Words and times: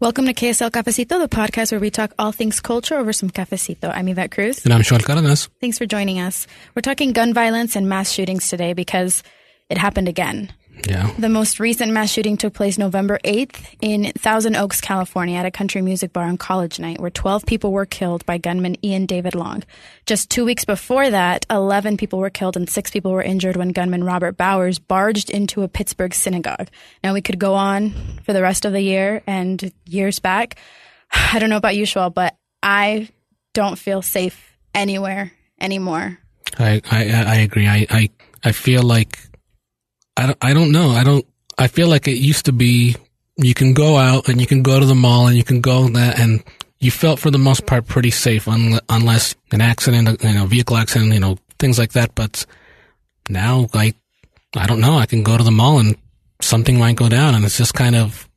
Welcome 0.00 0.24
to 0.24 0.32
KSL 0.32 0.70
Cafecito, 0.70 1.20
the 1.20 1.28
podcast 1.28 1.72
where 1.72 1.78
we 1.78 1.90
talk 1.90 2.14
all 2.18 2.32
things 2.32 2.60
culture 2.60 2.96
over 2.96 3.12
some 3.12 3.28
cafecito. 3.28 3.94
I'm 3.94 4.08
Yvette 4.08 4.30
Cruz. 4.30 4.64
And 4.64 4.72
I'm 4.72 4.80
Xoel 4.80 5.04
Cardenas. 5.04 5.50
Thanks 5.60 5.76
for 5.76 5.84
joining 5.84 6.18
us. 6.20 6.46
We're 6.74 6.80
talking 6.80 7.12
gun 7.12 7.34
violence 7.34 7.76
and 7.76 7.86
mass 7.86 8.10
shootings 8.10 8.48
today 8.48 8.72
because 8.72 9.22
it 9.68 9.76
happened 9.76 10.08
again. 10.08 10.54
Yeah. 10.88 11.10
The 11.18 11.28
most 11.28 11.60
recent 11.60 11.92
mass 11.92 12.10
shooting 12.10 12.36
took 12.36 12.54
place 12.54 12.78
November 12.78 13.18
8th 13.24 13.74
in 13.80 14.12
Thousand 14.12 14.56
Oaks, 14.56 14.80
California, 14.80 15.36
at 15.36 15.46
a 15.46 15.50
country 15.50 15.82
music 15.82 16.12
bar 16.12 16.24
on 16.24 16.36
college 16.36 16.78
night, 16.78 17.00
where 17.00 17.10
12 17.10 17.46
people 17.46 17.72
were 17.72 17.86
killed 17.86 18.24
by 18.26 18.38
gunman 18.38 18.76
Ian 18.84 19.06
David 19.06 19.34
Long. 19.34 19.62
Just 20.06 20.30
two 20.30 20.44
weeks 20.44 20.64
before 20.64 21.10
that, 21.10 21.46
11 21.50 21.96
people 21.96 22.18
were 22.18 22.30
killed 22.30 22.56
and 22.56 22.68
six 22.68 22.90
people 22.90 23.12
were 23.12 23.22
injured 23.22 23.56
when 23.56 23.70
gunman 23.70 24.04
Robert 24.04 24.36
Bowers 24.36 24.78
barged 24.78 25.30
into 25.30 25.62
a 25.62 25.68
Pittsburgh 25.68 26.14
synagogue. 26.14 26.68
Now, 27.02 27.14
we 27.14 27.22
could 27.22 27.38
go 27.38 27.54
on 27.54 27.90
for 28.24 28.32
the 28.32 28.42
rest 28.42 28.64
of 28.64 28.72
the 28.72 28.80
year 28.80 29.22
and 29.26 29.72
years 29.86 30.18
back. 30.18 30.58
I 31.12 31.38
don't 31.38 31.50
know 31.50 31.56
about 31.56 31.76
you, 31.76 31.84
Xoel, 31.84 32.12
but 32.12 32.36
I 32.62 33.08
don't 33.54 33.78
feel 33.78 34.02
safe 34.02 34.56
anywhere 34.74 35.32
anymore. 35.60 36.18
I, 36.58 36.80
I, 36.90 37.04
I 37.12 37.34
agree. 37.36 37.66
I, 37.66 37.86
I, 37.90 38.10
I 38.42 38.52
feel 38.52 38.82
like 38.82 39.18
I 40.20 40.26
don't, 40.26 40.38
I 40.42 40.52
don't 40.52 40.70
know. 40.70 40.90
I 40.90 41.02
don't, 41.02 41.26
I 41.56 41.66
feel 41.66 41.88
like 41.88 42.06
it 42.06 42.18
used 42.18 42.44
to 42.44 42.52
be 42.52 42.94
you 43.36 43.54
can 43.54 43.72
go 43.72 43.96
out 43.96 44.28
and 44.28 44.38
you 44.38 44.46
can 44.46 44.62
go 44.62 44.78
to 44.78 44.84
the 44.84 44.94
mall 44.94 45.28
and 45.28 45.36
you 45.36 45.42
can 45.42 45.62
go 45.62 45.88
that 45.88 46.20
and 46.20 46.44
you 46.78 46.90
felt 46.90 47.18
for 47.18 47.30
the 47.30 47.38
most 47.38 47.64
part 47.64 47.86
pretty 47.86 48.10
safe 48.10 48.46
un- 48.46 48.80
unless 48.90 49.34
an 49.50 49.62
accident, 49.62 50.22
you 50.22 50.34
know, 50.34 50.44
vehicle 50.44 50.76
accident, 50.76 51.14
you 51.14 51.20
know, 51.20 51.38
things 51.58 51.78
like 51.78 51.92
that. 51.92 52.14
But 52.14 52.44
now, 53.30 53.68
like, 53.72 53.96
I 54.54 54.66
don't 54.66 54.80
know. 54.80 54.98
I 54.98 55.06
can 55.06 55.22
go 55.22 55.38
to 55.38 55.44
the 55.44 55.50
mall 55.50 55.78
and 55.78 55.96
something 56.42 56.78
might 56.78 56.96
go 56.96 57.08
down 57.08 57.34
and 57.34 57.42
it's 57.44 57.56
just 57.56 57.72
kind 57.72 57.96
of, 57.96 58.28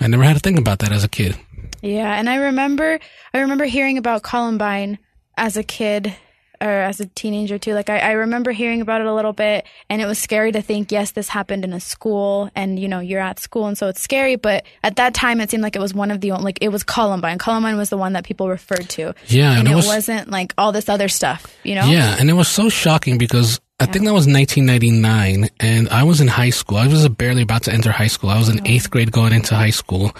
I 0.00 0.06
never 0.06 0.22
had 0.22 0.34
to 0.34 0.40
think 0.40 0.58
about 0.58 0.78
that 0.78 0.92
as 0.92 1.04
a 1.04 1.08
kid. 1.08 1.36
Yeah. 1.82 2.14
And 2.14 2.30
I 2.30 2.36
remember, 2.36 3.00
I 3.34 3.38
remember 3.40 3.66
hearing 3.66 3.98
about 3.98 4.22
Columbine 4.22 4.98
as 5.36 5.58
a 5.58 5.62
kid 5.62 6.16
or 6.60 6.68
as 6.68 7.00
a 7.00 7.06
teenager 7.06 7.58
too. 7.58 7.74
Like 7.74 7.90
I, 7.90 7.98
I, 7.98 8.10
remember 8.12 8.50
hearing 8.52 8.80
about 8.80 9.00
it 9.00 9.06
a 9.06 9.14
little 9.14 9.32
bit 9.32 9.66
and 9.88 10.02
it 10.02 10.06
was 10.06 10.18
scary 10.18 10.52
to 10.52 10.62
think, 10.62 10.90
yes, 10.90 11.12
this 11.12 11.28
happened 11.28 11.64
in 11.64 11.72
a 11.72 11.80
school 11.80 12.50
and 12.54 12.78
you 12.78 12.88
know, 12.88 13.00
you're 13.00 13.20
at 13.20 13.38
school 13.38 13.66
and 13.66 13.78
so 13.78 13.88
it's 13.88 14.00
scary. 14.00 14.36
But 14.36 14.64
at 14.82 14.96
that 14.96 15.14
time 15.14 15.40
it 15.40 15.50
seemed 15.50 15.62
like 15.62 15.76
it 15.76 15.80
was 15.80 15.94
one 15.94 16.10
of 16.10 16.20
the, 16.20 16.32
only 16.32 16.44
like 16.44 16.58
it 16.60 16.70
was 16.70 16.82
Columbine. 16.82 17.38
Columbine 17.38 17.76
was 17.76 17.90
the 17.90 17.96
one 17.96 18.14
that 18.14 18.24
people 18.24 18.48
referred 18.48 18.88
to. 18.90 19.14
Yeah. 19.26 19.50
And, 19.50 19.60
and 19.60 19.68
it, 19.68 19.74
was, 19.74 19.86
wasn't 19.86 20.30
like 20.30 20.54
all 20.58 20.72
this 20.72 20.88
other 20.88 21.08
stuff, 21.08 21.46
you 21.62 21.74
know? 21.74 21.86
Yeah. 21.86 22.16
And 22.18 22.28
it 22.28 22.34
was 22.34 22.48
so 22.48 22.68
shocking 22.68 23.18
because 23.18 23.60
I 23.80 23.86
think 23.86 24.04
that 24.06 24.12
was 24.12 24.26
1999 24.26 25.50
and 25.60 25.88
I 25.90 26.02
was 26.02 26.20
in 26.20 26.26
high 26.26 26.50
school. 26.50 26.78
I 26.78 26.88
was 26.88 27.08
barely 27.10 27.42
about 27.42 27.64
to 27.64 27.72
enter 27.72 27.92
high 27.92 28.08
school. 28.08 28.30
I 28.30 28.38
was 28.38 28.48
in 28.48 28.66
eighth 28.66 28.90
grade 28.90 29.12
going 29.12 29.32
into 29.32 29.54
high 29.54 29.70
school 29.70 30.16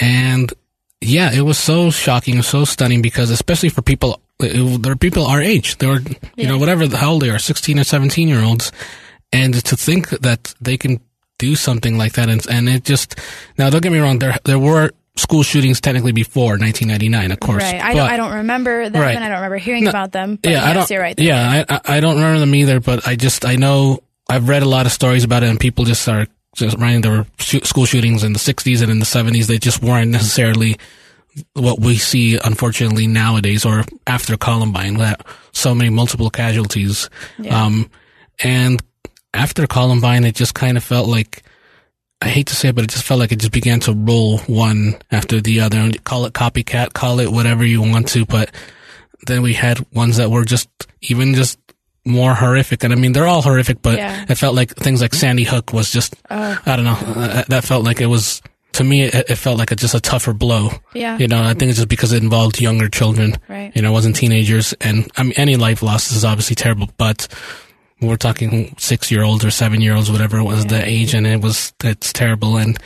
and 0.00 0.52
yeah, 1.00 1.32
it 1.32 1.42
was 1.42 1.58
so 1.58 1.90
shocking, 1.90 2.42
so 2.42 2.64
stunning 2.64 3.02
because 3.02 3.30
especially 3.30 3.68
for 3.68 3.82
people 3.82 4.20
there 4.38 4.92
are 4.92 4.96
people 4.96 5.26
our 5.26 5.40
age. 5.40 5.78
They're, 5.78 6.00
you 6.00 6.16
Yeah. 6.36 6.48
know, 6.50 6.58
whatever 6.58 6.86
the 6.86 6.96
hell 6.96 7.18
they 7.18 7.30
are, 7.30 7.38
16 7.38 7.78
or 7.78 7.84
17 7.84 8.28
year 8.28 8.42
olds. 8.42 8.70
And 9.32 9.54
to 9.64 9.76
think 9.76 10.08
that 10.10 10.54
they 10.60 10.76
can 10.76 11.00
do 11.38 11.54
something 11.54 11.98
like 11.98 12.12
that. 12.14 12.28
And, 12.28 12.44
and 12.48 12.68
it 12.68 12.84
just, 12.84 13.16
now 13.58 13.68
don't 13.70 13.82
get 13.82 13.92
me 13.92 13.98
wrong, 13.98 14.18
there, 14.20 14.36
there 14.44 14.58
were 14.58 14.90
school 15.16 15.42
shootings 15.42 15.80
technically 15.80 16.12
before 16.12 16.56
1999, 16.58 17.32
of 17.32 17.40
course. 17.40 17.62
Right. 17.62 17.74
I 17.82 17.92
but- 17.92 17.94
don't, 17.96 18.10
I 18.10 18.16
don't 18.16 18.32
remember 18.36 18.88
them 18.88 19.02
Right. 19.02 19.14
and 19.16 19.24
I 19.24 19.28
don't 19.28 19.36
remember 19.38 19.58
hearing 19.58 19.84
No, 19.84 19.90
about 19.90 20.12
them. 20.12 20.38
But 20.40 20.52
yeah, 20.52 20.64
I 20.64 20.72
don't. 20.72 20.88
you're 20.90 21.00
right. 21.02 21.18
Yeah, 21.18 21.64
I, 21.68 21.80
I 21.96 22.00
don't 22.00 22.14
remember 22.16 22.38
them 22.38 22.54
either, 22.54 22.80
but 22.80 23.06
I 23.06 23.16
just 23.16 23.44
I 23.44 23.56
know 23.56 24.00
I've 24.30 24.48
read 24.48 24.62
a 24.62 24.68
lot 24.68 24.86
of 24.86 24.92
stories 24.92 25.24
about 25.24 25.42
it, 25.42 25.48
and 25.50 25.58
people 25.58 25.84
just 25.84 26.08
are 26.08 26.26
just 26.54 26.76
writing 26.78 27.00
there 27.02 27.12
were 27.12 27.26
school 27.38 27.84
shootings 27.86 28.22
in 28.24 28.32
the 28.32 28.38
'60s 28.38 28.80
and 28.82 28.90
in 28.90 28.98
the 29.00 29.04
'70s. 29.04 29.46
They 29.46 29.58
just 29.58 29.82
weren't 29.82 30.10
necessarily 30.10 30.76
what 31.54 31.80
we 31.80 31.96
see, 31.96 32.38
unfortunately, 32.42 33.06
nowadays 33.06 33.64
or 33.64 33.84
after 34.06 34.36
Columbine. 34.36 34.94
That 34.98 35.26
so 35.52 35.74
many 35.74 35.90
multiple 35.90 36.30
casualties, 36.30 37.08
Yeah. 37.38 37.64
um, 37.64 37.90
and 38.42 38.82
after 39.34 39.66
Columbine, 39.66 40.24
it 40.24 40.34
just 40.34 40.54
kind 40.54 40.76
of 40.76 40.84
felt 40.84 41.08
like. 41.08 41.42
I 42.20 42.26
hate 42.30 42.48
to 42.48 42.56
say 42.56 42.70
it, 42.70 42.74
but 42.74 42.82
it 42.82 42.90
just 42.90 43.04
felt 43.04 43.20
like 43.20 43.30
it 43.30 43.38
just 43.38 43.52
began 43.52 43.78
to 43.80 43.92
roll 43.92 44.38
one 44.48 44.96
after 45.12 45.40
the 45.40 45.60
other. 45.60 45.78
And 45.78 46.02
Call 46.02 46.24
it 46.26 46.32
copycat, 46.32 46.92
call 46.92 47.20
it 47.20 47.30
whatever 47.30 47.64
you 47.64 47.80
want 47.80 48.08
to, 48.08 48.26
but 48.26 48.50
then 49.28 49.40
we 49.40 49.52
had 49.54 49.86
ones 49.94 50.16
that 50.16 50.28
were 50.28 50.44
just 50.44 50.68
even 51.00 51.34
just 51.36 51.60
more 52.04 52.34
horrific. 52.34 52.82
And 52.82 52.92
I 52.92 52.96
mean, 52.96 53.12
they're 53.12 53.28
all 53.28 53.40
horrific, 53.42 53.82
but 53.82 53.98
Yeah. 53.98 54.24
it 54.28 54.34
felt 54.34 54.56
like 54.56 54.74
things 54.74 55.00
like 55.00 55.14
Sandy 55.14 55.44
Hook 55.44 55.72
was 55.72 55.92
just, 55.92 56.16
Oh. 56.28 56.58
I 56.66 56.74
don't 56.74 56.84
know, 56.86 56.98
uh, 57.22 57.44
that 57.50 57.62
felt 57.62 57.84
like 57.84 58.00
it 58.00 58.06
was, 58.06 58.42
to 58.72 58.84
me, 58.84 59.02
it, 59.04 59.14
it 59.30 59.36
felt 59.36 59.58
like 59.58 59.70
a, 59.72 59.76
just 59.76 59.94
a 59.94 60.00
tougher 60.00 60.32
blow. 60.32 60.70
Yeah. 60.94 61.18
You 61.18 61.26
know, 61.28 61.42
I 61.42 61.54
think 61.54 61.70
it's 61.70 61.78
just 61.78 61.88
because 61.88 62.12
it 62.12 62.22
involved 62.22 62.60
younger 62.60 62.88
children. 62.88 63.34
Right. 63.48 63.72
You 63.74 63.82
know, 63.82 63.90
it 63.90 63.92
wasn't 63.92 64.16
teenagers. 64.16 64.72
And 64.80 65.10
I 65.16 65.22
mean, 65.24 65.32
any 65.36 65.56
life 65.56 65.82
loss 65.82 66.12
is 66.12 66.24
obviously 66.24 66.54
terrible, 66.56 66.88
but 66.96 67.26
we're 68.00 68.16
talking 68.16 68.74
six 68.78 69.10
year 69.10 69.22
olds 69.24 69.44
or 69.44 69.50
seven 69.50 69.80
year 69.80 69.94
olds, 69.94 70.10
whatever 70.12 70.38
it 70.38 70.44
was 70.44 70.66
the 70.66 70.84
age. 70.84 71.14
And 71.14 71.26
it 71.26 71.40
was, 71.40 71.72
it's 71.82 72.12
terrible. 72.12 72.56
And 72.56 72.78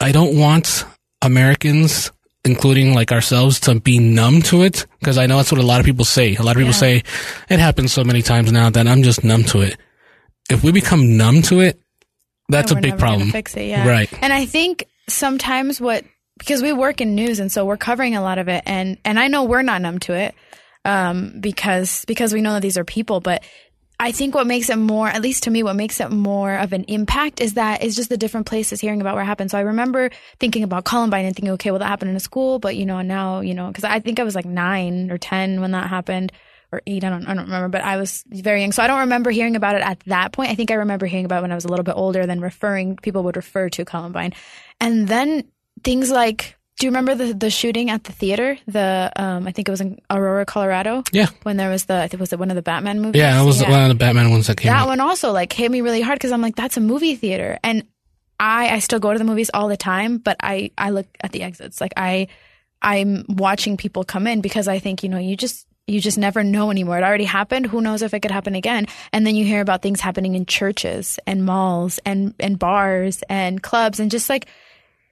I 0.00 0.12
don't 0.12 0.38
want 0.38 0.84
Americans, 1.22 2.12
including 2.44 2.94
like 2.94 3.10
ourselves, 3.12 3.58
to 3.60 3.80
be 3.80 3.98
numb 3.98 4.42
to 4.42 4.62
it 4.62 4.86
because 5.00 5.18
I 5.18 5.26
know 5.26 5.38
that's 5.38 5.50
what 5.50 5.60
a 5.60 5.66
lot 5.66 5.80
of 5.80 5.86
people 5.86 6.04
say. 6.04 6.36
A 6.36 6.42
lot 6.42 6.52
of 6.56 6.60
people 6.60 6.72
Yeah. 6.74 6.78
say 6.78 7.02
it 7.48 7.58
happens 7.58 7.92
so 7.92 8.04
many 8.04 8.22
times 8.22 8.52
now 8.52 8.70
that 8.70 8.86
I'm 8.86 9.02
just 9.02 9.24
numb 9.24 9.42
to 9.44 9.62
it. 9.62 9.76
If 10.48 10.62
we 10.62 10.70
become 10.70 11.16
numb 11.16 11.42
to 11.42 11.60
it, 11.60 11.80
that's 12.48 12.72
a 12.72 12.76
big 12.76 12.98
problem. 12.98 13.30
Fix 13.30 13.56
it, 13.56 13.64
yeah. 13.64 13.88
Right. 13.88 14.10
And 14.22 14.32
I 14.32 14.46
think 14.46 14.86
sometimes 15.08 15.80
what 15.80 16.04
because 16.38 16.62
we 16.62 16.72
work 16.72 17.00
in 17.00 17.14
news 17.14 17.38
and 17.40 17.50
so 17.50 17.64
we're 17.64 17.76
covering 17.76 18.16
a 18.16 18.22
lot 18.22 18.38
of 18.38 18.48
it 18.48 18.62
and 18.66 18.98
and 19.04 19.18
I 19.18 19.28
know 19.28 19.44
we're 19.44 19.62
not 19.62 19.80
numb 19.80 19.98
to 20.00 20.14
it 20.14 20.34
um 20.84 21.40
because 21.40 22.04
because 22.06 22.34
we 22.34 22.40
know 22.40 22.54
that 22.54 22.62
these 22.62 22.76
are 22.76 22.84
people 22.84 23.20
but 23.20 23.42
I 23.98 24.12
think 24.12 24.34
what 24.34 24.46
makes 24.46 24.68
it 24.68 24.76
more, 24.76 25.08
at 25.08 25.22
least 25.22 25.44
to 25.44 25.50
me, 25.50 25.62
what 25.62 25.74
makes 25.74 26.00
it 26.00 26.10
more 26.10 26.54
of 26.54 26.74
an 26.74 26.84
impact 26.84 27.40
is 27.40 27.54
that 27.54 27.82
it's 27.82 27.96
just 27.96 28.10
the 28.10 28.18
different 28.18 28.46
places 28.46 28.78
hearing 28.78 29.00
about 29.00 29.16
what 29.16 29.24
happened. 29.24 29.50
So 29.50 29.56
I 29.56 29.62
remember 29.62 30.10
thinking 30.38 30.64
about 30.64 30.84
Columbine 30.84 31.24
and 31.24 31.34
thinking, 31.34 31.52
okay, 31.52 31.70
well, 31.70 31.78
that 31.78 31.86
happened 31.86 32.10
in 32.10 32.16
a 32.16 32.20
school, 32.20 32.58
but 32.58 32.76
you 32.76 32.84
know, 32.84 32.98
and 32.98 33.08
now, 33.08 33.40
you 33.40 33.54
know, 33.54 33.72
cause 33.72 33.84
I 33.84 34.00
think 34.00 34.20
I 34.20 34.24
was 34.24 34.34
like 34.34 34.44
nine 34.44 35.10
or 35.10 35.16
10 35.16 35.62
when 35.62 35.70
that 35.70 35.88
happened 35.88 36.30
or 36.72 36.82
eight. 36.86 37.04
I 37.04 37.10
don't, 37.10 37.26
I 37.26 37.34
don't 37.34 37.44
remember, 37.44 37.68
but 37.68 37.82
I 37.82 37.96
was 37.96 38.24
very 38.26 38.60
young. 38.60 38.72
So 38.72 38.82
I 38.82 38.86
don't 38.86 39.00
remember 39.00 39.30
hearing 39.30 39.56
about 39.56 39.74
it 39.74 39.82
at 39.82 40.00
that 40.06 40.32
point. 40.32 40.50
I 40.50 40.54
think 40.54 40.70
I 40.70 40.74
remember 40.74 41.06
hearing 41.06 41.24
about 41.24 41.38
it 41.38 41.42
when 41.42 41.52
I 41.52 41.54
was 41.54 41.64
a 41.64 41.68
little 41.68 41.84
bit 41.84 41.94
older, 41.96 42.26
then 42.26 42.40
referring, 42.40 42.96
people 42.96 43.22
would 43.24 43.36
refer 43.36 43.68
to 43.70 43.84
Columbine. 43.84 44.32
And 44.80 45.08
then 45.08 45.44
things 45.84 46.10
like, 46.10 46.56
do 46.78 46.86
you 46.86 46.90
remember 46.90 47.14
the, 47.14 47.32
the 47.32 47.48
shooting 47.48 47.88
at 47.88 48.04
the 48.04 48.12
theater? 48.12 48.58
The, 48.66 49.10
um, 49.16 49.46
I 49.46 49.52
think 49.52 49.68
it 49.68 49.70
was 49.70 49.80
in 49.80 49.98
Aurora, 50.10 50.44
Colorado. 50.44 51.04
Yeah. 51.10 51.28
When 51.42 51.56
there 51.56 51.70
was 51.70 51.86
the, 51.86 52.02
I 52.02 52.08
think 52.08 52.20
was 52.20 52.32
it 52.32 52.38
one 52.38 52.50
of 52.50 52.56
the 52.56 52.62
Batman 52.62 53.00
movies? 53.00 53.20
Yeah, 53.20 53.40
it 53.40 53.46
was 53.46 53.62
one 53.62 53.82
of 53.82 53.88
the 53.88 53.94
Batman 53.94 54.30
ones 54.30 54.48
that 54.48 54.58
came 54.58 54.70
that 54.70 54.82
out. 54.82 54.88
one 54.88 55.00
also 55.00 55.32
like 55.32 55.52
hit 55.52 55.70
me 55.70 55.80
really 55.80 56.02
hard 56.02 56.18
because 56.18 56.32
I'm 56.32 56.42
like, 56.42 56.56
that's 56.56 56.76
a 56.76 56.80
movie 56.80 57.14
theater, 57.14 57.58
and 57.64 57.84
I 58.38 58.68
I 58.68 58.78
still 58.80 58.98
go 58.98 59.12
to 59.12 59.18
the 59.18 59.24
movies 59.24 59.50
all 59.54 59.68
the 59.68 59.76
time, 59.76 60.18
but 60.18 60.36
I 60.42 60.70
I 60.76 60.90
look 60.90 61.06
at 61.20 61.32
the 61.32 61.42
exits. 61.42 61.80
Like 61.80 61.94
I 61.96 62.28
I'm 62.82 63.24
watching 63.28 63.76
people 63.76 64.04
come 64.04 64.26
in 64.26 64.40
because 64.42 64.68
I 64.68 64.78
think 64.78 65.02
you 65.02 65.08
know 65.08 65.18
you 65.18 65.36
just 65.36 65.66
you 65.86 66.00
just 66.00 66.18
never 66.18 66.42
know 66.42 66.70
anymore. 66.70 66.98
It 66.98 67.04
already 67.04 67.24
happened. 67.24 67.66
Who 67.66 67.80
knows 67.80 68.02
if 68.02 68.12
it 68.12 68.20
could 68.20 68.30
happen 68.30 68.54
again? 68.54 68.86
And 69.12 69.26
then 69.26 69.36
you 69.36 69.44
hear 69.44 69.60
about 69.60 69.82
things 69.82 70.00
happening 70.00 70.34
in 70.34 70.46
churches 70.46 71.18
and 71.26 71.44
malls 71.44 71.98
and 72.04 72.34
and 72.40 72.58
bars 72.58 73.22
and 73.28 73.62
clubs 73.62 74.00
and 74.00 74.10
just 74.10 74.28
like 74.28 74.46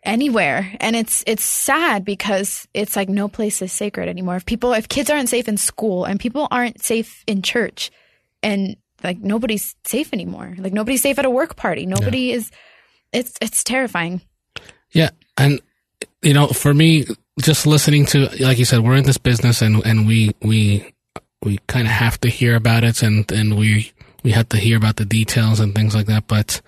anywhere. 0.02 0.72
And 0.80 0.96
it's 0.96 1.22
it's 1.26 1.44
sad 1.44 2.04
because 2.04 2.66
it's 2.74 2.96
like 2.96 3.08
no 3.08 3.28
place 3.28 3.62
is 3.62 3.72
sacred 3.72 4.08
anymore. 4.08 4.36
If 4.36 4.46
people 4.46 4.72
if 4.72 4.88
kids 4.88 5.10
aren't 5.10 5.28
safe 5.28 5.48
in 5.48 5.56
school 5.56 6.04
and 6.04 6.18
people 6.18 6.48
aren't 6.50 6.82
safe 6.82 7.22
in 7.26 7.42
church 7.42 7.90
and 8.42 8.76
like 9.04 9.18
nobody's 9.18 9.76
safe 9.84 10.12
anymore. 10.12 10.54
Like 10.58 10.72
nobody's 10.72 11.02
safe 11.02 11.18
at 11.18 11.24
a 11.24 11.30
work 11.30 11.56
party. 11.56 11.86
Nobody 11.86 12.32
is 12.32 12.50
it's 13.12 13.34
it's 13.40 13.62
terrifying. 13.62 14.22
Yeah, 14.90 15.10
and 15.36 15.60
you 16.22 16.34
know, 16.34 16.48
for 16.48 16.74
me, 16.74 17.06
just 17.40 17.66
listening 17.66 18.06
to, 18.06 18.28
like 18.40 18.58
you 18.58 18.64
said, 18.64 18.80
we're 18.80 18.96
in 18.96 19.04
this 19.04 19.18
business, 19.18 19.62
and 19.62 19.84
and 19.84 20.06
we 20.06 20.34
we 20.42 20.92
we 21.42 21.58
kind 21.66 21.86
of 21.86 21.92
have 21.92 22.20
to 22.20 22.28
hear 22.28 22.56
about 22.56 22.84
it, 22.84 23.02
and 23.02 23.30
and 23.32 23.58
we 23.58 23.92
we 24.22 24.32
have 24.32 24.48
to 24.50 24.56
hear 24.56 24.76
about 24.76 24.96
the 24.96 25.04
details 25.04 25.60
and 25.60 25.74
things 25.74 25.94
like 25.94 26.06
that. 26.06 26.26
But 26.26 26.60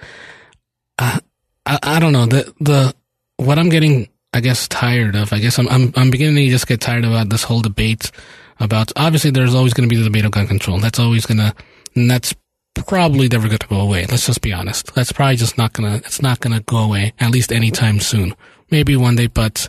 uh, 0.98 1.20
I 1.64 1.78
I 1.82 1.98
don't 1.98 2.12
know 2.12 2.26
the 2.26 2.52
the 2.60 2.94
what 3.36 3.58
I'm 3.58 3.68
getting, 3.68 4.08
I 4.34 4.40
guess, 4.40 4.68
tired 4.68 5.14
of. 5.14 5.32
I 5.32 5.38
guess 5.38 5.58
I'm 5.58 5.68
I'm 5.68 5.92
I'm 5.96 6.10
beginning 6.10 6.36
to 6.36 6.50
just 6.50 6.66
get 6.66 6.80
tired 6.80 7.04
about 7.04 7.30
this 7.30 7.44
whole 7.44 7.60
debate 7.60 8.10
about. 8.58 8.92
Obviously, 8.96 9.30
there's 9.30 9.54
always 9.54 9.74
going 9.74 9.88
to 9.88 9.94
be 9.94 9.98
the 9.98 10.08
debate 10.08 10.24
of 10.24 10.32
gun 10.32 10.46
control. 10.46 10.78
That's 10.78 10.98
always 10.98 11.26
gonna, 11.26 11.54
and 11.94 12.10
that's 12.10 12.34
probably 12.74 13.28
never 13.28 13.48
going 13.48 13.58
to 13.58 13.68
go 13.68 13.80
away. 13.80 14.04
Let's 14.06 14.26
just 14.26 14.42
be 14.42 14.52
honest. 14.52 14.94
That's 14.94 15.12
probably 15.12 15.36
just 15.36 15.56
not 15.56 15.72
gonna. 15.72 15.96
It's 15.96 16.22
not 16.22 16.40
gonna 16.40 16.60
go 16.60 16.78
away 16.78 17.12
at 17.20 17.30
least 17.30 17.52
anytime 17.52 18.00
soon. 18.00 18.34
Maybe 18.70 18.96
one 18.96 19.14
day, 19.14 19.28
but 19.28 19.68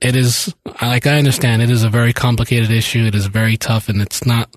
it 0.00 0.16
is 0.16 0.54
like 0.80 1.06
I 1.06 1.18
understand 1.18 1.62
it 1.62 1.70
is 1.70 1.84
a 1.84 1.90
very 1.90 2.12
complicated 2.12 2.70
issue. 2.70 3.04
It 3.04 3.14
is 3.14 3.26
very 3.26 3.56
tough, 3.56 3.88
and 3.88 4.00
it's 4.00 4.24
not 4.24 4.54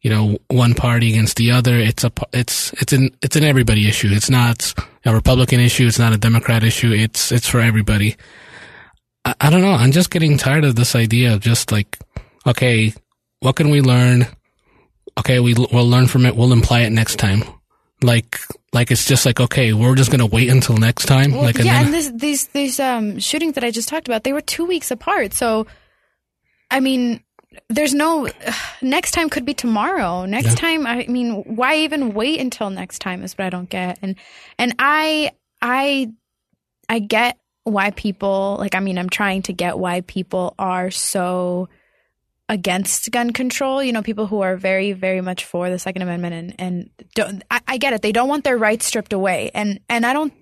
you 0.00 0.10
know 0.10 0.38
one 0.48 0.74
party 0.74 1.10
against 1.10 1.36
the 1.36 1.50
other. 1.50 1.76
It's 1.76 2.04
a 2.04 2.12
it's 2.32 2.72
it's 2.74 2.92
an 2.92 3.10
it's 3.22 3.36
an 3.36 3.44
everybody 3.44 3.88
issue. 3.88 4.08
It's 4.10 4.30
not 4.30 4.74
a 5.04 5.14
Republican 5.14 5.60
issue. 5.60 5.86
It's 5.86 5.98
not 5.98 6.12
a 6.12 6.18
Democrat 6.18 6.62
issue. 6.62 6.92
It's 6.92 7.32
it's 7.32 7.48
for 7.48 7.60
everybody. 7.60 8.16
I, 9.24 9.34
I 9.40 9.50
don't 9.50 9.62
know. 9.62 9.72
I'm 9.72 9.92
just 9.92 10.10
getting 10.10 10.38
tired 10.38 10.64
of 10.64 10.76
this 10.76 10.94
idea 10.94 11.34
of 11.34 11.40
just 11.40 11.72
like 11.72 11.98
okay, 12.46 12.94
what 13.40 13.56
can 13.56 13.70
we 13.70 13.80
learn? 13.80 14.26
Okay, 15.18 15.40
we 15.40 15.54
we'll 15.54 15.88
learn 15.88 16.06
from 16.06 16.26
it. 16.26 16.36
We'll 16.36 16.52
imply 16.52 16.80
it 16.80 16.90
next 16.90 17.16
time. 17.16 17.42
Like 18.02 18.38
like 18.72 18.90
it's 18.90 19.06
just 19.06 19.26
like 19.26 19.40
okay, 19.40 19.72
we're 19.72 19.94
just 19.96 20.10
gonna 20.10 20.26
wait 20.26 20.48
until 20.50 20.76
next 20.76 21.06
time. 21.06 21.32
Well, 21.32 21.42
like 21.42 21.56
yeah, 21.58 21.64
then, 21.64 21.84
and 21.86 21.94
this, 21.94 22.10
these 22.14 22.46
these 22.48 22.78
um, 22.80 23.18
shootings 23.18 23.54
that 23.54 23.64
I 23.64 23.70
just 23.70 23.88
talked 23.88 24.06
about, 24.08 24.24
they 24.24 24.32
were 24.32 24.40
two 24.40 24.64
weeks 24.66 24.90
apart. 24.90 25.34
So, 25.34 25.66
I 26.70 26.78
mean, 26.80 27.22
there's 27.68 27.94
no 27.94 28.28
next 28.82 29.12
time 29.12 29.28
could 29.30 29.44
be 29.44 29.54
tomorrow. 29.54 30.26
Next 30.26 30.50
Yeah. 30.50 30.54
time, 30.54 30.86
I 30.86 31.06
mean, 31.08 31.42
why 31.56 31.76
even 31.78 32.14
wait 32.14 32.40
until 32.40 32.70
next 32.70 33.00
time? 33.00 33.24
Is 33.24 33.34
what 33.36 33.46
I 33.46 33.50
don't 33.50 33.68
get. 33.68 33.98
And 34.00 34.14
and 34.58 34.74
I 34.78 35.32
I 35.60 36.12
I 36.88 37.00
get 37.00 37.36
why 37.64 37.90
people 37.90 38.56
like. 38.60 38.74
I 38.76 38.80
mean, 38.80 38.96
I'm 38.96 39.10
trying 39.10 39.42
to 39.42 39.52
get 39.52 39.76
why 39.78 40.02
people 40.02 40.54
are 40.58 40.90
so 40.92 41.68
against 42.48 43.10
gun 43.10 43.32
control. 43.32 43.82
You 43.82 43.92
know, 43.92 44.02
people 44.02 44.26
who 44.26 44.40
are 44.40 44.56
very, 44.56 44.92
very 44.92 45.20
much 45.20 45.44
for 45.44 45.70
the 45.70 45.78
Second 45.78 46.02
Amendment 46.02 46.34
and 46.34 46.54
and 46.58 46.90
don't. 47.14 47.42
I, 47.50 47.60
I 47.66 47.78
get 47.78 47.92
it. 47.92 48.02
They 48.02 48.12
don't 48.12 48.28
want 48.28 48.44
their 48.44 48.58
rights 48.58 48.86
stripped 48.86 49.12
away, 49.12 49.50
and 49.54 49.80
and 49.88 50.04
I 50.06 50.12
don't. 50.12 50.32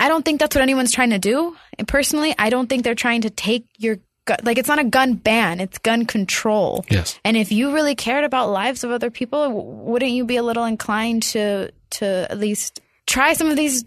I 0.00 0.08
don't 0.08 0.24
think 0.24 0.40
that's 0.40 0.56
what 0.56 0.62
anyone's 0.62 0.92
trying 0.92 1.10
to 1.10 1.18
do. 1.18 1.56
And 1.78 1.86
personally, 1.86 2.34
I 2.36 2.50
don't 2.50 2.68
think 2.68 2.82
they're 2.82 2.94
trying 2.96 3.20
to 3.22 3.30
take 3.30 3.66
your 3.78 3.98
like 4.42 4.58
it's 4.58 4.68
not 4.68 4.78
a 4.78 4.84
gun 4.84 5.14
ban, 5.14 5.60
it's 5.60 5.78
gun 5.78 6.06
control. 6.06 6.84
yes, 6.90 7.18
And 7.24 7.36
if 7.36 7.50
you 7.50 7.72
really 7.74 7.94
cared 7.96 8.24
about 8.24 8.50
lives 8.50 8.84
of 8.84 8.90
other 8.92 9.10
people, 9.10 9.42
w- 9.48 9.64
wouldn't 9.66 10.12
you 10.12 10.24
be 10.24 10.36
a 10.36 10.42
little 10.42 10.64
inclined 10.64 11.24
to 11.24 11.72
to 11.90 12.26
at 12.30 12.38
least 12.38 12.80
try 13.06 13.32
some 13.32 13.50
of 13.50 13.56
these 13.56 13.84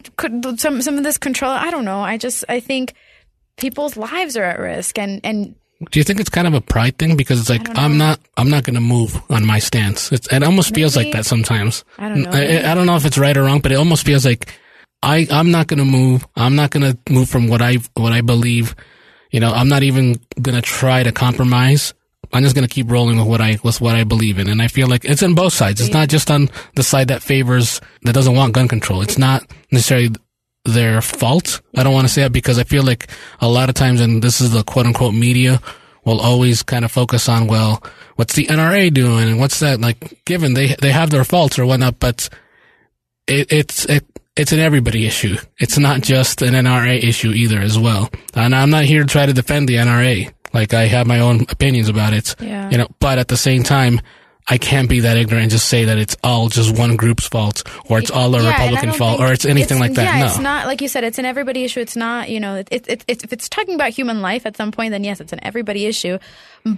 some 0.58 0.82
some 0.82 0.98
of 0.98 1.04
this 1.04 1.18
control? 1.18 1.52
I 1.52 1.72
don't 1.72 1.86
know. 1.86 2.00
I 2.02 2.18
just 2.18 2.44
I 2.50 2.60
think 2.60 2.94
people's 3.58 3.96
lives 3.96 4.36
are 4.36 4.44
at 4.44 4.60
risk 4.60 4.98
and 5.00 5.22
and 5.24 5.56
Do 5.92 6.00
you 6.00 6.04
think 6.04 6.20
it's 6.22 6.30
kind 6.30 6.48
of 6.48 6.54
a 6.54 6.62
pride 6.62 6.98
thing 6.98 7.18
because 7.18 7.40
it's 7.40 7.50
like 7.50 7.78
I'm 7.78 7.98
not 7.98 8.20
I'm 8.38 8.50
not 8.50 8.64
going 8.64 8.76
to 8.76 8.82
move 8.82 9.22
on 9.30 9.46
my 9.46 9.60
stance. 9.60 10.12
It's, 10.12 10.32
it 10.32 10.42
almost 10.42 10.74
feels 10.74 10.96
like 10.96 11.12
that 11.12 11.26
sometimes. 11.26 11.84
I 11.98 12.10
don't 12.10 12.22
know. 12.22 12.32
I, 12.32 12.72
I 12.72 12.76
don't 12.76 12.86
know 12.86 12.96
if 12.96 13.06
it's 13.06 13.18
right 13.18 13.36
or 13.36 13.44
wrong, 13.44 13.60
but 13.60 13.72
it 13.74 13.76
almost 13.76 14.06
feels 14.06 14.26
like 14.26 14.54
I 15.04 15.28
I'm 15.30 15.52
not 15.52 15.68
going 15.68 15.80
to 15.80 15.86
move. 15.86 16.26
I'm 16.36 16.56
not 16.56 16.72
going 16.72 16.94
to 16.94 17.14
move 17.14 17.30
from 17.30 17.48
what 17.50 17.62
I 17.62 17.78
what 17.96 18.14
I 18.14 18.22
believe. 18.22 18.74
You 19.32 19.42
know, 19.42 19.52
I'm 19.52 19.68
not 19.68 19.84
even 19.84 20.16
going 20.42 20.56
to 20.56 20.62
try 20.62 21.04
to 21.04 21.12
compromise. 21.12 21.94
I'm 22.32 22.44
just 22.44 22.56
going 22.56 22.68
to 22.68 22.74
keep 22.74 22.90
rolling 22.90 23.18
with 23.18 23.28
what 23.28 23.42
I 23.42 23.60
with 23.62 23.82
what 23.82 23.96
I 23.96 24.06
believe 24.06 24.40
in, 24.40 24.48
and 24.50 24.62
I 24.62 24.70
feel 24.70 24.88
like 24.88 25.04
it's 25.04 25.24
on 25.24 25.36
both 25.36 25.54
sides. 25.54 25.82
It's 25.82 25.94
not 25.94 26.08
just 26.08 26.32
on 26.32 26.50
the 26.76 26.84
side 26.84 27.10
that 27.10 27.22
favors 27.22 27.82
that 28.04 28.14
doesn't 28.14 28.36
want 28.36 28.54
gun 28.54 28.68
control. 28.70 29.02
It's 29.02 29.18
not 29.18 29.46
necessarily 29.72 30.10
their 30.66 31.02
fault. 31.02 31.62
I 31.78 31.84
don't 31.84 31.94
want 31.94 32.08
to 32.08 32.14
say 32.14 32.24
that 32.24 32.34
because 32.34 32.60
I 32.60 32.64
feel 32.64 32.84
like 32.84 33.08
a 33.40 33.48
lot 33.48 33.70
of 33.70 33.76
times, 33.76 34.02
and 34.02 34.22
this 34.22 34.42
is 34.42 34.52
the 34.52 34.64
quote 34.64 34.86
unquote 34.86 35.14
media, 35.14 35.62
will 36.04 36.20
always 36.20 36.64
kind 36.64 36.86
of 36.86 36.92
focus 36.92 37.30
on, 37.30 37.48
well, 37.48 37.84
what's 38.16 38.36
the 38.36 38.48
NRA 38.48 38.94
doing 38.94 39.30
and 39.30 39.40
what's 39.40 39.60
that 39.60 39.80
like? 39.80 40.24
Given 40.26 40.54
they 40.54 40.76
they 40.82 40.92
have 40.92 41.10
their 41.12 41.24
faults 41.24 41.58
or 41.58 41.66
whatnot, 41.66 42.00
but 42.00 42.30
it, 43.28 43.52
it's 43.52 43.86
it, 43.86 44.06
it's 44.36 44.52
an 44.52 44.60
everybody 44.60 45.06
issue. 45.06 45.38
It's 45.60 45.78
not 45.78 46.02
just 46.02 46.42
an 46.42 46.54
NRA 46.54 47.02
issue 47.02 47.30
either 47.30 47.60
as 47.60 47.80
well. 47.80 48.10
And 48.34 48.54
I'm 48.54 48.70
not 48.70 48.84
here 48.84 49.04
to 49.04 49.08
try 49.08 49.26
to 49.26 49.34
defend 49.34 49.70
the 49.70 49.76
NRA. 49.76 50.32
Like 50.54 50.74
I 50.74 50.86
have 50.86 51.08
my 51.08 51.20
own 51.20 51.42
opinions 51.50 51.90
about 51.90 52.14
it. 52.14 52.36
Yeah. 52.40 52.70
You 52.70 52.78
know, 52.80 52.88
but 53.00 53.18
at 53.20 53.28
the 53.28 53.38
same 53.38 53.64
time. 53.64 54.02
I 54.48 54.60
can't 54.60 54.88
be 54.88 55.00
that 55.02 55.18
ignorant 55.18 55.44
and 55.44 55.52
just 55.52 55.68
say 55.68 55.86
that 55.86 55.98
it's 55.98 56.16
all 56.24 56.50
just 56.50 56.78
one 56.78 56.98
group's 56.98 57.28
fault 57.28 57.64
or 57.90 57.98
it's 57.98 58.12
all 58.12 58.36
a 58.36 58.44
Yeah, 58.44 58.52
Republican 58.52 58.92
fault 58.92 59.20
or 59.20 59.32
it's 59.32 59.46
anything 59.46 59.80
like 59.80 59.94
that. 59.94 60.04
Yeah, 60.04 60.20
no. 60.20 60.26
it's 60.28 60.38
not 60.38 60.68
like 60.68 60.82
you 60.82 60.88
said. 60.88 61.04
It's 61.04 61.18
an 61.18 61.26
everybody 61.26 61.64
issue. 61.64 61.80
It's 61.80 61.96
not 61.96 62.30
you 62.30 62.40
know. 62.40 62.56
It, 62.56 62.68
it, 62.72 63.04
it, 63.08 63.24
if 63.24 63.34
it's 63.34 63.50
talking 63.50 63.74
about 63.74 63.90
human 63.90 64.22
life 64.22 64.46
at 64.46 64.56
some 64.56 64.72
point, 64.72 64.92
then 64.92 65.04
yes, 65.04 65.20
it's 65.20 65.34
an 65.34 65.40
everybody 65.42 65.88
issue. 65.88 66.20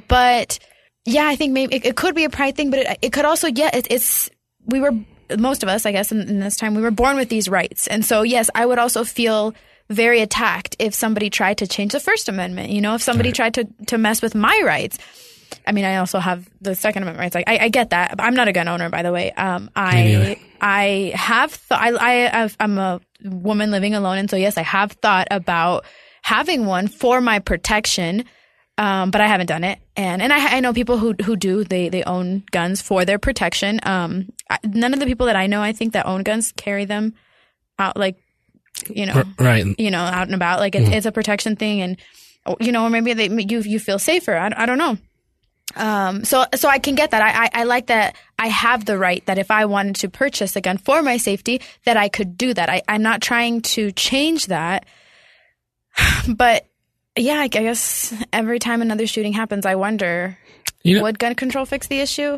But 0.07 0.59
yeah, 1.05 1.27
I 1.27 1.35
think 1.35 1.51
maybe 1.51 1.75
it, 1.75 1.85
it 1.85 1.95
could 1.97 2.15
be 2.15 2.23
a 2.23 2.29
pride 2.29 2.55
thing, 2.55 2.69
but 2.69 2.79
it, 2.79 2.99
it 3.01 3.13
could 3.13 3.25
also 3.25 3.47
yeah. 3.47 3.71
It, 3.73 3.87
it's 3.89 4.29
we 4.65 4.79
were 4.79 4.91
most 5.37 5.61
of 5.61 5.67
us, 5.67 5.85
I 5.85 5.91
guess, 5.91 6.13
in, 6.13 6.21
in 6.21 6.39
this 6.39 6.55
time 6.55 6.73
we 6.73 6.81
were 6.81 6.91
born 6.91 7.17
with 7.17 7.27
these 7.27 7.49
rights, 7.49 7.87
and 7.87 8.05
so 8.05 8.21
yes, 8.21 8.49
I 8.55 8.65
would 8.65 8.79
also 8.79 9.03
feel 9.03 9.53
very 9.89 10.21
attacked 10.21 10.77
if 10.79 10.93
somebody 10.93 11.29
tried 11.29 11.57
to 11.57 11.67
change 11.67 11.91
the 11.91 11.99
First 11.99 12.29
Amendment. 12.29 12.69
You 12.69 12.79
know, 12.79 12.95
if 12.95 13.01
somebody 13.01 13.33
tried 13.33 13.55
to 13.55 13.67
to 13.87 13.97
mess 13.97 14.21
with 14.21 14.35
my 14.35 14.61
rights. 14.63 14.97
I 15.67 15.71
mean, 15.73 15.85
I 15.85 15.97
also 15.97 16.19
have 16.19 16.49
the 16.61 16.75
Second 16.75 17.03
Amendment 17.03 17.21
rights. 17.21 17.35
Like, 17.35 17.47
I, 17.47 17.65
I 17.65 17.69
get 17.69 17.89
that. 17.91 18.15
I'm 18.19 18.35
not 18.35 18.47
a 18.47 18.53
gun 18.53 18.67
owner, 18.67 18.89
by 18.89 19.03
the 19.03 19.11
way. 19.11 19.31
Um. 19.31 19.69
I 19.75 20.39
I 20.61 21.11
have 21.15 21.51
thought. 21.51 21.81
I, 21.81 21.95
I 21.95 22.11
have, 22.39 22.55
I'm 22.59 22.77
a 22.77 23.01
woman 23.23 23.71
living 23.71 23.93
alone, 23.93 24.17
and 24.17 24.29
so 24.29 24.35
yes, 24.35 24.57
I 24.57 24.63
have 24.63 24.93
thought 24.93 25.27
about 25.31 25.85
having 26.21 26.65
one 26.65 26.87
for 26.87 27.21
my 27.21 27.39
protection. 27.39 28.25
Um, 28.79 29.09
but 29.09 29.21
I 29.21 29.27
haven't 29.27 29.47
done 29.47 29.63
it, 29.63 29.79
and 29.95 30.21
and 30.21 30.31
I, 30.31 30.57
I 30.57 30.59
know 30.59 30.71
people 30.71 30.99
who 30.99 31.13
who 31.13 31.35
do. 31.35 31.63
They 31.63 31.89
they 31.89 32.03
own 32.03 32.43
guns 32.51 32.79
for 32.79 33.05
their 33.05 33.17
protection. 33.17 33.79
Um, 33.81 34.29
I, 34.51 34.59
none 34.63 34.93
of 34.93 34.99
the 34.99 35.07
people 35.07 35.25
that 35.25 35.35
I 35.35 35.47
know, 35.47 35.63
I 35.63 35.73
think 35.73 35.93
that 35.93 36.05
own 36.05 36.21
guns 36.21 36.51
carry 36.51 36.85
them 36.85 37.15
out, 37.79 37.97
like 37.97 38.17
you 38.87 39.07
know, 39.07 39.23
right. 39.39 39.65
you 39.79 39.89
know, 39.89 39.99
out 39.99 40.27
and 40.27 40.35
about. 40.35 40.59
Like 40.59 40.75
it's, 40.75 40.89
it's 40.89 41.05
a 41.07 41.11
protection 41.11 41.55
thing, 41.55 41.81
and 41.81 41.97
you 42.59 42.71
know, 42.71 42.85
or 42.85 42.91
maybe 42.91 43.13
they 43.13 43.29
you 43.29 43.61
you 43.61 43.79
feel 43.79 43.97
safer. 43.97 44.35
I, 44.35 44.51
I 44.55 44.65
don't 44.67 44.77
know. 44.77 44.97
Um, 45.77 46.23
so 46.25 46.45
so 46.55 46.67
I 46.69 46.79
can 46.79 46.95
get 46.95 47.11
that. 47.11 47.21
I, 47.21 47.45
I 47.45 47.61
I 47.61 47.63
like 47.65 47.87
that. 47.87 48.15
I 48.39 48.47
have 48.47 48.85
the 48.85 48.97
right 48.97 49.25
that 49.27 49.37
if 49.37 49.51
I 49.51 49.65
wanted 49.65 49.95
to 49.97 50.09
purchase 50.09 50.55
a 50.55 50.61
gun 50.61 50.77
for 50.77 51.01
my 51.03 51.17
safety, 51.17 51.61
that 51.85 51.97
I 51.97 52.09
could 52.09 52.37
do 52.37 52.53
that. 52.53 52.69
I, 52.69 52.81
I'm 52.87 53.03
not 53.03 53.21
trying 53.21 53.61
to 53.73 53.91
change 53.91 54.47
that, 54.47 54.85
but 56.27 56.65
yeah, 57.17 57.39
I 57.39 57.47
guess 57.47 58.13
every 58.31 58.59
time 58.59 58.81
another 58.81 59.07
shooting 59.07 59.33
happens, 59.33 59.65
I 59.65 59.75
wonder 59.75 60.37
You 60.83 60.97
know, 60.97 61.03
would 61.03 61.17
gun 61.19 61.35
control 61.35 61.65
fix 61.65 61.87
the 61.87 61.99
issue? 61.99 62.37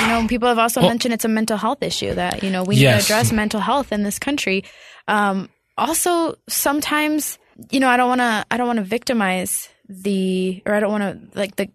You 0.00 0.06
know, 0.06 0.26
people 0.28 0.48
have 0.48 0.58
also 0.58 0.80
mentioned 0.92 1.14
it's 1.14 1.24
a 1.24 1.28
mental 1.28 1.56
health 1.56 1.82
issue 1.82 2.14
that 2.14 2.42
you 2.42 2.50
know 2.50 2.62
we 2.64 2.76
need 2.76 2.82
Yes. 2.82 3.06
to 3.06 3.12
address 3.12 3.32
mental 3.32 3.60
health 3.60 3.92
in 3.92 4.02
this 4.02 4.18
country. 4.18 4.64
Um, 5.08 5.48
also, 5.76 6.36
sometimes 6.48 7.38
you 7.70 7.80
know 7.80 7.88
I 7.88 7.96
don't 7.96 8.08
want 8.08 8.20
to 8.20 8.46
I 8.50 8.56
don't 8.56 8.66
want 8.66 8.78
to 8.78 8.84
victimize 8.84 9.68
the 9.88 10.62
or 10.64 10.74
I 10.74 10.80
don't 10.80 10.90
want 10.92 11.32
to 11.32 11.38
like 11.38 11.56
the 11.56 11.68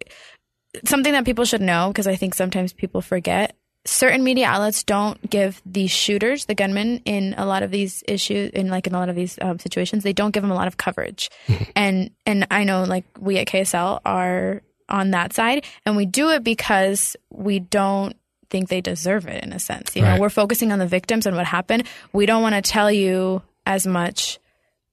something 0.84 1.12
that 1.12 1.24
people 1.24 1.44
should 1.44 1.60
know 1.60 1.88
because 1.88 2.06
I 2.06 2.16
think 2.16 2.34
sometimes 2.34 2.72
people 2.72 3.00
forget. 3.00 3.56
Certain 3.86 4.22
media 4.22 4.46
outlets 4.46 4.82
don't 4.82 5.30
give 5.30 5.62
the 5.64 5.86
shooters, 5.86 6.44
the 6.44 6.54
gunmen, 6.54 7.00
in 7.06 7.34
a 7.38 7.46
lot 7.46 7.62
of 7.62 7.70
these 7.70 8.04
issues, 8.06 8.50
in 8.50 8.68
like 8.68 8.86
in 8.86 8.94
a 8.94 8.98
lot 8.98 9.08
of 9.08 9.16
these 9.16 9.38
um, 9.40 9.58
situations, 9.58 10.04
they 10.04 10.12
don't 10.12 10.32
give 10.32 10.42
them 10.42 10.50
a 10.50 10.54
lot 10.54 10.66
of 10.66 10.76
coverage. 10.76 11.30
and 11.76 12.10
and 12.26 12.46
I 12.50 12.64
know 12.64 12.84
like 12.84 13.04
we 13.18 13.38
at 13.38 13.46
KSL 13.46 14.00
are 14.04 14.62
on 14.88 15.12
that 15.12 15.32
side, 15.32 15.64
and 15.86 15.96
we 15.96 16.04
do 16.04 16.30
it 16.30 16.44
because 16.44 17.16
we 17.30 17.58
don't 17.58 18.16
think 18.50 18.68
they 18.68 18.80
deserve 18.80 19.26
it 19.26 19.42
in 19.42 19.52
a 19.52 19.58
sense. 19.58 19.96
You 19.96 20.02
know, 20.02 20.18
we're 20.18 20.28
focusing 20.28 20.72
on 20.72 20.78
the 20.78 20.86
victims 20.86 21.24
and 21.24 21.36
what 21.36 21.46
happened. 21.46 21.84
We 22.12 22.26
don't 22.26 22.42
want 22.42 22.56
to 22.56 22.62
tell 22.62 22.90
you 22.90 23.42
as 23.64 23.86
much 23.86 24.40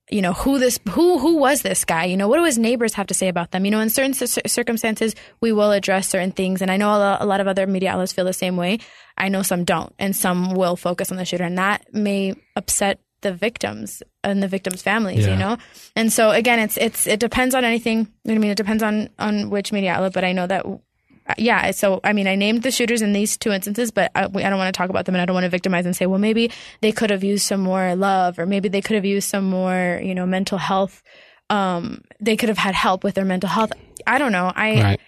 you 0.09 0.21
know 0.21 0.33
who 0.33 0.57
this 0.59 0.79
who 0.89 1.17
who 1.19 1.37
was 1.37 1.61
this 1.63 1.83
guy? 1.85 2.05
You 2.05 2.15
know 2.17 2.27
what 2.27 2.37
do 2.37 2.45
his 2.45 2.57
neighbors 2.57 2.93
have 2.93 3.07
to 3.07 3.13
say 3.13 3.27
about 3.27 3.51
them? 3.51 3.65
You 3.65 3.71
know 3.71 3.79
in 3.81 3.89
certain 3.89 4.13
cir- 4.13 4.41
circumstances 4.47 5.15
we 5.41 5.51
will 5.51 5.71
address 5.71 6.07
certain 6.09 6.31
things. 6.31 6.61
And 6.61 6.71
i 6.71 6.77
know 6.77 6.89
a 6.89 6.97
lo- 6.99 7.17
a 7.19 7.25
lot 7.25 7.41
of 7.41 7.47
other 7.47 7.67
media 7.67 7.91
outlets 7.91 8.13
feel 8.13 8.25
the 8.25 8.33
same 8.33 8.55
way. 8.57 8.79
I 9.17 9.29
know 9.29 9.41
some 9.41 9.63
don't. 9.65 9.93
And 9.99 10.15
some 10.15 10.53
will 10.53 10.75
focus 10.75 11.11
on 11.11 11.17
the 11.17 11.25
shooter. 11.25 11.43
And 11.43 11.57
that 11.57 11.85
may 11.93 12.35
upset 12.55 12.99
the 13.21 13.33
victims 13.33 14.03
and 14.23 14.43
the 14.43 14.47
victims 14.47 14.81
families 14.83 15.25
Yeah. 15.25 15.33
you 15.33 15.39
know? 15.39 15.57
And 15.95 16.13
so 16.13 16.29
again 16.31 16.59
it's 16.59 16.77
it's 16.77 17.07
it 17.07 17.19
depends 17.19 17.53
on 17.55 17.65
anything. 17.65 18.07
I 18.27 18.37
mean? 18.37 18.51
It 18.51 18.57
depends 18.57 18.83
on 18.83 19.09
on 19.19 19.49
which 19.49 19.71
media 19.73 19.93
outlet. 19.93 20.13
But 20.13 20.23
i 20.23 20.31
know 20.31 20.47
that 20.47 20.65
yeah. 21.38 21.72
So 21.72 22.00
I 22.03 22.13
mean, 22.13 22.27
I 22.27 22.36
named 22.36 22.63
the 22.63 22.72
shooters 22.72 23.01
in 23.01 23.13
these 23.13 23.38
two 23.38 23.51
instances, 23.51 23.91
but 23.91 24.12
I, 24.15 24.24
I 24.24 24.27
don't 24.27 24.57
want 24.57 24.74
to 24.74 24.77
talk 24.77 24.89
about 24.89 25.05
them, 25.05 25.15
and 25.15 25.22
I 25.22 25.25
don't 25.25 25.34
want 25.34 25.43
to 25.46 25.50
victimize 25.50 25.86
and 25.86 25.96
say, 25.96 26.05
well, 26.05 26.19
maybe 26.19 26.51
they 26.81 26.91
could 26.91 27.10
have 27.10 27.24
used 27.24 27.46
some 27.46 27.62
more 27.62 27.96
love, 27.96 28.39
or 28.39 28.46
maybe 28.46 28.69
they 28.69 28.81
could 28.81 28.96
have 28.96 29.05
used 29.05 29.29
some 29.29 29.50
more, 29.50 30.00
you 30.03 30.15
know, 30.15 30.25
mental 30.25 30.57
health. 30.57 31.03
Um, 31.50 32.01
they 32.19 32.36
could 32.36 32.50
have 32.50 32.57
had 32.57 32.75
help 32.75 33.03
with 33.03 33.15
their 33.15 33.25
mental 33.25 33.50
health. 33.50 33.72
I 34.05 34.17
don't 34.17 34.31
know. 34.31 34.51
I. 34.55 34.81
Right. 34.84 35.00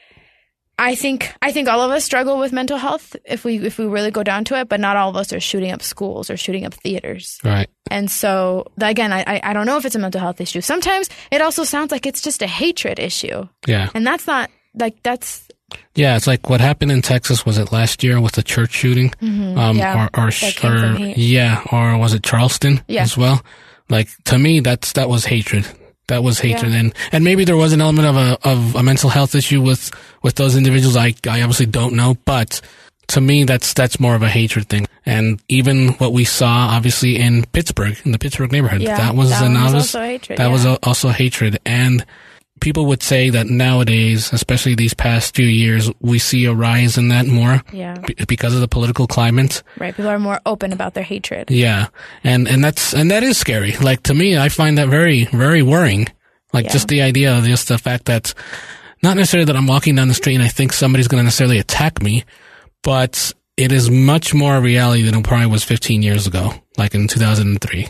I 0.81 0.95
think 0.95 1.33
I 1.41 1.51
think 1.51 1.67
all 1.67 1.81
of 1.81 1.91
us 1.91 2.05
struggle 2.05 2.39
with 2.39 2.53
mental 2.53 2.77
health 2.77 3.13
if 3.25 3.43
we 3.43 3.57
if 3.57 3.77
we 3.77 3.85
really 3.85 4.11
go 4.11 4.23
down 4.23 4.45
to 4.45 4.57
it, 4.57 4.69
but 4.69 4.79
not 4.79 4.95
all 4.95 5.09
of 5.09 5.17
us 5.17 5.33
are 5.33 5.39
shooting 5.41 5.71
up 5.73 5.81
schools 5.81 6.29
or 6.29 6.38
shooting 6.38 6.65
up 6.65 6.73
theaters. 6.73 7.38
Right. 7.43 7.67
And 7.91 8.09
so 8.09 8.65
again, 8.79 9.11
I 9.11 9.25
I- 9.27 9.41
I 9.43 9.51
don't 9.51 9.65
know 9.65 9.75
if 9.75 9.83
it's 9.83 9.95
a 9.95 9.99
mental 9.99 10.21
health 10.21 10.39
issue. 10.39 10.61
Sometimes 10.61 11.09
it 11.31 11.41
also 11.41 11.65
sounds 11.65 11.91
like 11.91 12.05
it's 12.05 12.21
just 12.21 12.41
a 12.41 12.47
hatred 12.47 12.97
issue, 12.97 13.45
Yeah. 13.67 13.89
and 13.93 14.07
that's 14.07 14.25
not 14.25 14.49
like 14.73 15.03
that's 15.03 15.49
Yeah. 15.95 16.15
It's 16.15 16.27
like 16.27 16.50
what 16.50 16.62
happened 16.62 16.91
in 16.91 17.01
Texas. 17.01 17.45
Was 17.45 17.57
it 17.57 17.71
last 17.71 18.03
year 18.03 18.19
with 18.21 18.33
the 18.33 18.43
church 18.43 18.71
shooting? 18.71 19.13
Um, 19.21 19.29
Mm-hmm. 19.29 19.77
Yeah, 19.77 20.07
or, 20.13 20.19
or, 20.21 20.25
that 20.27 20.31
sh- 20.31 20.55
came 20.57 20.71
from 20.77 20.95
or 21.03 21.05
yeah, 21.15 21.63
or 21.71 21.98
was 21.98 22.13
it 22.13 22.24
Charleston 22.24 22.81
Yeah. 22.88 23.03
as 23.03 23.17
well? 23.17 23.41
Like 23.89 24.09
to 24.25 24.38
me, 24.38 24.59
that's, 24.59 24.93
that 24.93 25.09
was 25.09 25.25
hatred. 25.25 25.65
That 26.07 26.24
was 26.24 26.39
hatred. 26.39 26.71
Yeah. 26.74 26.79
And, 26.79 26.95
and 27.12 27.24
maybe 27.24 27.43
there 27.45 27.57
was 27.57 27.74
an 27.74 27.81
element 27.81 28.07
of 28.07 28.15
a, 28.17 28.38
of 28.48 28.75
a 28.75 28.83
mental 28.83 29.09
health 29.09 29.36
issue 29.36 29.62
with, 29.62 29.91
with 30.24 30.36
those 30.36 30.55
individuals. 30.55 30.95
I, 30.95 31.13
I 31.27 31.41
obviously 31.41 31.65
don't 31.67 31.95
know, 31.95 32.15
but 32.25 32.62
to 33.09 33.21
me, 33.21 33.43
that's, 33.43 33.74
that's 33.74 34.00
more 34.00 34.13
of 34.15 34.21
a 34.21 34.29
hatred 34.29 34.69
thing. 34.69 34.88
And 35.05 35.41
even 35.50 35.89
what 35.93 36.13
we 36.13 36.24
saw, 36.25 36.69
obviously, 36.69 37.17
in 37.17 37.45
Pittsburgh, 37.45 37.98
in 38.05 38.12
the 38.12 38.19
Pittsburgh 38.19 38.51
neighborhood, 38.51 38.81
Yeah, 38.81 38.98
that 38.98 39.15
was 39.15 39.29
that 39.31 39.43
an 39.43 39.53
was 39.53 39.63
obvious- 39.65 39.95
also 39.95 40.01
hatred, 40.01 40.38
That 40.39 40.51
was 40.51 40.65
yeah. 40.65 40.74
a, 40.74 40.77
also 40.88 41.09
hatred. 41.09 41.59
And 41.65 42.05
people 42.59 42.85
would 42.87 43.01
say 43.03 43.29
that 43.29 43.47
nowadays, 43.47 44.31
especially 44.33 44.75
these 44.75 44.93
past 44.93 45.35
few 45.35 45.45
years, 45.45 45.89
we 45.99 46.19
see 46.19 46.45
a 46.45 46.53
rise 46.53 46.97
in 46.97 47.09
that 47.09 47.25
more 47.25 47.61
yeah 47.71 47.95
b- 48.05 48.15
because 48.27 48.53
of 48.53 48.61
the 48.61 48.67
political 48.67 49.07
climate. 49.07 49.63
right. 49.79 49.95
People 49.95 50.09
are 50.11 50.19
more 50.19 50.39
open 50.45 50.73
about 50.73 50.93
their 50.93 51.03
hatred. 51.03 51.49
Yeah. 51.51 51.87
And, 52.23 52.47
and 52.47 52.63
that's, 52.63 52.93
and 52.93 53.11
that 53.11 53.23
is 53.23 53.37
scary. 53.37 53.73
Like 53.77 54.03
to 54.03 54.13
me, 54.13 54.37
I 54.37 54.49
find 54.49 54.77
that 54.77 54.89
very, 54.89 55.25
very 55.25 55.61
worrying. 55.61 56.07
Like 56.53 56.65
Yeah. 56.65 56.73
just 56.73 56.87
the 56.87 57.01
idea 57.01 57.37
of 57.37 57.43
just 57.45 57.67
the 57.67 57.77
fact 57.77 58.05
that 58.05 58.33
not 59.01 59.15
necessarily 59.15 59.45
that 59.45 59.55
I'm 59.55 59.67
walking 59.67 59.95
down 59.95 60.07
the 60.07 60.13
street 60.13 60.35
and 60.35 60.43
I 60.43 60.47
think 60.49 60.73
somebody's 60.73 61.07
going 61.07 61.19
to 61.19 61.23
necessarily 61.23 61.59
attack 61.59 62.01
me, 62.01 62.25
but 62.83 63.33
it 63.55 63.71
is 63.71 63.89
much 63.89 64.33
more 64.33 64.57
a 64.57 64.61
reality 64.61 65.03
than 65.03 65.15
it 65.15 65.23
probably 65.23 65.47
was 65.47 65.63
15 65.63 66.01
years 66.01 66.27
ago, 66.27 66.53
like 66.77 66.95
in 66.95 67.07
2003. 67.07 67.87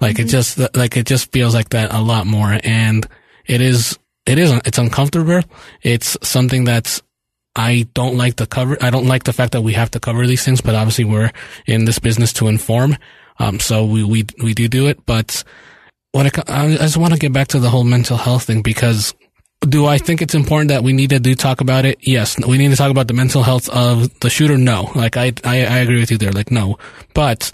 Like 0.00 0.18
it 0.18 0.22
mm-hmm. 0.22 0.28
just, 0.28 0.58
like 0.74 0.96
it 0.96 1.06
just 1.06 1.32
feels 1.32 1.54
like 1.54 1.70
that 1.70 1.92
a 1.92 2.00
lot 2.00 2.26
more. 2.26 2.58
And 2.64 3.06
it 3.46 3.60
is, 3.60 3.98
it 4.26 4.38
is, 4.38 4.50
it's 4.64 4.78
uncomfortable. 4.78 5.40
It's 5.82 6.16
something 6.22 6.64
that's, 6.64 7.02
I 7.54 7.88
don't 7.94 8.16
like 8.16 8.36
the 8.36 8.46
cover. 8.46 8.76
I 8.82 8.90
don't 8.90 9.06
like 9.06 9.24
the 9.24 9.32
fact 9.32 9.52
that 9.52 9.62
we 9.62 9.72
have 9.72 9.90
to 9.92 10.00
cover 10.00 10.26
these 10.26 10.44
things, 10.44 10.60
but 10.60 10.74
obviously 10.74 11.04
we're 11.04 11.30
in 11.66 11.84
this 11.84 11.98
business 11.98 12.32
to 12.34 12.48
inform. 12.48 12.96
Um, 13.38 13.60
so 13.60 13.84
we, 13.84 14.04
we, 14.04 14.26
we 14.42 14.54
do 14.54 14.68
do 14.68 14.88
it, 14.88 15.04
but 15.06 15.42
when 16.12 16.26
it, 16.26 16.38
I 16.48 16.76
just 16.76 16.96
want 16.96 17.12
to 17.12 17.18
get 17.18 17.32
back 17.32 17.48
to 17.48 17.58
the 17.58 17.68
whole 17.68 17.84
mental 17.84 18.16
health 18.16 18.44
thing 18.44 18.62
because 18.62 19.14
do 19.60 19.86
I 19.86 19.98
think 19.98 20.22
it's 20.22 20.34
important 20.34 20.68
that 20.68 20.82
we 20.82 20.92
need 20.92 21.10
to 21.10 21.18
do 21.18 21.34
talk 21.34 21.60
about 21.60 21.84
it? 21.84 21.98
Yes. 22.00 22.38
We 22.38 22.58
need 22.58 22.70
to 22.70 22.76
talk 22.76 22.90
about 22.90 23.08
the 23.08 23.14
mental 23.14 23.42
health 23.42 23.68
of 23.68 24.18
the 24.20 24.30
shooter. 24.30 24.56
No. 24.56 24.90
Like 24.94 25.16
I, 25.16 25.32
I, 25.44 25.64
I 25.64 25.78
agree 25.78 26.00
with 26.00 26.10
you 26.10 26.18
there. 26.18 26.32
Like 26.32 26.50
no, 26.50 26.78
but 27.14 27.52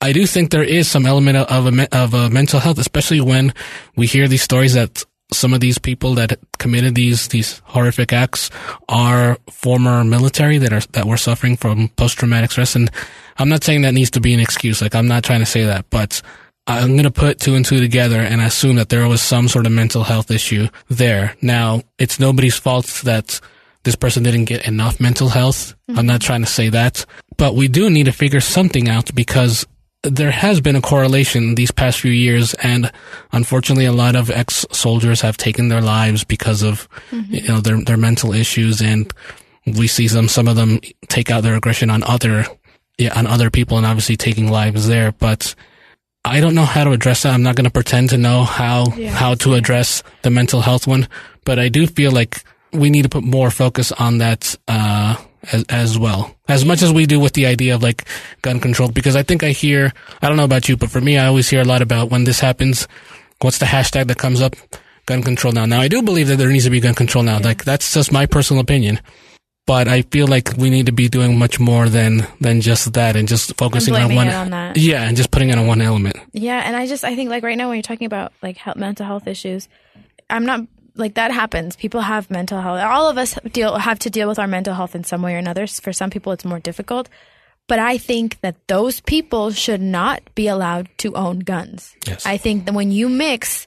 I 0.00 0.12
do 0.12 0.26
think 0.26 0.50
there 0.50 0.62
is 0.62 0.88
some 0.88 1.06
element 1.06 1.36
of 1.36 1.66
a, 1.66 1.96
of 1.96 2.14
a 2.14 2.30
mental 2.30 2.60
health, 2.60 2.78
especially 2.78 3.20
when 3.20 3.54
we 3.96 4.06
hear 4.06 4.28
these 4.28 4.42
stories 4.42 4.74
that 4.74 5.04
some 5.32 5.54
of 5.54 5.60
these 5.60 5.78
people 5.78 6.14
that 6.14 6.38
committed 6.58 6.94
these 6.94 7.28
these 7.28 7.60
horrific 7.64 8.12
acts 8.12 8.50
are 8.88 9.38
former 9.50 10.04
military 10.04 10.58
that 10.58 10.72
are 10.72 10.80
that 10.92 11.06
were 11.06 11.16
suffering 11.16 11.56
from 11.56 11.88
post 11.88 12.18
traumatic 12.18 12.52
stress. 12.52 12.76
And 12.76 12.90
I'm 13.38 13.48
not 13.48 13.64
saying 13.64 13.82
that 13.82 13.94
needs 13.94 14.10
to 14.10 14.20
be 14.20 14.34
an 14.34 14.40
excuse. 14.40 14.82
Like 14.82 14.94
I'm 14.94 15.08
not 15.08 15.24
trying 15.24 15.40
to 15.40 15.46
say 15.46 15.64
that, 15.64 15.88
but 15.90 16.22
I'm 16.66 16.92
going 16.92 17.04
to 17.04 17.10
put 17.10 17.40
two 17.40 17.56
and 17.56 17.64
two 17.64 17.80
together 17.80 18.20
and 18.20 18.40
assume 18.40 18.76
that 18.76 18.88
there 18.88 19.06
was 19.06 19.20
some 19.20 19.48
sort 19.48 19.66
of 19.66 19.72
mental 19.72 20.02
health 20.02 20.30
issue 20.30 20.68
there. 20.88 21.36
Now, 21.42 21.82
it's 21.98 22.18
nobody's 22.18 22.56
fault 22.56 22.86
that 23.04 23.38
this 23.82 23.96
person 23.96 24.22
didn't 24.22 24.46
get 24.46 24.66
enough 24.66 24.98
mental 24.98 25.28
health. 25.28 25.74
I'm 25.88 25.96
mm-hmm. 25.96 26.06
not 26.06 26.22
trying 26.22 26.40
to 26.40 26.46
say 26.46 26.70
that, 26.70 27.04
but 27.36 27.54
we 27.54 27.68
do 27.68 27.90
need 27.90 28.04
to 28.04 28.12
figure 28.12 28.40
something 28.40 28.88
out 28.88 29.14
because 29.14 29.66
there 30.04 30.30
has 30.30 30.60
been 30.60 30.76
a 30.76 30.80
correlation 30.80 31.54
these 31.54 31.70
past 31.70 32.00
few 32.00 32.10
years 32.12 32.54
and 32.54 32.92
unfortunately 33.32 33.86
a 33.86 33.92
lot 33.92 34.14
of 34.14 34.30
ex-soldiers 34.30 35.20
have 35.22 35.36
taken 35.36 35.68
their 35.68 35.80
lives 35.80 36.24
because 36.24 36.62
of 36.62 36.88
you 37.30 37.42
know 37.48 37.60
their 37.60 37.82
their 37.82 37.96
mental 37.96 38.32
issues 38.32 38.80
and 38.80 39.12
we 39.66 39.86
see 39.86 40.06
them 40.06 40.28
some 40.28 40.46
of 40.46 40.56
them 40.56 40.78
take 41.08 41.30
out 41.30 41.42
their 41.42 41.56
aggression 41.56 41.90
on 41.90 42.02
other 42.04 42.46
yeah 42.98 43.18
on 43.18 43.26
other 43.26 43.50
people 43.50 43.76
and 43.78 43.86
obviously 43.86 44.16
taking 44.16 44.50
lives 44.50 44.86
there 44.86 45.12
but 45.12 45.54
I 46.26 46.40
don't 46.40 46.54
know 46.54 46.64
how 46.64 46.84
to 46.84 46.92
address 46.92 47.22
that. 47.24 47.34
I'm 47.34 47.42
not 47.42 47.54
going 47.54 47.66
to 47.66 47.70
pretend 47.70 48.08
to 48.10 48.16
know 48.16 48.44
how 48.44 48.88
how 49.10 49.34
to 49.34 49.52
address 49.52 50.02
the 50.22 50.30
mental 50.30 50.62
health 50.62 50.86
one, 50.86 51.06
but 51.44 51.58
I 51.58 51.68
do 51.68 51.86
feel 51.86 52.12
like 52.12 52.42
we 52.72 52.88
need 52.88 53.02
to 53.02 53.10
put 53.10 53.24
more 53.24 53.50
focus 53.50 53.92
on 53.92 54.18
that 54.18 54.56
uh, 54.66 55.16
as, 55.52 55.64
as 55.68 55.98
well, 55.98 56.34
as 56.48 56.64
much 56.64 56.82
as 56.82 56.92
we 56.92 57.06
do 57.06 57.20
with 57.20 57.32
the 57.34 57.46
idea 57.46 57.74
of 57.74 57.82
like 57.82 58.04
gun 58.42 58.60
control. 58.60 58.90
Because 58.90 59.16
I 59.16 59.22
think 59.22 59.42
I 59.42 59.50
hear, 59.50 59.92
I 60.22 60.28
don't 60.28 60.36
know 60.36 60.44
about 60.44 60.68
you, 60.68 60.76
but 60.76 60.90
for 60.90 61.00
me, 61.00 61.18
I 61.18 61.26
always 61.26 61.48
hear 61.48 61.60
a 61.60 61.64
lot 61.64 61.82
about 61.82 62.10
when 62.10 62.24
this 62.24 62.40
happens. 62.40 62.88
What's 63.40 63.58
the 63.58 63.66
hashtag 63.66 64.06
that 64.08 64.18
comes 64.18 64.40
up? 64.40 64.54
Gun 65.06 65.22
control 65.22 65.52
now. 65.52 65.66
Now 65.66 65.80
I 65.80 65.88
do 65.88 66.02
believe 66.02 66.28
that 66.28 66.36
there 66.36 66.48
needs 66.48 66.64
to 66.64 66.70
be 66.70 66.80
gun 66.80 66.94
control 66.94 67.24
now. 67.24 67.38
Like 67.38 67.64
that's 67.64 67.92
just 67.92 68.10
my 68.10 68.26
personal 68.26 68.62
opinion. 68.62 69.00
But 69.66 69.88
I 69.88 70.02
feel 70.02 70.26
like 70.26 70.52
we 70.58 70.68
need 70.68 70.86
to 70.86 70.92
be 70.92 71.08
doing 71.08 71.38
much 71.38 71.58
more 71.58 71.88
than 71.88 72.26
than 72.38 72.60
just 72.60 72.92
that, 72.92 73.16
and 73.16 73.26
just 73.26 73.56
focusing 73.56 73.94
on 73.94 74.14
one. 74.14 74.28
on 74.28 74.50
that. 74.50 74.76
Yeah, 74.76 75.04
and 75.04 75.16
just 75.16 75.30
putting 75.30 75.48
it 75.48 75.56
on 75.56 75.66
one 75.66 75.80
element. 75.80 76.16
Yeah, 76.32 76.60
and 76.60 76.76
I 76.76 76.86
just 76.86 77.02
I 77.02 77.16
think 77.16 77.30
like 77.30 77.42
right 77.42 77.56
now 77.56 77.68
when 77.68 77.76
you're 77.76 77.82
talking 77.82 78.04
about 78.04 78.34
like 78.42 78.58
health, 78.58 78.76
mental 78.76 79.06
health 79.06 79.26
issues, 79.26 79.68
I'm 80.28 80.44
not 80.44 80.66
like 80.96 81.14
that 81.14 81.30
happens. 81.30 81.76
People 81.76 82.00
have 82.00 82.30
mental 82.30 82.60
health. 82.60 82.80
All 82.80 83.08
of 83.08 83.18
us 83.18 83.38
deal 83.52 83.76
have 83.76 83.98
to 84.00 84.10
deal 84.10 84.28
with 84.28 84.38
our 84.38 84.46
mental 84.46 84.74
health 84.74 84.94
in 84.94 85.04
some 85.04 85.22
way 85.22 85.34
or 85.34 85.38
another. 85.38 85.66
For 85.66 85.92
some 85.92 86.10
people, 86.10 86.32
it's 86.32 86.44
more 86.44 86.60
difficult. 86.60 87.08
But 87.66 87.78
I 87.78 87.98
think 87.98 88.40
that 88.42 88.56
those 88.68 89.00
people 89.00 89.50
should 89.50 89.80
not 89.80 90.22
be 90.34 90.48
allowed 90.48 90.88
to 90.98 91.14
own 91.14 91.38
guns. 91.40 91.96
Yes. 92.06 92.26
I 92.26 92.36
think 92.36 92.66
that 92.66 92.74
when 92.74 92.92
you 92.92 93.08
mix, 93.08 93.66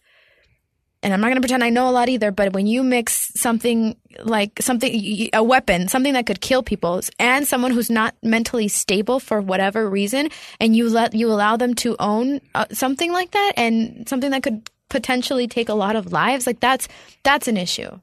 and 1.01 1.13
I'm 1.13 1.19
not 1.19 1.27
going 1.27 1.38
to 1.38 1.41
pretend 1.41 1.63
I 1.63 1.72
know 1.72 1.89
a 1.89 1.91
lot 1.91 2.07
either, 2.07 2.31
but 2.31 2.53
when 2.53 2.67
you 2.67 2.84
mix 2.84 3.31
something 3.39 3.98
like 4.24 4.62
something, 4.62 5.29
a 5.34 5.43
weapon, 5.43 5.88
something 5.88 6.13
that 6.13 6.27
could 6.27 6.41
kill 6.41 6.62
people, 6.62 7.01
and 7.19 7.48
someone 7.48 7.72
who's 7.72 7.89
not 7.89 8.15
mentally 8.22 8.67
stable 8.67 9.19
for 9.19 9.41
whatever 9.41 9.89
reason, 9.89 10.29
and 10.60 10.75
you 10.75 10.89
let 10.89 11.15
you 11.15 11.27
allow 11.31 11.57
them 11.57 11.74
to 11.75 11.96
own 12.00 12.39
uh, 12.53 12.65
something 12.72 13.12
like 13.12 13.31
that, 13.31 13.53
and 13.57 14.07
something 14.07 14.29
that 14.29 14.43
could 14.43 14.69
potentially 14.89 15.48
take 15.48 15.70
a 15.70 15.74
lot 15.74 15.96
of 15.96 16.12
lives, 16.12 16.48
like 16.48 16.60
that's 16.60 16.88
that's 17.24 17.48
an 17.48 17.58
issue. 17.58 18.00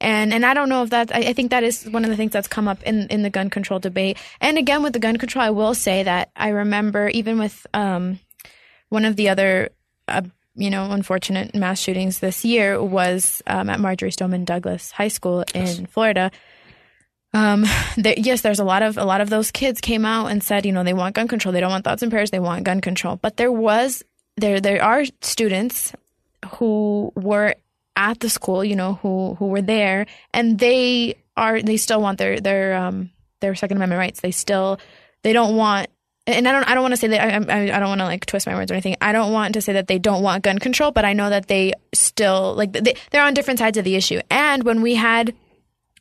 And 0.00 0.34
and 0.34 0.44
I 0.44 0.54
don't 0.54 0.68
know 0.68 0.82
if 0.82 0.90
that 0.90 1.14
I, 1.14 1.20
I 1.20 1.32
think 1.32 1.50
that 1.50 1.62
is 1.62 1.84
one 1.84 2.04
of 2.04 2.10
the 2.10 2.16
things 2.16 2.32
that's 2.32 2.48
come 2.48 2.68
up 2.68 2.82
in 2.82 3.06
in 3.08 3.22
the 3.22 3.30
gun 3.30 3.50
control 3.50 3.78
debate. 3.78 4.18
And 4.40 4.58
again 4.58 4.82
with 4.82 4.92
the 4.92 4.98
gun 4.98 5.16
control, 5.16 5.44
I 5.44 5.50
will 5.50 5.74
say 5.74 6.02
that 6.02 6.30
I 6.36 6.48
remember 6.48 7.08
even 7.08 7.38
with 7.38 7.66
um 7.72 8.18
one 8.88 9.04
of 9.04 9.16
the 9.16 9.28
other 9.28 9.70
uh, 10.08 10.22
you 10.56 10.70
know 10.70 10.90
unfortunate 10.90 11.54
mass 11.54 11.78
shootings 11.78 12.18
this 12.18 12.44
year 12.44 12.82
was 12.82 13.42
um, 13.46 13.70
at 13.70 13.80
Marjory 13.80 14.12
Stoneman 14.12 14.44
Douglas 14.44 14.90
High 14.90 15.08
School 15.08 15.44
in 15.54 15.86
Florida. 15.86 16.30
Um, 17.32 17.64
there, 17.96 18.14
yes, 18.16 18.42
there's 18.42 18.60
a 18.60 18.64
lot 18.64 18.82
of 18.82 18.96
a 18.96 19.04
lot 19.04 19.20
of 19.20 19.30
those 19.30 19.50
kids 19.50 19.80
came 19.80 20.04
out 20.04 20.26
and 20.26 20.42
said, 20.42 20.66
you 20.66 20.72
know, 20.72 20.84
they 20.84 20.92
want 20.92 21.14
gun 21.14 21.28
control. 21.28 21.52
They 21.52 21.60
don't 21.60 21.70
want 21.70 21.84
thoughts 21.84 22.02
and 22.02 22.10
prayers. 22.10 22.30
They 22.30 22.40
want 22.40 22.64
gun 22.64 22.80
control. 22.80 23.16
But 23.16 23.36
there 23.36 23.52
was 23.52 24.04
there 24.36 24.60
there 24.60 24.82
are 24.82 25.04
students 25.20 25.92
who 26.44 27.12
were 27.14 27.54
at 27.96 28.20
the 28.20 28.30
school, 28.30 28.64
you 28.64 28.76
know, 28.76 28.94
who 28.94 29.34
who 29.34 29.46
were 29.46 29.62
there, 29.62 30.06
and 30.32 30.58
they 30.58 31.16
are 31.36 31.62
they 31.62 31.76
still 31.76 32.00
want 32.00 32.18
their 32.18 32.40
their 32.40 32.74
um 32.74 33.10
their 33.40 33.54
Second 33.54 33.76
Amendment 33.76 33.98
rights. 33.98 34.20
They 34.20 34.30
still 34.30 34.80
they 35.22 35.32
don't 35.32 35.56
want. 35.56 35.88
And 36.26 36.48
I 36.48 36.52
don't. 36.52 36.64
I 36.64 36.74
don't 36.74 36.82
want 36.82 36.92
to 36.92 36.96
say 36.96 37.08
that. 37.08 37.50
I, 37.50 37.54
I, 37.54 37.76
I 37.76 37.78
don't 37.78 37.88
want 37.90 38.00
to 38.00 38.06
like 38.06 38.24
twist 38.24 38.46
my 38.46 38.54
words 38.54 38.70
or 38.70 38.74
anything. 38.74 38.96
I 39.02 39.12
don't 39.12 39.30
want 39.30 39.52
to 39.54 39.60
say 39.60 39.74
that 39.74 39.88
they 39.88 39.98
don't 39.98 40.22
want 40.22 40.42
gun 40.42 40.58
control, 40.58 40.90
but 40.90 41.04
I 41.04 41.12
know 41.12 41.28
that 41.28 41.48
they 41.48 41.74
still 41.92 42.54
like 42.54 42.72
they, 42.72 42.94
they're 43.10 43.22
on 43.22 43.34
different 43.34 43.58
sides 43.58 43.76
of 43.76 43.84
the 43.84 43.94
issue. 43.94 44.20
And 44.30 44.62
when 44.62 44.80
we 44.80 44.94
had 44.94 45.34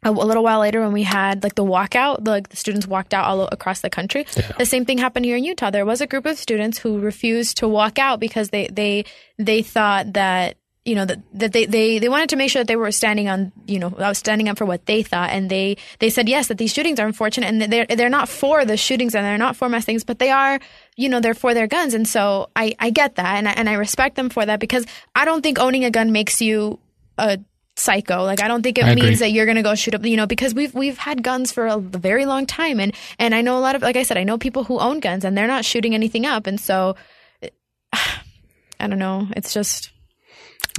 a, 0.03 0.09
a 0.09 0.11
little 0.11 0.43
while 0.43 0.59
later 0.59 0.81
when 0.81 0.91
we 0.91 1.03
had 1.03 1.43
like 1.43 1.55
the 1.55 1.63
walkout, 1.63 2.27
like 2.27 2.49
the 2.49 2.57
students 2.57 2.87
walked 2.87 3.13
out 3.13 3.25
all 3.25 3.47
across 3.51 3.81
the 3.81 3.89
country. 3.89 4.25
The 4.57 4.65
same 4.65 4.85
thing 4.85 4.97
happened 4.97 5.25
here 5.25 5.37
in 5.37 5.43
Utah. 5.43 5.71
There 5.71 5.85
was 5.85 6.01
a 6.01 6.07
group 6.07 6.25
of 6.25 6.37
students 6.37 6.77
who 6.77 6.99
refused 6.99 7.57
to 7.57 7.67
walk 7.67 7.99
out 7.99 8.19
because 8.19 8.49
they 8.49 8.67
they 8.67 9.05
they 9.37 9.61
thought 9.61 10.13
that 10.13 10.57
you 10.85 10.95
know 10.95 11.05
that, 11.05 11.19
that 11.33 11.53
they, 11.53 11.65
they 11.65 11.99
they 11.99 12.09
wanted 12.09 12.29
to 12.29 12.35
make 12.35 12.51
sure 12.51 12.59
that 12.59 12.67
they 12.67 12.75
were 12.75 12.91
standing 12.91 13.29
on 13.29 13.51
you 13.67 13.79
know 13.79 13.93
I 13.97 14.09
was 14.09 14.17
standing 14.17 14.49
up 14.49 14.57
for 14.57 14.65
what 14.65 14.85
they 14.85 15.01
thought 15.01 15.29
and 15.29 15.49
they 15.49 15.77
they 15.99 16.09
said 16.09 16.27
yes 16.27 16.47
that 16.47 16.57
these 16.57 16.73
shootings 16.73 16.99
are 16.99 17.07
unfortunate 17.07 17.47
and 17.47 17.61
they're 17.61 17.85
they're 17.85 18.09
not 18.09 18.27
for 18.27 18.65
the 18.65 18.75
shootings 18.75 19.15
and 19.15 19.25
they're 19.25 19.37
not 19.37 19.55
for 19.55 19.69
mass 19.69 19.85
things 19.85 20.03
but 20.03 20.19
they 20.19 20.29
are 20.29 20.59
you 20.97 21.07
know 21.07 21.21
they're 21.21 21.33
for 21.33 21.53
their 21.53 21.67
guns 21.67 21.93
and 21.93 22.07
so 22.07 22.49
I 22.55 22.75
I 22.79 22.89
get 22.89 23.15
that 23.15 23.37
and 23.37 23.47
I, 23.47 23.51
and 23.53 23.69
I 23.69 23.73
respect 23.73 24.15
them 24.15 24.29
for 24.29 24.45
that 24.45 24.59
because 24.59 24.85
I 25.15 25.23
don't 25.23 25.41
think 25.41 25.57
owning 25.57 25.85
a 25.85 25.91
gun 25.91 26.11
makes 26.11 26.41
you 26.41 26.79
a 27.17 27.39
psycho. 27.75 28.23
Like 28.23 28.41
I 28.41 28.47
don't 28.47 28.61
think 28.61 28.77
it 28.77 28.85
I 28.85 28.95
means 28.95 29.05
agree. 29.05 29.15
that 29.17 29.31
you're 29.31 29.45
going 29.45 29.57
to 29.57 29.63
go 29.63 29.75
shoot 29.75 29.95
up, 29.95 30.05
you 30.05 30.17
know, 30.17 30.27
because 30.27 30.53
we've 30.53 30.73
we've 30.73 30.97
had 30.97 31.23
guns 31.23 31.51
for 31.51 31.67
a 31.67 31.77
very 31.77 32.25
long 32.25 32.45
time 32.45 32.79
and 32.79 32.93
and 33.19 33.33
I 33.33 33.41
know 33.41 33.57
a 33.57 33.61
lot 33.61 33.75
of 33.75 33.81
like 33.81 33.95
I 33.95 34.03
said, 34.03 34.17
I 34.17 34.23
know 34.23 34.37
people 34.37 34.63
who 34.63 34.79
own 34.79 34.99
guns 34.99 35.25
and 35.25 35.37
they're 35.37 35.47
not 35.47 35.65
shooting 35.65 35.93
anything 35.93 36.25
up 36.25 36.47
and 36.47 36.59
so 36.59 36.95
I 37.93 38.87
don't 38.87 38.99
know, 38.99 39.27
it's 39.35 39.53
just 39.53 39.91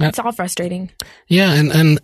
it's 0.01 0.19
all 0.19 0.31
frustrating. 0.31 0.91
Yeah, 1.27 1.53
and 1.53 1.71
and 1.71 1.99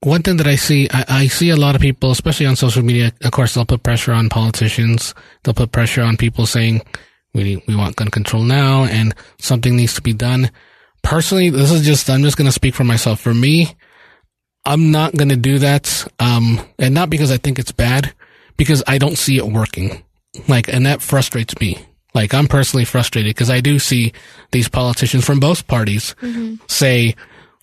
one 0.00 0.22
thing 0.22 0.36
that 0.36 0.46
I 0.46 0.56
see, 0.56 0.88
I, 0.92 1.04
I 1.08 1.26
see 1.28 1.50
a 1.50 1.56
lot 1.56 1.74
of 1.74 1.80
people, 1.80 2.10
especially 2.10 2.46
on 2.46 2.56
social 2.56 2.82
media. 2.82 3.12
Of 3.22 3.32
course, 3.32 3.54
they'll 3.54 3.64
put 3.64 3.82
pressure 3.82 4.12
on 4.12 4.28
politicians. 4.28 5.14
They'll 5.42 5.54
put 5.54 5.72
pressure 5.72 6.02
on 6.02 6.16
people 6.16 6.46
saying 6.46 6.82
we 7.32 7.62
we 7.66 7.74
want 7.74 7.96
gun 7.96 8.08
control 8.08 8.42
now, 8.42 8.84
and 8.84 9.14
something 9.38 9.76
needs 9.76 9.94
to 9.94 10.02
be 10.02 10.12
done. 10.12 10.50
Personally, 11.02 11.50
this 11.50 11.70
is 11.70 11.82
just 11.84 12.08
I'm 12.10 12.22
just 12.22 12.36
going 12.36 12.48
to 12.48 12.52
speak 12.52 12.74
for 12.74 12.84
myself. 12.84 13.20
For 13.20 13.34
me, 13.34 13.76
I'm 14.66 14.90
not 14.90 15.14
going 15.14 15.28
to 15.28 15.36
do 15.36 15.58
that, 15.58 16.06
um, 16.18 16.60
and 16.78 16.94
not 16.94 17.10
because 17.10 17.30
I 17.30 17.36
think 17.36 17.58
it's 17.58 17.72
bad, 17.72 18.12
because 18.56 18.82
I 18.86 18.98
don't 18.98 19.18
see 19.18 19.36
it 19.36 19.46
working. 19.46 20.02
Like, 20.48 20.68
and 20.68 20.86
that 20.86 21.02
frustrates 21.02 21.58
me. 21.60 21.86
Like, 22.14 22.32
I'm 22.32 22.46
personally 22.46 22.84
frustrated 22.84 23.30
because 23.30 23.50
I 23.50 23.60
do 23.60 23.78
see 23.78 24.12
these 24.52 24.68
politicians 24.68 25.24
from 25.24 25.40
both 25.40 25.66
parties 25.66 26.14
say, 26.68 27.16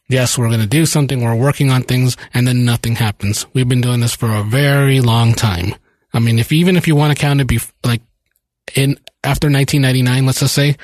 yes, 0.10 0.38
we're 0.38 0.50
going 0.50 0.60
to 0.60 0.67
do 0.67 0.86
something, 0.86 1.24
we're 1.24 1.36
working 1.36 1.70
on 1.72 1.84
things, 1.84 2.17
and 2.34 2.48
then 2.48 2.65
nothing 2.65 2.96
happens. 2.96 3.48
We've 3.53 3.67
been 3.70 3.81
doing 3.81 4.01
this 4.01 4.15
for 4.15 4.29
a 4.29 4.43
very 4.43 5.00
long 5.00 5.34
time. 5.34 5.74
I 6.13 6.20
mean, 6.20 6.38
if 6.38 6.51
even 6.51 6.75
if 6.75 6.88
you 6.88 6.96
want 6.96 7.15
to 7.15 7.22
count 7.22 7.39
it, 7.39 7.48
be 7.48 7.60
like 7.86 8.01
in 8.75 9.00
after 9.24 9.48
1999, 9.48 10.25
let's 10.25 10.41
just 10.41 10.53
say, 10.53 10.75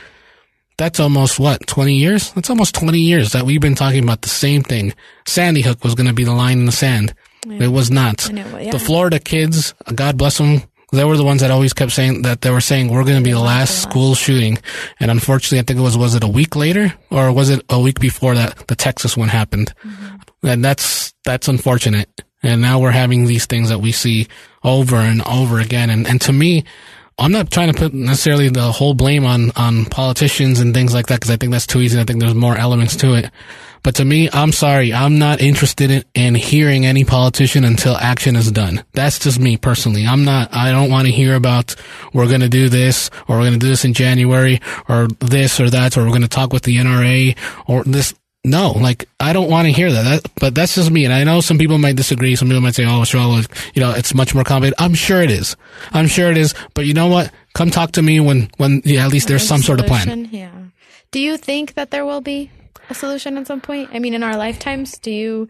that's 0.77 1.00
almost 1.00 1.39
what 1.39 1.65
20 1.67 1.96
years. 1.96 2.31
That's 2.34 2.50
almost 2.50 2.75
20 2.75 3.00
years 3.00 3.31
that 3.31 3.46
we've 3.46 3.62
been 3.62 3.75
talking 3.75 4.03
about 4.03 4.22
the 4.22 4.29
same 4.29 4.63
thing. 4.63 4.93
Sandy 5.25 5.62
Hook 5.62 5.84
was 5.84 5.96
going 5.96 6.07
to 6.07 6.13
be 6.13 6.24
the 6.24 6.34
line 6.34 6.60
in 6.60 6.65
the 6.65 6.72
sand. 6.72 7.13
It 7.50 7.69
was 7.69 7.89
not. 7.89 8.29
It- 8.29 8.36
yeah. 8.38 8.72
The 8.72 8.79
Florida 8.79 9.19
kids, 9.19 9.74
God 9.93 10.17
bless 10.17 10.38
them. 10.38 10.63
They 10.93 11.03
were 11.03 11.17
the 11.17 11.24
ones 11.24 11.41
that 11.41 11.51
always 11.51 11.74
kept 11.74 11.91
saying 11.91 12.22
that 12.22 12.41
they 12.41 12.50
were 12.50 12.62
saying 12.62 12.88
we're 12.88 13.03
going 13.03 13.17
to 13.17 13.24
be 13.24 13.34
the 13.34 13.39
last 13.41 13.81
school 13.81 14.15
shooting, 14.15 14.57
and 15.01 15.12
unfortunately, 15.12 15.60
I 15.60 15.63
think 15.63 15.79
it 15.79 15.84
was 15.84 15.98
was 15.98 16.15
it 16.15 16.24
a 16.24 16.29
week 16.29 16.55
later 16.55 16.93
or 17.12 17.29
was 17.34 17.50
it 17.50 17.62
a 17.69 17.77
week 17.77 18.00
before 18.00 18.36
that 18.36 18.67
the 18.67 18.75
Texas 18.75 19.17
one 19.17 19.27
happened, 19.27 19.74
mm-hmm. 19.84 20.48
and 20.48 20.63
that's 20.63 21.13
that's 21.25 21.50
unfortunate. 21.50 22.10
And 22.41 22.62
now 22.62 22.79
we're 22.79 22.91
having 22.91 23.25
these 23.25 23.48
things 23.48 23.67
that 23.67 23.79
we 23.79 23.91
see 23.91 24.27
over 24.63 24.96
and 24.96 25.22
over 25.27 25.60
again, 25.60 25.89
and 25.89 26.07
and 26.07 26.22
to 26.22 26.31
me, 26.31 26.63
I'm 27.19 27.31
not 27.31 27.50
trying 27.50 27.74
to 27.74 27.77
put 27.77 27.93
necessarily 27.93 28.50
the 28.50 28.71
whole 28.71 28.93
blame 28.93 29.25
on 29.25 29.51
on 29.55 29.86
politicians 29.86 30.59
and 30.59 30.74
things 30.74 30.93
like 30.93 31.07
that 31.07 31.15
because 31.19 31.31
I 31.31 31.38
think 31.38 31.51
that's 31.51 31.65
too 31.65 31.81
easy. 31.81 32.00
I 32.00 32.03
think 32.03 32.19
there's 32.19 32.36
more 32.36 32.55
elements 32.55 32.95
to 32.97 33.15
it. 33.15 33.31
But 33.83 33.95
to 33.95 34.05
me, 34.05 34.29
I'm 34.31 34.51
sorry, 34.51 34.93
I'm 34.93 35.17
not 35.17 35.39
interested 35.41 35.89
in, 35.89 36.03
in 36.13 36.36
hearing 36.36 36.86
any 36.86 37.05
politician 37.05 37.63
until 37.63 37.95
action 37.95 38.36
is 38.36 38.51
done. 38.51 38.83
That's 38.93 39.17
just 39.17 39.39
me 39.39 39.57
personally. 39.57 40.05
I'm 40.05 40.25
not. 40.25 40.53
I 40.53 40.71
don't 40.71 40.91
want 40.91 41.07
to 41.07 41.12
hear 41.12 41.36
about 41.36 41.75
we're 42.13 42.27
going 42.27 42.41
to 42.41 42.50
do 42.50 42.69
this 42.69 43.09
or 43.27 43.38
we're 43.38 43.43
going 43.43 43.53
to 43.53 43.65
do 43.65 43.69
this 43.69 43.86
in 43.86 43.93
January 43.93 44.59
or 44.88 45.07
this 45.19 45.59
or 45.59 45.69
that 45.69 45.97
or 45.97 46.03
we're 46.03 46.09
going 46.09 46.21
to 46.21 46.27
talk 46.27 46.53
with 46.53 46.63
the 46.63 46.77
NRA 46.77 47.38
or 47.65 47.83
this. 47.83 48.13
No, 48.48 48.72
like 48.72 49.10
I 49.20 49.34
don't 49.34 49.50
want 49.50 49.66
to 49.66 49.74
hear 49.74 49.92
that. 49.92 50.04
that. 50.04 50.32
But 50.39 50.56
that's 50.56 50.75
just 50.75 50.89
me, 50.89 51.04
and 51.04 51.13
I 51.13 51.24
know 51.25 51.42
some 51.42 51.58
people 51.58 51.77
might 51.77 51.98
disagree. 51.98 52.36
Some 52.36 52.48
people 52.48 52.62
might 52.62 52.75
say, 52.75 52.86
"Oh, 52.86 53.04
Charlotte, 53.04 53.48
you 53.74 53.82
know, 53.82 53.92
it's 53.92 54.13
much 54.13 54.34
more 54.34 54.44
complicated." 54.46 54.80
I'm 54.80 54.94
sure 54.94 55.22
it 55.22 55.32
is. 55.32 55.58
I'm 55.92 56.08
sure 56.08 56.32
it 56.32 56.38
is. 56.38 56.54
But 56.74 56.86
you 56.86 56.94
know 56.94 57.08
what? 57.08 57.32
Come 57.54 57.72
talk 57.72 57.92
to 57.94 58.01
me 58.01 58.20
when 58.20 58.50
when 58.58 58.82
yeah, 58.86 59.06
at 59.06 59.12
least 59.12 59.27
there's 59.27 59.46
some 59.46 59.62
sort 59.62 59.80
of 59.80 59.86
plan. 59.88 60.30
Yeah. 60.32 60.51
Do 61.12 61.20
you 61.20 61.38
think 61.38 61.74
that 61.74 61.92
there 61.92 62.06
will 62.06 62.22
be 62.22 62.50
a 62.89 62.94
solution 62.94 63.38
at 63.38 63.48
some 63.48 63.62
point? 63.62 63.89
I 63.94 64.00
mean, 64.00 64.13
in 64.13 64.24
our 64.24 64.38
lifetimes, 64.38 64.98
do 65.00 65.12
you? 65.12 65.50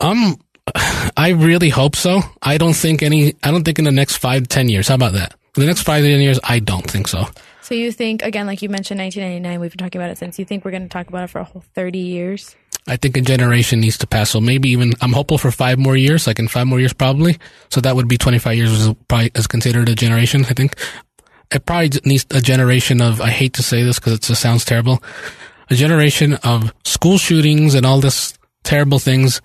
Um, 0.00 0.36
I 1.16 1.30
really 1.30 1.70
hope 1.70 1.96
so. 1.96 2.20
I 2.42 2.58
don't 2.58 2.76
think 2.76 3.02
any. 3.02 3.34
I 3.42 3.50
don't 3.50 3.64
think 3.64 3.78
in 3.78 3.86
the 3.86 3.92
next 3.92 4.16
five 4.16 4.42
to 4.42 4.48
ten 4.48 4.68
years. 4.68 4.88
How 4.88 4.94
about 4.96 5.14
that? 5.14 5.34
In 5.56 5.60
the 5.62 5.66
next 5.66 5.82
five 5.82 6.02
to 6.02 6.08
ten 6.08 6.20
years, 6.20 6.38
I 6.44 6.58
don't 6.58 6.88
think 6.88 7.08
so. 7.08 7.24
So 7.62 7.74
you 7.74 7.90
think 7.90 8.22
again, 8.22 8.46
like 8.46 8.62
you 8.62 8.68
mentioned, 8.68 9.00
1999. 9.00 9.60
We've 9.60 9.70
been 9.70 9.78
talking 9.78 10.00
about 10.00 10.10
it 10.10 10.18
since. 10.18 10.38
You 10.38 10.44
think 10.44 10.64
we're 10.64 10.70
going 10.70 10.84
to 10.84 10.88
talk 10.88 11.08
about 11.08 11.24
it 11.24 11.30
for 11.30 11.40
a 11.40 11.44
whole 11.44 11.64
30 11.74 11.98
years? 11.98 12.54
I 12.86 12.96
think 12.96 13.16
a 13.16 13.20
generation 13.20 13.80
needs 13.80 13.98
to 13.98 14.06
pass. 14.06 14.30
So 14.30 14.40
maybe 14.40 14.68
even 14.68 14.92
I'm 15.00 15.12
hopeful 15.12 15.38
for 15.38 15.50
five 15.50 15.78
more 15.78 15.96
years. 15.96 16.26
Like 16.26 16.38
in 16.38 16.46
five 16.46 16.66
more 16.66 16.78
years, 16.78 16.92
probably. 16.92 17.38
So 17.70 17.80
that 17.80 17.96
would 17.96 18.06
be 18.06 18.18
25 18.18 18.56
years, 18.56 18.70
which 18.70 18.80
is 18.80 18.94
probably 19.08 19.30
is 19.34 19.46
considered 19.46 19.88
a 19.88 19.94
generation. 19.94 20.44
I 20.44 20.52
think 20.52 20.76
it 21.50 21.66
probably 21.66 21.98
needs 22.04 22.26
a 22.30 22.40
generation 22.40 23.00
of. 23.00 23.20
I 23.20 23.30
hate 23.30 23.54
to 23.54 23.62
say 23.62 23.82
this 23.82 23.98
because 23.98 24.12
it 24.14 24.22
just 24.22 24.40
sounds 24.40 24.64
terrible. 24.64 25.02
A 25.70 25.74
generation 25.74 26.34
of 26.44 26.72
school 26.84 27.18
shootings 27.18 27.74
and 27.74 27.84
all 27.84 28.00
this 28.00 28.38
terrible 28.62 28.98
things 28.98 29.40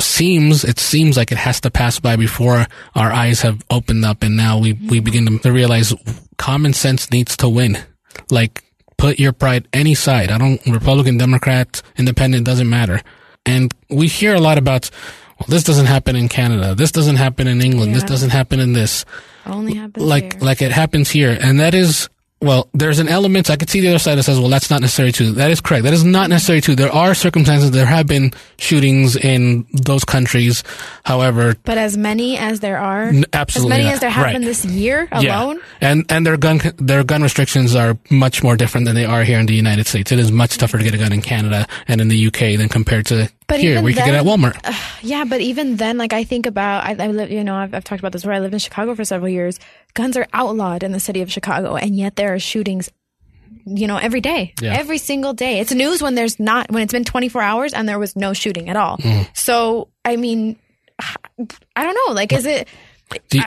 seems 0.00 0.64
it 0.64 0.78
seems 0.78 1.16
like 1.16 1.32
it 1.32 1.38
has 1.38 1.60
to 1.60 1.70
pass 1.70 1.98
by 2.00 2.16
before 2.16 2.66
our 2.94 3.12
eyes 3.12 3.40
have 3.40 3.64
opened 3.70 4.04
up 4.04 4.22
and 4.22 4.36
now 4.36 4.58
we 4.58 4.74
we 4.74 5.00
begin 5.00 5.38
to, 5.38 5.52
realize 5.52 5.94
common 6.36 6.72
sense 6.72 7.10
needs 7.10 7.36
to 7.38 7.48
win. 7.48 7.78
Like 8.30 8.64
put 8.98 9.18
your 9.18 9.32
pride 9.32 9.68
any 9.72 9.94
side. 9.94 10.30
I 10.30 10.38
don't 10.38 10.64
republican 10.66 11.18
democrat 11.18 11.82
independent 11.96 12.44
doesn't 12.44 12.68
matter. 12.68 13.00
And 13.46 13.72
we 13.88 14.06
hear 14.06 14.34
a 14.34 14.40
lot 14.40 14.58
about 14.58 14.90
well 15.38 15.46
this 15.48 15.64
doesn't 15.64 15.86
happen 15.86 16.14
in 16.14 16.28
canada. 16.28 16.74
This 16.74 16.92
doesn't 16.92 17.16
happen 17.16 17.46
in 17.46 17.62
england. 17.62 17.94
This 17.94 18.04
doesn't 18.04 18.30
happen 18.30 18.60
in 18.60 18.74
this. 18.74 19.04
Only 19.46 19.74
happens 19.74 20.04
like 20.04 20.34
here. 20.34 20.42
like 20.42 20.62
it 20.62 20.72
happens 20.72 21.10
here. 21.10 21.36
And 21.40 21.60
that 21.60 21.74
is 21.74 22.08
well 22.42 22.68
there's 22.74 22.98
an 22.98 23.08
element 23.08 23.48
i 23.48 23.56
could 23.56 23.70
see 23.70 23.80
the 23.80 23.88
other 23.88 23.98
side 23.98 24.16
that 24.16 24.22
says 24.22 24.38
well 24.38 24.50
that's 24.50 24.68
not 24.70 24.80
necessary 24.82 25.10
too 25.10 25.32
that 25.32 25.50
is 25.50 25.60
correct 25.60 25.84
that 25.84 25.94
is 25.94 26.04
not 26.04 26.28
necessary 26.28 26.60
too 26.60 26.74
there 26.74 26.92
are 26.92 27.14
circumstances 27.14 27.70
there 27.70 27.86
have 27.86 28.06
been 28.06 28.30
shootings 28.58 29.16
in 29.16 29.66
those 29.72 30.04
countries 30.04 30.62
however 31.04 31.54
but 31.64 31.78
as 31.78 31.96
many 31.96 32.36
as 32.36 32.60
there 32.60 32.78
are, 32.78 33.04
N- 33.04 33.24
as 33.32 33.66
many 33.66 33.84
not. 33.84 33.94
as 33.94 34.00
there 34.00 34.10
have 34.10 34.24
Right. 34.24 34.32
been 34.34 34.44
this 34.44 34.64
year 34.66 35.08
yeah. 35.20 35.42
alone. 35.42 35.60
and 35.80 36.04
and 36.10 36.26
their 36.26 36.36
gun 36.36 36.60
their 36.76 37.04
gun 37.04 37.22
restrictions 37.22 37.74
are 37.74 37.96
much 38.10 38.42
more 38.42 38.56
different 38.56 38.84
than 38.86 38.94
they 38.94 39.06
are 39.06 39.24
here 39.24 39.38
in 39.38 39.46
the 39.46 39.54
united 39.54 39.86
states 39.86 40.12
it 40.12 40.18
is 40.18 40.30
much 40.30 40.58
tougher 40.58 40.76
to 40.78 40.84
get 40.84 40.94
a 40.94 40.98
gun 40.98 41.12
in 41.12 41.22
canada 41.22 41.66
and 41.88 42.00
in 42.02 42.08
the 42.08 42.26
uk 42.26 42.38
than 42.38 42.68
compared 42.68 43.06
to 43.06 43.30
But 43.48 43.60
here 43.60 43.74
you 43.80 43.94
can 43.94 43.94
get 43.94 44.08
at 44.14 44.24
then- 44.24 44.24
walmart 44.24 44.76
Yeah, 45.02 45.24
but 45.24 45.40
even 45.40 45.76
then, 45.76 45.98
like 45.98 46.12
I 46.12 46.24
think 46.24 46.46
about, 46.46 46.84
I, 46.84 47.04
I 47.04 47.06
live, 47.08 47.30
you 47.30 47.44
know, 47.44 47.54
I've, 47.54 47.74
I've 47.74 47.84
talked 47.84 48.00
about 48.00 48.12
this 48.12 48.24
where 48.24 48.34
I 48.34 48.40
lived 48.40 48.54
in 48.54 48.58
Chicago 48.58 48.94
for 48.94 49.04
several 49.04 49.28
years. 49.28 49.60
Guns 49.94 50.16
are 50.16 50.26
outlawed 50.32 50.82
in 50.82 50.92
the 50.92 50.98
city 51.00 51.22
of 51.22 51.30
Chicago, 51.30 51.76
and 51.76 51.94
yet 51.96 52.16
there 52.16 52.34
are 52.34 52.38
shootings, 52.40 52.90
you 53.64 53.86
know, 53.86 53.98
every 53.98 54.20
day, 54.20 54.52
Yeah. 54.60 54.74
every 54.76 54.98
single 54.98 55.32
day. 55.32 55.60
It's 55.60 55.72
news 55.72 56.02
when 56.02 56.14
there's 56.16 56.40
not, 56.40 56.70
when 56.72 56.82
it's 56.82 56.92
been 56.92 57.04
24 57.04 57.40
hours 57.40 57.72
and 57.72 57.88
there 57.88 57.98
was 58.00 58.16
no 58.16 58.32
shooting 58.32 58.68
at 58.68 58.76
all. 58.76 58.98
Mm. 58.98 59.28
So, 59.36 59.88
I 60.04 60.16
mean, 60.16 60.56
I 61.76 61.82
don't 61.84 61.94
know. 62.08 62.14
Like, 62.14 62.32
is 62.32 62.46
it? 62.46 62.66
You, 63.32 63.42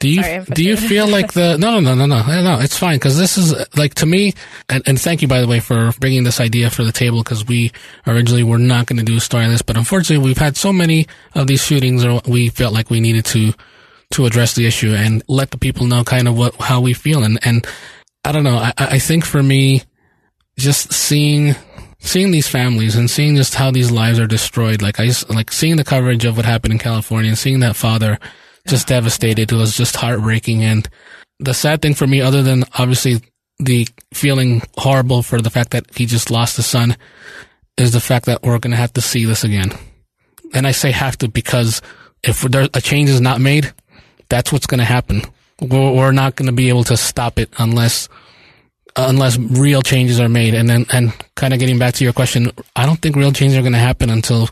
do 0.00 0.08
you, 0.08 0.22
Sorry, 0.22 0.44
do 0.52 0.64
you 0.64 0.76
feel 0.76 1.06
like 1.06 1.32
the 1.34 1.56
no 1.56 1.78
no 1.78 1.94
no 1.94 2.06
no 2.06 2.06
no. 2.06 2.42
No 2.42 2.58
it's 2.60 2.76
fine 2.76 2.96
because 2.96 3.16
this 3.16 3.38
is 3.38 3.54
like 3.76 3.94
to 3.94 4.06
me 4.06 4.34
and, 4.68 4.82
and 4.86 5.00
thank 5.00 5.22
you 5.22 5.28
by 5.28 5.40
the 5.40 5.46
way 5.46 5.60
for 5.60 5.92
bringing 6.00 6.24
this 6.24 6.40
idea 6.40 6.70
for 6.70 6.82
the 6.84 6.92
table 6.92 7.22
because 7.22 7.46
we 7.46 7.70
originally 8.06 8.42
were 8.42 8.58
not 8.58 8.86
going 8.86 8.98
to 8.98 9.04
do 9.04 9.16
a 9.16 9.20
story 9.20 9.44
on 9.44 9.50
this 9.50 9.62
but 9.62 9.76
unfortunately 9.76 10.24
we've 10.24 10.38
had 10.38 10.56
so 10.56 10.72
many 10.72 11.06
of 11.34 11.46
these 11.46 11.62
shootings 11.62 12.04
or 12.04 12.20
we 12.26 12.48
felt 12.48 12.74
like 12.74 12.90
we 12.90 13.00
needed 13.00 13.24
to 13.26 13.52
to 14.10 14.26
address 14.26 14.54
the 14.54 14.66
issue 14.66 14.92
and 14.92 15.22
let 15.28 15.50
the 15.50 15.58
people 15.58 15.86
know 15.86 16.02
kind 16.04 16.28
of 16.28 16.36
what 16.36 16.54
how 16.56 16.80
we 16.80 16.92
feel. 16.92 17.22
And 17.22 17.38
and 17.44 17.66
I 18.24 18.32
don't 18.32 18.44
know 18.44 18.56
I 18.56 18.72
I 18.76 18.98
think 18.98 19.24
for 19.24 19.42
me 19.42 19.82
just 20.58 20.92
seeing 20.92 21.54
seeing 21.98 22.30
these 22.30 22.48
families 22.48 22.96
and 22.96 23.10
seeing 23.10 23.36
just 23.36 23.54
how 23.54 23.70
these 23.70 23.90
lives 23.90 24.18
are 24.18 24.26
destroyed 24.26 24.80
like 24.80 24.98
i 24.98 25.10
like 25.28 25.52
seeing 25.52 25.76
the 25.76 25.84
coverage 25.84 26.24
of 26.24 26.34
what 26.36 26.46
happened 26.46 26.72
in 26.72 26.78
california 26.78 27.28
and 27.28 27.38
seeing 27.38 27.60
that 27.60 27.76
father 27.76 28.18
just 28.66 28.88
devastated. 28.88 29.52
It 29.52 29.56
was 29.56 29.76
just 29.76 29.96
heartbreaking. 29.96 30.62
And 30.62 30.88
the 31.38 31.54
sad 31.54 31.82
thing 31.82 31.94
for 31.94 32.06
me 32.06 32.20
other 32.20 32.42
than 32.42 32.64
obviously 32.78 33.20
the 33.58 33.86
feeling 34.14 34.62
horrible 34.78 35.22
for 35.22 35.40
the 35.40 35.50
fact 35.50 35.70
that 35.70 35.86
he 35.96 36.06
just 36.06 36.30
lost 36.30 36.56
his 36.56 36.66
son 36.66 36.96
is 37.76 37.92
the 37.92 38.00
fact 38.00 38.26
that 38.26 38.42
we're 38.42 38.58
going 38.58 38.70
to 38.70 38.76
have 38.76 38.92
to 38.94 39.00
see 39.00 39.24
this 39.24 39.44
again. 39.44 39.72
And 40.52 40.66
i 40.66 40.72
say 40.72 40.90
have 40.90 41.16
to 41.18 41.28
because 41.28 41.80
if 42.22 42.44
a 42.44 42.80
change 42.80 43.08
is 43.08 43.20
not 43.20 43.40
made 43.40 43.72
that's 44.30 44.52
what's 44.52 44.66
going 44.66 44.78
to 44.78 44.84
happen. 44.84 45.22
We're, 45.60 46.12
not 46.12 46.36
going 46.36 46.46
to 46.46 46.52
be 46.52 46.70
able 46.70 46.84
to 46.84 46.96
stop 46.96 47.38
it 47.38 47.50
unless 47.58 48.08
unless 48.96 49.36
real 49.38 49.82
changes 49.82 50.18
are 50.18 50.28
made. 50.28 50.54
And 50.54 50.68
then, 50.68 50.86
and 50.90 51.12
kind 51.34 51.52
of 51.52 51.60
getting 51.60 51.78
back 51.78 51.94
to 51.94 52.04
your 52.04 52.14
question, 52.14 52.50
I 52.74 52.86
don't 52.86 52.96
think 52.96 53.14
real 53.14 53.32
changes 53.32 53.58
are 53.58 53.62
going 53.62 53.74
to 53.74 53.78
happen 53.78 54.08
until 54.08 54.48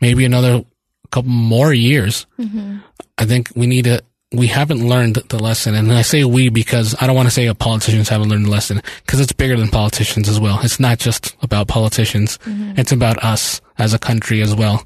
maybe 0.00 0.24
another 0.24 0.64
couple 1.10 1.30
more 1.30 1.72
years. 1.72 2.26
Mm-hmm. 2.38 2.78
I 3.18 3.24
think 3.24 3.50
we 3.54 3.66
need 3.66 3.84
to, 3.84 4.02
we 4.32 4.48
haven't 4.48 4.86
learned 4.86 5.16
the 5.28 5.38
lesson. 5.40 5.74
And 5.74 5.92
I 5.92 6.02
say 6.02 6.24
we 6.24 6.48
because 6.48 6.94
I 7.00 7.06
don't 7.06 7.16
want 7.16 7.26
to 7.26 7.34
say 7.34 7.52
politicians 7.54 8.08
haven't 8.08 8.28
learned 8.28 8.46
the 8.46 8.50
lesson 8.50 8.82
because 9.04 9.20
it's 9.20 9.32
bigger 9.32 9.56
than 9.56 9.68
politicians 9.68 10.28
as 10.28 10.40
well. 10.40 10.58
It's 10.62 10.80
not 10.80 10.98
just 10.98 11.36
about 11.42 11.68
politicians. 11.68 12.38
Mm-hmm. 12.38 12.78
It's 12.78 12.92
about 12.92 13.22
us 13.22 13.60
as 13.78 13.94
a 13.94 13.98
country 13.98 14.42
as 14.42 14.54
well. 14.54 14.84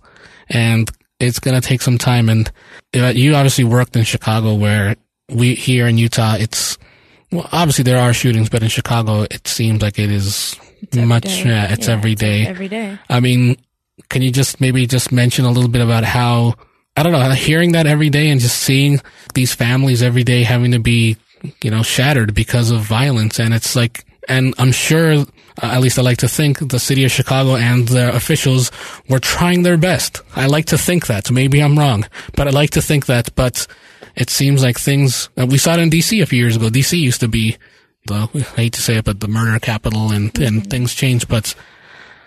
And 0.50 0.90
it's 1.18 1.38
going 1.38 1.60
to 1.60 1.66
take 1.66 1.82
some 1.82 1.98
time. 1.98 2.28
And 2.28 2.50
you 2.92 3.34
obviously 3.34 3.64
worked 3.64 3.96
in 3.96 4.04
Chicago 4.04 4.54
where 4.54 4.96
we 5.30 5.54
here 5.54 5.86
in 5.86 5.98
Utah, 5.98 6.36
it's, 6.38 6.78
well, 7.32 7.48
obviously 7.52 7.84
there 7.84 7.98
are 7.98 8.12
shootings, 8.12 8.48
but 8.48 8.62
in 8.62 8.68
Chicago, 8.68 9.22
it 9.22 9.46
seems 9.46 9.82
like 9.82 9.98
it 9.98 10.10
is 10.10 10.56
much, 10.94 11.24
day. 11.24 11.44
yeah, 11.44 11.72
it's 11.72 11.88
Yeah, 11.88 11.94
every 11.94 12.14
day. 12.14 12.46
Every 12.46 12.68
day. 12.68 12.98
I 13.08 13.20
mean, 13.20 13.56
can 14.08 14.22
you 14.22 14.30
just 14.30 14.60
maybe 14.60 14.86
just 14.86 15.12
mention 15.12 15.44
a 15.44 15.50
little 15.50 15.68
bit 15.68 15.82
about 15.82 16.04
how 16.04 16.54
I 16.98 17.04
don't 17.04 17.12
know, 17.12 17.30
hearing 17.30 17.72
that 17.72 17.86
every 17.86 18.10
day 18.10 18.28
and 18.28 18.40
just 18.40 18.58
seeing 18.58 19.00
these 19.32 19.54
families 19.54 20.02
every 20.02 20.24
day 20.24 20.42
having 20.42 20.72
to 20.72 20.80
be, 20.80 21.16
you 21.62 21.70
know, 21.70 21.84
shattered 21.84 22.34
because 22.34 22.72
of 22.72 22.80
violence. 22.80 23.38
And 23.38 23.54
it's 23.54 23.76
like, 23.76 24.04
and 24.28 24.52
I'm 24.58 24.72
sure, 24.72 25.12
uh, 25.12 25.24
at 25.62 25.80
least 25.80 26.00
I 26.00 26.02
like 26.02 26.18
to 26.18 26.28
think, 26.28 26.58
the 26.58 26.80
city 26.80 27.04
of 27.04 27.12
Chicago 27.12 27.54
and 27.54 27.86
their 27.86 28.10
officials 28.10 28.72
were 29.08 29.20
trying 29.20 29.62
their 29.62 29.76
best. 29.76 30.22
I 30.34 30.46
like 30.46 30.66
to 30.66 30.78
think 30.78 31.06
that. 31.06 31.30
Maybe 31.30 31.62
I'm 31.62 31.78
wrong, 31.78 32.04
but 32.34 32.48
I 32.48 32.50
like 32.50 32.70
to 32.70 32.82
think 32.82 33.06
that. 33.06 33.32
But 33.36 33.68
it 34.16 34.28
seems 34.28 34.64
like 34.64 34.76
things, 34.76 35.28
uh, 35.40 35.46
we 35.46 35.56
saw 35.56 35.74
it 35.74 35.78
in 35.78 35.90
DC 35.90 36.20
a 36.20 36.26
few 36.26 36.40
years 36.40 36.56
ago. 36.56 36.68
DC 36.68 36.98
used 36.98 37.20
to 37.20 37.28
be 37.28 37.58
the, 38.06 38.28
I 38.34 38.38
hate 38.60 38.72
to 38.72 38.82
say 38.82 38.96
it, 38.96 39.04
but 39.04 39.20
the 39.20 39.28
murder 39.28 39.60
capital 39.60 40.10
and, 40.10 40.34
mm-hmm. 40.34 40.42
and 40.42 40.68
things 40.68 40.94
changed. 40.94 41.28
But 41.28 41.54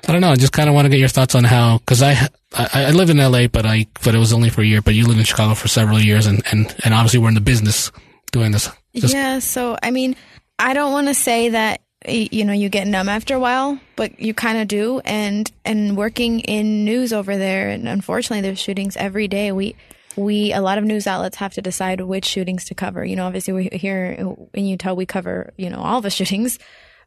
I 0.08 0.12
don't 0.12 0.22
know. 0.22 0.32
I 0.32 0.36
just 0.36 0.52
kind 0.52 0.68
of 0.68 0.76
want 0.76 0.86
to 0.86 0.90
get 0.90 1.00
your 1.00 1.10
thoughts 1.10 1.36
on 1.36 1.44
how, 1.44 1.78
because 1.78 2.02
I, 2.02 2.14
I, 2.54 2.70
I 2.74 2.92
live 2.92 3.10
in 3.10 3.18
LA, 3.18 3.48
but 3.48 3.66
I 3.66 3.88
but 4.04 4.16
it 4.16 4.18
was 4.18 4.34
only 4.34 4.50
for 4.50 4.62
a 4.62 4.66
year. 4.66 4.82
But 4.82 4.96
you 4.96 5.08
live 5.08 5.18
in 5.18 5.24
Chicago 5.24 5.54
for 5.54 5.68
several 5.68 6.00
years, 6.00 6.26
and 6.26 6.42
and 6.52 6.74
and 6.84 6.94
obviously 6.94 7.20
we're 7.20 7.30
in 7.30 7.36
the 7.36 7.42
business 7.42 7.92
doing 8.32 8.52
this. 8.52 8.70
Just 8.96 9.14
yeah. 9.14 9.40
So 9.40 9.78
I 9.82 9.92
mean, 9.92 10.16
I 10.60 10.74
don't 10.74 10.92
want 10.92 11.08
to 11.08 11.14
say 11.14 11.50
that 11.50 11.82
you 12.08 12.46
know 12.46 12.54
you 12.54 12.70
get 12.70 12.88
numb 12.88 13.10
after 13.10 13.36
a 13.36 13.40
while, 13.40 13.80
but 13.96 14.20
you 14.20 14.34
kind 14.34 14.58
of 14.58 14.68
do. 14.68 15.02
And 15.06 15.50
and 15.66 15.96
working 15.96 16.40
in 16.42 16.84
news 16.84 17.14
over 17.14 17.38
there, 17.38 17.70
and 17.70 17.88
unfortunately, 17.88 18.42
there's 18.42 18.60
shootings 18.60 18.98
every 18.98 19.28
day. 19.28 19.52
We 19.52 19.76
we 20.16 20.52
a 20.52 20.62
lot 20.62 20.78
of 20.78 20.84
news 20.84 21.08
outlets 21.08 21.38
have 21.38 21.54
to 21.54 21.62
decide 21.62 22.02
which 22.02 22.26
shootings 22.26 22.66
to 22.66 22.76
cover. 22.76 23.06
You 23.06 23.16
know, 23.16 23.26
obviously 23.26 23.54
we 23.54 23.70
here 23.72 24.38
in 24.54 24.66
Utah 24.66 24.94
we 24.94 25.06
cover 25.06 25.54
you 25.58 25.70
know 25.70 25.80
all 25.80 26.02
the 26.02 26.10
shootings, 26.10 26.60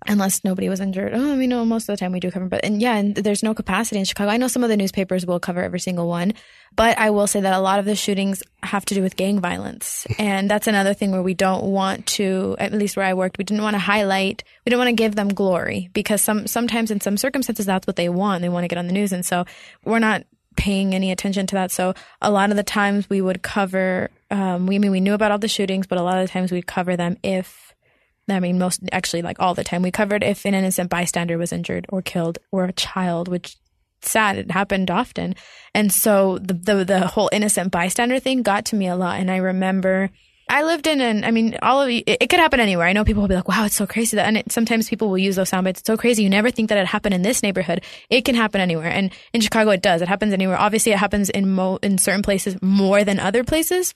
unless 0.07 0.45
nobody 0.45 0.69
was 0.69 0.81
injured. 0.81 1.12
Oh, 1.14 1.33
I 1.33 1.37
mean, 1.37 1.51
no, 1.51 1.64
most 1.64 1.88
of 1.88 1.95
the 1.95 1.97
time 1.97 2.12
we 2.12 2.21
do 2.21 2.31
cover, 2.31 2.47
but 2.47 2.64
and 2.64 2.81
yeah, 2.81 2.97
and 2.97 3.14
there's 3.14 3.43
no 3.43 3.55
capacity 3.55 3.99
in 3.99 4.05
Chicago. 4.05 4.31
I 4.31 4.37
know 4.37 4.49
some 4.49 4.62
of 4.62 4.69
the 4.69 4.77
newspapers 4.77 5.27
will 5.27 5.40
cover 5.40 5.62
every 5.62 5.81
single 5.81 6.09
one, 6.09 6.35
but 6.77 6.99
I 6.99 7.11
will 7.11 7.27
say 7.27 7.40
that 7.40 7.55
a 7.55 7.61
lot 7.61 7.79
of 7.79 7.85
the 7.85 7.97
shootings 7.97 8.43
have 8.62 8.85
to 8.87 8.95
do 8.95 9.03
with 9.03 9.17
gang 9.17 9.40
violence, 9.40 10.07
and 10.19 10.51
that's 10.51 10.67
another 10.67 10.95
thing 10.95 11.11
where 11.11 11.23
we 11.23 11.35
don't 11.35 11.64
want 11.64 12.07
to, 12.07 12.57
at 12.59 12.73
least 12.73 12.97
where 12.97 13.07
I 13.07 13.14
worked, 13.14 13.38
we 13.38 13.45
didn't 13.45 13.62
want 13.62 13.75
to 13.75 13.81
highlight, 13.81 14.45
we 14.64 14.71
didn't 14.71 14.81
want 14.81 14.88
to 14.88 15.03
give 15.03 15.14
them 15.14 15.29
glory 15.29 15.90
because 15.93 16.21
some 16.23 16.47
sometimes 16.47 16.90
in 16.90 17.01
some 17.01 17.17
circumstances 17.17 17.67
that's 17.67 17.87
what 17.87 17.97
they 17.97 18.09
want. 18.09 18.43
They 18.43 18.49
want 18.49 18.64
to 18.64 18.69
get 18.69 18.79
on 18.79 18.87
the 18.87 18.93
news, 18.93 19.12
and 19.12 19.25
so 19.25 19.45
we're 19.85 19.99
not 19.99 20.25
paying 20.57 20.95
any 20.95 21.11
attention 21.11 21.47
to 21.49 21.57
that. 21.57 21.73
So 21.73 21.95
a 22.23 22.31
lot 22.31 22.51
of 22.51 22.57
the 22.57 22.62
times 22.62 23.11
we 23.11 23.21
would 23.21 23.43
cover, 23.43 24.11
um, 24.31 24.67
we 24.67 24.77
I 24.77 24.79
mean 24.79 24.90
we 24.90 25.01
knew 25.01 25.14
about 25.14 25.33
all 25.33 25.38
the 25.38 25.49
shootings, 25.49 25.87
but 25.87 25.99
a 25.99 26.03
lot 26.03 26.19
of 26.19 26.27
the 26.27 26.33
times 26.33 26.53
we'd 26.53 26.67
cover 26.67 26.97
them 26.97 27.17
if 27.23 27.74
I 28.29 28.41
mean, 28.41 28.59
most 28.59 28.81
actually, 28.93 29.23
like 29.23 29.39
all 29.41 29.55
the 29.55 29.65
time, 29.65 29.83
we 29.83 29.91
covered 29.91 30.23
if 30.23 30.45
an 30.45 30.55
innocent 30.55 30.91
bystander 30.91 31.39
was 31.39 31.53
injured 31.53 31.87
or 31.89 32.03
killed 32.03 32.39
or 32.51 32.65
a 32.65 32.73
child, 32.73 33.29
which 33.29 33.57
sad 34.03 34.37
it 34.37 34.51
happened 34.51 34.91
often. 34.91 35.35
And 35.75 35.93
so 35.93 36.39
the, 36.39 36.55
the 36.55 36.85
the 36.85 37.07
whole 37.07 37.31
innocent 37.33 37.71
bystander 37.71 38.21
thing 38.21 38.43
got 38.43 38.67
to 38.67 38.77
me 38.77 38.87
a 38.89 38.97
lot. 38.97 39.19
And 39.19 39.31
I 39.31 39.37
remember 39.37 40.11
I 40.49 40.63
lived 40.63 40.87
in 40.87 41.01
an, 41.01 41.25
I 41.25 41.31
mean, 41.31 41.57
all 41.63 41.81
of 41.81 41.91
you, 41.91 42.03
it, 42.07 42.19
it, 42.21 42.27
could 42.29 42.39
happen 42.39 42.61
anywhere. 42.61 42.87
I 42.87 42.93
know 42.93 43.05
people 43.05 43.23
will 43.23 43.29
be 43.29 43.35
like, 43.35 43.49
wow, 43.49 43.65
it's 43.65 43.77
so 43.77 43.87
crazy 43.87 44.17
that, 44.17 44.27
and 44.27 44.37
it, 44.37 44.53
sometimes 44.53 44.91
people 44.91 45.09
will 45.09 45.19
use 45.19 45.37
those 45.37 45.49
sound 45.49 45.65
bites. 45.65 45.81
It's 45.81 45.87
so 45.87 45.97
crazy. 45.97 46.23
You 46.23 46.29
never 46.29 46.51
think 46.51 46.69
that 46.69 46.77
it 46.77 46.87
happened 46.87 47.15
in 47.15 47.23
this 47.23 47.43
neighborhood. 47.43 47.83
It 48.11 48.27
can 48.27 48.35
happen 48.35 48.61
anywhere. 48.61 48.91
And 48.91 49.11
in 49.33 49.41
Chicago, 49.41 49.71
it 49.71 49.81
does. 49.81 50.03
It 50.03 50.09
happens 50.09 50.35
anywhere. 50.35 50.59
Obviously, 50.59 50.93
it 50.93 50.99
happens 50.99 51.31
in 51.31 51.51
mo, 51.51 51.79
in 51.83 51.97
certain 51.97 52.23
places 52.23 52.61
more 52.61 53.05
than 53.05 53.19
other 53.21 53.43
places 53.43 53.95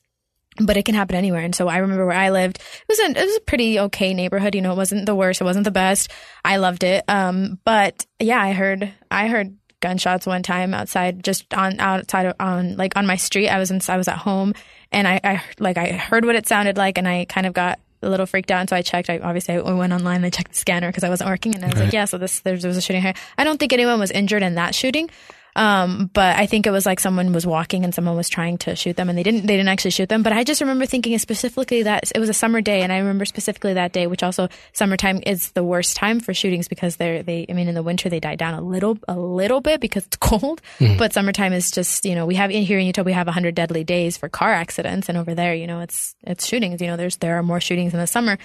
but 0.61 0.77
it 0.77 0.85
can 0.85 0.95
happen 0.95 1.17
anywhere. 1.17 1.43
And 1.43 1.55
so 1.55 1.69
I 1.69 1.79
remember 1.79 2.07
where 2.07 2.17
I 2.17 2.31
lived. 2.31 2.59
It 2.59 2.85
was 2.89 2.99
a, 2.99 3.11
it 3.11 3.27
was 3.27 3.37
a 3.37 3.41
pretty 3.41 3.79
okay 3.81 4.15
neighborhood. 4.15 4.55
You 4.55 4.63
know, 4.63 4.73
it 4.73 4.77
wasn't 4.77 5.07
the 5.07 5.15
worst. 5.15 5.41
It 5.41 5.45
wasn't 5.45 5.65
the 5.65 5.71
best. 5.71 6.11
I 6.45 6.57
loved 6.57 6.85
it. 6.85 7.05
Um, 7.09 7.59
but 7.65 8.07
yeah, 8.19 8.41
I 8.41 8.53
heard, 8.53 8.93
I 9.11 9.29
heard 9.29 9.57
gunshots 9.81 10.27
one 10.27 10.43
time 10.43 10.75
outside, 10.75 11.23
just 11.23 11.53
on, 11.55 11.79
outside 11.81 12.27
of, 12.27 12.35
on, 12.41 12.77
like 12.77 12.97
on 12.97 13.07
my 13.07 13.17
street. 13.17 13.49
I 13.49 13.59
was 13.59 13.71
in, 13.71 13.81
I 13.89 13.97
was 13.97 14.09
at 14.09 14.19
home 14.19 14.55
and 14.91 15.07
I, 15.07 15.21
I, 15.23 15.43
like, 15.59 15.79
I 15.79 15.93
heard 15.93 16.25
what 16.25 16.37
it 16.37 16.47
sounded 16.47 16.77
like 16.77 16.99
and 16.99 17.07
I 17.07 17.25
kind 17.27 17.47
of 17.47 17.53
got 17.53 17.79
a 18.03 18.09
little 18.09 18.27
freaked 18.27 18.51
out. 18.51 18.61
And 18.61 18.69
so 18.69 18.77
I 18.77 18.83
checked. 18.83 19.11
I 19.11 19.19
obviously 19.19 19.57
I 19.57 19.73
went 19.73 19.93
online. 19.93 20.17
And 20.17 20.27
I 20.27 20.31
checked 20.31 20.53
the 20.53 20.59
scanner 20.59 20.89
because 20.89 21.05
I 21.05 21.09
wasn't 21.09 21.31
working, 21.31 21.55
and 21.55 21.65
I 21.65 21.69
was 21.69 21.77
right. 21.77 21.85
like, 21.85 21.93
"Yeah." 21.93 22.05
So 22.05 22.19
this 22.19 22.41
there, 22.41 22.57
there 22.57 22.69
was 22.69 22.77
a 22.77 22.81
shooting 22.81 23.03
here. 23.03 23.15
I 23.37 23.45
don't 23.45 23.59
think 23.59 23.73
anyone 23.73 23.99
was 23.99 24.11
injured 24.11 24.43
in 24.43 24.55
that 24.55 24.75
shooting, 24.75 25.11
um, 25.59 26.09
but 26.15 26.37
I 26.37 26.47
think 26.47 26.69
it 26.69 26.71
was 26.71 26.87
like 26.87 27.01
someone 27.01 27.33
was 27.33 27.45
walking 27.45 27.83
and 27.83 27.93
someone 27.93 28.15
was 28.15 28.29
trying 28.29 28.59
to 28.59 28.77
shoot 28.77 28.97
them 28.97 29.09
and 29.09 29.19
they 29.19 29.25
didn't, 29.25 29.41
they 29.45 29.57
didn't 29.57 29.69
actually 29.69 29.91
shoot 29.91 30.09
them. 30.09 30.23
But 30.23 30.33
I 30.33 30.45
just 30.45 30.61
remember 30.61 30.87
thinking 30.87 31.19
specifically 31.19 31.83
that 31.83 32.13
it 32.15 32.21
was 32.21 32.29
a 32.29 32.33
summer 32.33 32.61
day. 32.61 32.83
And 32.83 32.93
I 32.93 32.99
remember 32.99 33.25
specifically 33.25 33.75
that 33.75 33.93
day, 33.93 34.07
which 34.07 34.23
also 34.23 34.49
summertime 34.73 35.21
is 35.27 35.51
the 35.53 35.65
worst 35.65 35.97
time 35.97 36.21
for 36.21 36.33
shootings 36.33 36.69
because 36.69 36.95
they're, 36.95 37.25
they, 37.25 37.45
I 37.49 37.55
mean, 37.55 37.67
in 37.67 37.75
the 37.75 37.83
winter, 37.83 38.09
they 38.09 38.21
die 38.21 38.37
down 38.37 38.55
a 38.55 38.61
little, 38.61 38.99
a 39.09 39.19
little 39.19 39.61
bit 39.61 39.81
because 39.81 40.07
it's 40.07 40.17
cold. 40.21 40.63
Mm. 40.79 40.97
But 40.97 41.13
summertime 41.13 41.53
is 41.53 41.73
just, 41.73 42.05
you 42.05 42.15
know, 42.15 42.25
we 42.25 42.37
have 42.37 42.53
in 42.53 42.63
here 42.63 42.79
in 42.79 42.87
Utah, 42.87 43.03
we 43.03 43.13
have 43.13 43.27
100 43.27 43.57
deadly 43.57 43.83
days 43.83 44.17
for 44.17 44.29
car 44.29 44.53
accidents. 44.53 45.09
And 45.09 45.19
over 45.19 45.35
there, 45.35 45.57
you 45.57 45.67
know, 45.67 45.81
it's, 45.81 46.15
it's 46.23 46.47
shootings. 46.47 46.81
You 46.81 46.87
know, 46.87 46.97
there's, 46.97 47.17
there 47.17 47.37
are 47.37 47.43
more 47.43 47.61
shootings 47.61 47.93
in 47.93 47.99
the 47.99 48.07
summer. 48.07 48.39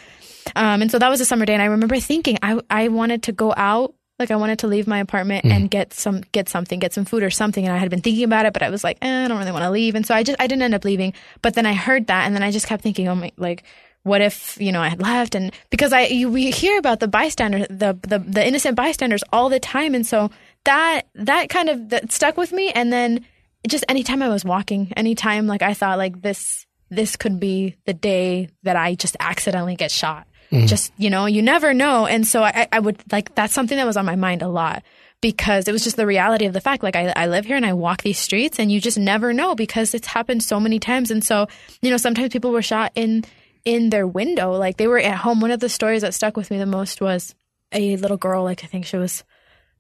Um, 0.56 0.82
and 0.82 0.90
so 0.90 0.98
that 0.98 1.10
was 1.10 1.22
a 1.22 1.26
summer 1.26 1.46
day. 1.46 1.54
And 1.54 1.62
I 1.62 1.66
remember 1.66 2.00
thinking 2.00 2.40
I, 2.42 2.60
I 2.72 2.88
wanted 2.88 3.22
to 3.24 3.34
go 3.34 3.54
out 3.56 3.94
like 4.24 4.32
I 4.32 4.38
wanted 4.38 4.60
to 4.60 4.68
leave 4.68 4.88
my 4.88 5.00
apartment 5.00 5.46
mm. 5.46 5.52
and 5.52 5.70
get 5.70 5.94
some 5.94 6.22
get 6.32 6.48
something, 6.50 6.80
get 6.80 6.94
some 6.94 7.06
food 7.06 7.24
or 7.24 7.30
something. 7.30 7.66
And 7.66 7.74
I 7.74 7.78
had 7.78 7.90
been 7.90 8.02
thinking 8.02 8.24
about 8.24 8.46
it, 8.46 8.54
but 8.54 8.64
I 8.64 8.70
was 8.70 8.84
like, 8.84 8.98
eh, 9.02 9.26
I 9.26 9.28
don't 9.28 9.38
really 9.38 9.52
want 9.52 9.64
to 9.64 9.70
leave. 9.70 9.96
And 9.96 10.06
so 10.06 10.16
I 10.16 10.24
just 10.24 10.40
I 10.40 10.48
didn't 10.48 10.62
end 10.62 10.74
up 10.74 10.86
leaving. 10.86 11.14
But 11.42 11.56
then 11.56 11.66
I 11.66 11.74
heard 11.74 12.08
that, 12.08 12.26
and 12.26 12.34
then 12.34 12.44
I 12.44 12.52
just 12.52 12.68
kept 12.68 12.84
thinking, 12.84 13.08
oh 13.08 13.16
my, 13.16 13.32
like 13.38 13.64
what 14.04 14.22
if 14.22 14.58
you 14.60 14.72
know 14.72 14.82
I 14.82 14.90
had 14.90 15.02
left? 15.02 15.36
And 15.36 15.54
because 15.70 15.94
I 15.94 16.06
you, 16.06 16.30
we 16.30 16.52
hear 16.52 16.78
about 16.78 17.00
the 17.00 17.08
bystander, 17.08 17.66
the, 17.70 17.98
the 18.02 18.20
the 18.20 18.46
innocent 18.46 18.76
bystanders 18.76 19.24
all 19.32 19.50
the 19.50 19.60
time, 19.60 19.96
and 19.96 20.06
so 20.06 20.30
that 20.66 21.04
that 21.16 21.50
kind 21.50 21.70
of 21.70 21.90
that 21.90 22.12
stuck 22.12 22.38
with 22.38 22.52
me. 22.52 22.72
And 22.72 22.92
then 22.92 23.26
just 23.68 23.86
anytime 23.90 24.22
I 24.22 24.30
was 24.30 24.46
walking, 24.46 24.94
anytime 24.96 25.48
like 25.48 25.62
I 25.62 25.74
thought 25.74 25.98
like 25.98 26.22
this 26.22 26.66
this 26.90 27.16
could 27.16 27.40
be 27.40 27.76
the 27.86 27.94
day 27.94 28.50
that 28.64 28.76
I 28.76 28.96
just 28.96 29.18
accidentally 29.20 29.76
get 29.76 29.90
shot 29.90 30.28
Mm. 30.54 30.68
Just, 30.68 30.94
you 30.98 31.10
know, 31.10 31.26
you 31.26 31.42
never 31.42 31.74
know. 31.74 32.06
And 32.06 32.28
so 32.28 32.44
I, 32.44 32.68
I 32.72 32.80
would 32.80 33.02
like, 33.12 33.34
that's 33.34 33.54
something 33.54 33.76
that 33.76 33.88
was 33.88 33.98
on 33.98 34.06
my 34.06 34.16
mind 34.16 34.44
a 34.44 34.48
lot 34.48 34.84
because 35.20 35.68
it 35.68 35.72
was 35.72 35.84
just 35.84 35.96
the 35.96 36.06
reality 36.06 36.46
of 36.46 36.54
the 36.54 36.62
fact. 36.62 36.84
Like 36.84 36.96
I, 36.96 37.12
I 37.16 37.26
live 37.26 37.46
here 37.46 37.56
and 37.56 37.66
I 37.66 37.74
walk 37.74 38.04
these 38.04 38.20
streets 38.20 38.60
and 38.60 38.72
you 38.72 38.80
just 38.80 39.00
never 39.00 39.34
know 39.34 39.56
because 39.56 39.96
it's 39.96 40.06
happened 40.08 40.44
so 40.44 40.60
many 40.60 40.78
times. 40.78 41.10
And 41.10 41.24
so, 41.24 41.48
you 41.82 41.90
know, 41.90 41.98
sometimes 41.98 42.32
people 42.32 42.52
were 42.52 42.62
shot 42.62 42.92
in, 42.94 43.26
in 43.66 43.90
their 43.90 44.06
window. 44.06 44.52
Like 44.52 44.78
they 44.78 44.86
were 44.86 45.00
at 45.00 45.18
home. 45.18 45.40
One 45.42 45.50
of 45.50 45.60
the 45.60 45.70
stories 45.70 46.04
that 46.04 46.14
stuck 46.14 46.38
with 46.38 46.52
me 46.52 46.60
the 46.60 46.68
most 46.68 47.02
was 47.02 47.34
a 47.72 47.96
little 47.96 48.18
girl, 48.18 48.44
like 48.44 48.64
I 48.64 48.68
think 48.68 48.86
she 48.86 48.98
was 48.98 49.24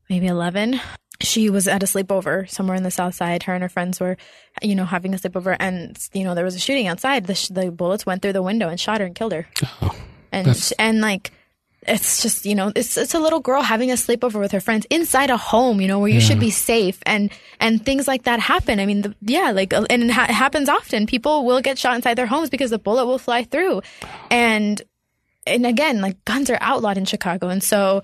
maybe 0.09 0.25
11. 0.25 0.81
She 1.21 1.51
was 1.51 1.67
at 1.67 1.83
a 1.83 1.86
sleepover 1.86 2.49
somewhere 2.49 2.75
in 2.75 2.81
the 2.81 2.89
south 2.89 3.13
side. 3.13 3.43
Her 3.43 3.53
and 3.53 3.62
her 3.62 3.69
friends 3.69 3.99
were, 3.99 4.17
you 4.63 4.73
know, 4.73 4.86
having 4.86 5.13
a 5.13 5.17
sleepover 5.17 5.55
and, 5.59 5.95
you 6.13 6.23
know, 6.23 6.33
there 6.33 6.43
was 6.43 6.55
a 6.55 6.59
shooting 6.59 6.88
outside. 6.88 7.27
The, 7.27 7.36
sh- 7.36 7.49
the 7.49 7.69
bullets 7.69 8.07
went 8.07 8.23
through 8.23 8.33
the 8.33 8.41
window 8.41 8.69
and 8.69 8.79
shot 8.79 9.01
her 9.01 9.05
and 9.05 9.13
killed 9.13 9.33
her. 9.33 9.47
Oh 9.83 9.95
and 10.34 10.48
That's... 10.48 10.72
and 10.74 11.00
like 11.00 11.32
it's 11.88 12.22
just 12.22 12.46
you 12.46 12.56
know 12.56 12.72
it's 12.76 12.98
it's 12.98 13.13
a 13.13 13.19
little 13.19 13.39
girl 13.39 13.62
having 13.62 13.91
a 13.91 13.96
sleepover 13.96 14.39
with 14.39 14.52
her 14.52 14.62
friends 14.62 14.88
inside 14.89 15.30
a 15.30 15.38
home 15.38 15.82
you 15.82 15.88
know 15.88 16.00
where 16.00 16.08
you 16.08 16.15
yeah. 16.15 16.22
should 16.22 16.39
be 16.39 16.50
safe 16.50 17.00
and 17.06 17.32
and 17.60 17.86
things 17.86 18.08
like 18.08 18.24
that 18.24 18.39
happen. 18.39 18.80
I 18.80 18.86
mean 18.86 19.02
the, 19.02 19.15
yeah 19.22 19.52
like 19.52 19.74
uh, 19.74 19.86
and 19.89 20.04
it, 20.04 20.12
ha- 20.12 20.32
happens 20.32 20.69
often. 20.69 21.06
People 21.06 21.46
will 21.46 21.62
get 21.62 21.78
shot 21.78 21.96
inside 21.96 22.15
their 22.15 22.26
homes 22.26 22.50
because 22.50 22.72
the 22.72 22.80
bullet 22.80 23.06
will 23.06 23.19
fly 23.19 23.43
through. 23.43 23.82
And 24.32 24.82
and 25.46 25.65
again 25.65 26.02
like 26.02 26.24
guns 26.26 26.50
are 26.50 26.58
outlawed 26.62 26.98
in 26.98 27.06
chicago. 27.06 27.50
And 27.50 27.63
so 27.63 28.02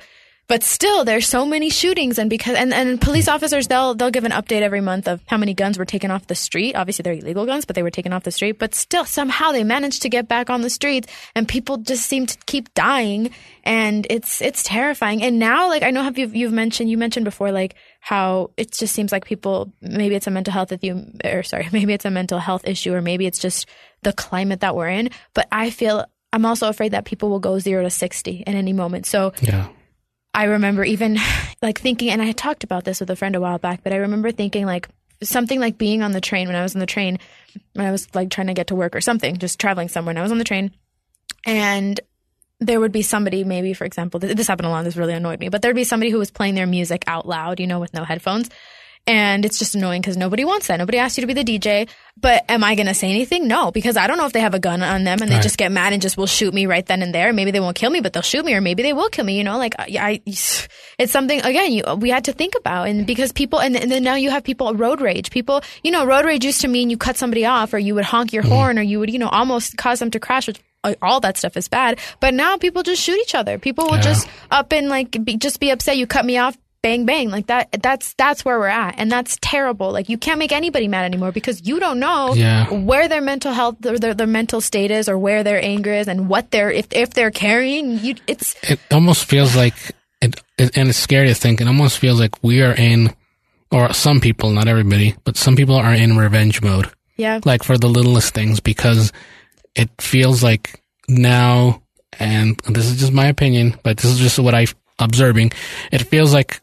but 0.50 0.64
still 0.64 1.06
there's 1.06 1.28
so 1.28 1.46
many 1.46 1.70
shootings 1.70 2.18
and 2.18 2.28
because 2.28 2.56
and, 2.56 2.74
and 2.74 3.00
police 3.00 3.28
officers 3.28 3.68
they'll 3.68 3.94
they'll 3.94 4.10
give 4.10 4.26
an 4.26 4.32
update 4.32 4.64
every 4.64 4.82
month 4.82 5.08
of 5.08 5.22
how 5.28 5.38
many 5.38 5.54
guns 5.54 5.78
were 5.78 5.86
taken 5.86 6.10
off 6.12 6.26
the 6.26 6.36
street. 6.36 6.76
Obviously 6.76 7.04
they're 7.04 7.14
illegal 7.14 7.46
guns 7.46 7.66
but 7.66 7.76
they 7.76 7.84
were 7.84 7.92
taken 7.92 8.12
off 8.12 8.24
the 8.24 8.32
street. 8.32 8.58
But 8.60 8.74
still 8.74 9.06
somehow 9.06 9.52
they 9.52 9.64
managed 9.64 10.02
to 10.02 10.10
get 10.10 10.28
back 10.28 10.50
on 10.50 10.62
the 10.62 10.70
streets 10.70 11.08
and 11.36 11.48
people 11.48 11.78
just 11.78 12.08
seem 12.08 12.26
to 12.26 12.38
keep 12.48 12.74
dying 12.74 13.30
and 13.64 14.08
it's 14.10 14.42
it's 14.42 14.64
terrifying. 14.64 15.22
And 15.22 15.38
now 15.38 15.70
like 15.70 15.84
i 15.84 15.92
know 15.92 16.02
have 16.02 16.18
you 16.18 16.28
you've 16.28 16.52
mentioned 16.52 16.90
you 16.90 16.98
mentioned 16.98 17.26
before 17.26 17.52
like 17.52 17.76
how 18.02 18.50
it 18.58 18.72
just 18.72 18.94
seems 18.94 19.12
like 19.12 19.26
people 19.26 19.72
maybe 19.82 20.16
it's 20.16 20.28
a 20.28 20.32
mental 20.32 20.52
health 20.52 20.74
you 20.82 21.06
or 21.24 21.44
sorry 21.44 21.70
maybe 21.72 21.94
it's 21.94 22.06
a 22.06 22.12
mental 22.12 22.40
health 22.40 22.68
issue 22.68 22.94
or 22.94 23.02
maybe 23.02 23.28
it's 23.28 23.40
just 23.40 23.68
the 24.02 24.14
climate 24.14 24.62
that 24.62 24.76
we're 24.76 24.90
in. 24.90 25.12
But 25.36 25.48
i 25.52 25.70
feel 25.70 26.06
i'm 26.34 26.46
also 26.46 26.70
afraid 26.70 26.94
that 26.94 27.06
people 27.06 27.30
will 27.30 27.40
go 27.40 27.60
0 27.60 27.84
to 27.84 27.92
60 27.92 28.44
in 28.48 28.56
any 28.56 28.74
moment. 28.74 29.06
So 29.06 29.34
yeah 29.42 29.70
I 30.39 30.45
remember 30.45 30.86
even 30.86 31.17
like 31.62 31.82
thinking, 31.82 32.10
and 32.10 32.21
I 32.21 32.32
talked 32.32 32.63
about 32.63 32.86
this 32.86 33.02
with 33.02 33.10
a 33.10 33.15
friend 33.15 33.36
a 33.36 33.41
while 33.41 33.58
back, 33.58 33.84
but 33.84 33.91
I 33.91 33.97
remember 33.97 34.32
thinking 34.32 34.65
like 34.65 34.88
something 35.21 35.60
like 35.60 35.78
being 35.78 36.02
on 36.02 36.13
the 36.13 36.21
train 36.21 36.47
when 36.47 36.56
I 36.56 36.63
was 36.63 36.73
on 36.75 36.80
the 36.80 36.86
train, 36.86 37.19
when 37.73 37.86
I 37.86 37.91
was 37.91 38.08
like 38.15 38.30
trying 38.30 38.47
to 38.47 38.54
get 38.54 38.67
to 38.67 38.75
work 38.75 38.95
or 38.95 39.02
something, 39.02 39.36
just 39.36 39.60
traveling 39.60 39.89
somewhere, 39.89 40.12
and 40.12 40.19
I 40.19 40.21
was 40.23 40.32
on 40.32 40.38
the 40.38 40.45
train, 40.45 40.71
and 41.45 41.99
there 42.62 42.80
would 42.80 42.93
be 42.93 43.02
somebody, 43.02 43.43
maybe 43.43 43.73
for 43.73 43.84
example, 43.84 44.19
this 44.21 44.47
happened 44.47 44.67
a 44.67 44.69
lot. 44.69 44.86
This 44.86 44.95
really 44.95 45.13
annoyed 45.13 45.41
me, 45.41 45.49
but 45.49 45.62
there'd 45.62 45.75
be 45.75 45.84
somebody 45.84 46.10
who 46.10 46.17
was 46.17 46.32
playing 46.32 46.56
their 46.56 46.67
music 46.67 47.04
out 47.06 47.28
loud, 47.28 47.60
you 47.60 47.67
know, 47.67 47.80
with 47.82 47.93
no 47.93 48.06
headphones. 48.06 48.49
And 49.08 49.44
it's 49.44 49.58
just 49.58 49.74
annoying 49.74 50.02
because 50.02 50.18
nobody 50.18 50.46
wants 50.46 50.68
that. 50.68 50.78
Nobody 50.78 51.00
asked 51.00 51.18
you 51.18 51.22
to 51.22 51.28
be 51.28 51.34
the 51.34 51.44
DJ. 51.44 51.90
But 52.16 52.46
am 52.48 52.64
I 52.64 52.76
going 52.76 52.86
to 52.86 52.94
say 52.94 53.10
anything? 53.10 53.48
No, 53.48 53.72
because 53.72 53.98
I 53.98 54.06
don't 54.06 54.20
know 54.20 54.28
if 54.28 54.34
they 54.34 54.40
have 54.42 54.54
a 54.54 54.60
gun 54.60 54.84
on 54.84 55.04
them 55.04 55.20
and 55.22 55.32
they 55.32 55.36
Right. 55.36 55.42
just 55.42 55.58
get 55.58 55.72
mad 55.72 55.94
and 55.94 56.02
just 56.02 56.16
will 56.16 56.28
shoot 56.28 56.54
me 56.54 56.68
right 56.68 56.86
then 56.86 57.02
and 57.02 57.12
there. 57.16 57.34
Maybe 57.34 57.50
they 57.50 57.60
won't 57.60 57.76
kill 57.76 57.90
me, 57.90 58.02
but 58.02 58.14
they'll 58.14 58.22
shoot 58.22 58.46
me, 58.46 58.54
or 58.54 58.62
maybe 58.62 58.84
they 58.84 58.94
will 58.94 59.10
kill 59.10 59.26
me. 59.26 59.36
You 59.36 59.44
know, 59.44 59.58
like 59.58 59.74
I, 59.80 59.88
I 60.00 60.22
it's 61.00 61.12
something 61.12 61.42
again 61.42 61.72
you 61.72 61.84
we 61.98 62.10
had 62.12 62.26
to 62.26 62.34
think 62.34 62.54
about, 62.56 62.88
and 62.88 63.08
because 63.08 63.32
people, 63.32 63.60
and, 63.60 63.76
and 63.76 63.90
then 63.92 64.04
now 64.04 64.14
you 64.14 64.30
have 64.30 64.44
people 64.44 64.76
road 64.76 65.02
rage. 65.02 65.32
People, 65.32 65.62
you 65.84 65.90
know, 65.90 66.06
road 66.06 66.26
rage 66.26 66.46
used 66.46 66.62
to 66.62 66.68
mean 66.68 66.92
you 66.92 66.98
cut 66.98 67.18
somebody 67.18 67.46
off, 67.46 67.74
or 67.74 67.80
you 67.80 67.96
would 67.96 68.06
honk 68.06 68.32
your 68.32 68.44
horn, 68.44 68.78
or 68.78 68.84
you 68.84 69.00
would, 69.00 69.10
you 69.10 69.18
know, 69.18 69.30
almost 69.30 69.76
cause 69.76 69.98
them 69.98 70.12
to 70.12 70.20
crash, 70.20 70.46
which 70.46 70.60
uh, 70.84 70.94
all 71.02 71.20
that 71.22 71.36
stuff 71.36 71.58
is 71.58 71.68
bad. 71.68 71.98
But 72.20 72.36
now 72.36 72.58
people 72.58 72.84
just 72.84 73.02
shoot 73.02 73.18
each 73.22 73.34
other. 73.34 73.58
People 73.58 73.86
will 73.86 73.96
Yeah. 73.96 74.02
just 74.04 74.30
up 74.52 74.72
and 74.72 74.88
like 74.88 75.24
be, 75.24 75.36
just 75.38 75.60
be 75.60 75.72
upset. 75.72 75.98
You 75.98 76.06
cut 76.06 76.26
me 76.26 76.38
off. 76.38 76.56
Bang 76.82 77.06
bang 77.06 77.30
like 77.30 77.48
that. 77.48 77.68
That's 77.84 78.13
that's 78.13 78.46
where 78.46 78.58
we're 78.58 78.68
at, 78.68 78.96
and 78.98 79.12
that's 79.12 79.38
terrible. 79.42 79.92
Like 79.92 80.08
you 80.08 80.18
can't 80.18 80.39
make 80.39 80.54
anybody 80.54 80.88
mad 80.88 81.04
anymore 81.04 81.34
because 81.34 81.68
you 81.68 81.78
don't 81.78 82.00
know 82.00 82.34
Yeah. 82.36 82.70
where 82.72 83.10
their 83.10 83.20
mental 83.20 83.52
health, 83.52 83.86
or 83.86 84.00
their, 84.00 84.13
their 84.13 84.28
mental 84.28 84.62
state 84.62 84.89
is, 84.89 85.10
or 85.10 85.18
where 85.18 85.44
their 85.44 85.62
anger 85.62 85.92
is, 85.94 86.08
and 86.08 86.30
what 86.30 86.52
they're 86.52 86.72
if 86.72 86.88
if 86.92 87.13
they're 87.13 87.32
carrying. 87.32 88.00
You, 88.00 88.15
it's 88.28 88.56
it 88.63 88.80
almost 88.92 89.26
feels 89.26 89.58
like 89.58 89.74
it, 90.22 90.42
it, 90.58 90.78
and 90.78 90.88
it's 90.88 90.98
scary 90.98 91.28
to 91.28 91.36
think. 91.36 91.60
It 91.60 91.68
almost 91.68 91.98
feels 92.00 92.18
like 92.18 92.42
we 92.42 92.62
are 92.62 92.74
in, 92.74 93.13
or 93.74 93.92
some 93.92 94.22
people, 94.22 94.52
not 94.52 94.70
everybody, 94.70 95.15
but 95.26 95.36
some 95.36 95.58
people 95.58 95.76
are 95.76 95.94
in 95.94 96.15
revenge 96.15 96.62
mode, 96.62 96.89
yeah, 97.18 97.42
like 97.44 97.63
for 97.63 97.78
the 97.78 97.89
littlest 97.89 98.34
things, 98.34 98.62
because 98.62 99.12
it 99.76 99.89
feels 100.00 100.42
like 100.44 100.82
now, 101.10 101.82
and 102.20 102.58
this 102.70 102.86
is 102.86 103.02
just 103.02 103.12
my 103.12 103.28
opinion, 103.28 103.78
but 103.84 103.98
this 103.98 104.12
is 104.12 104.18
just 104.20 104.39
what 104.39 104.56
I'm 104.56 104.68
observing. 104.98 105.52
It 105.92 106.04
feels 106.04 106.34
like 106.34 106.62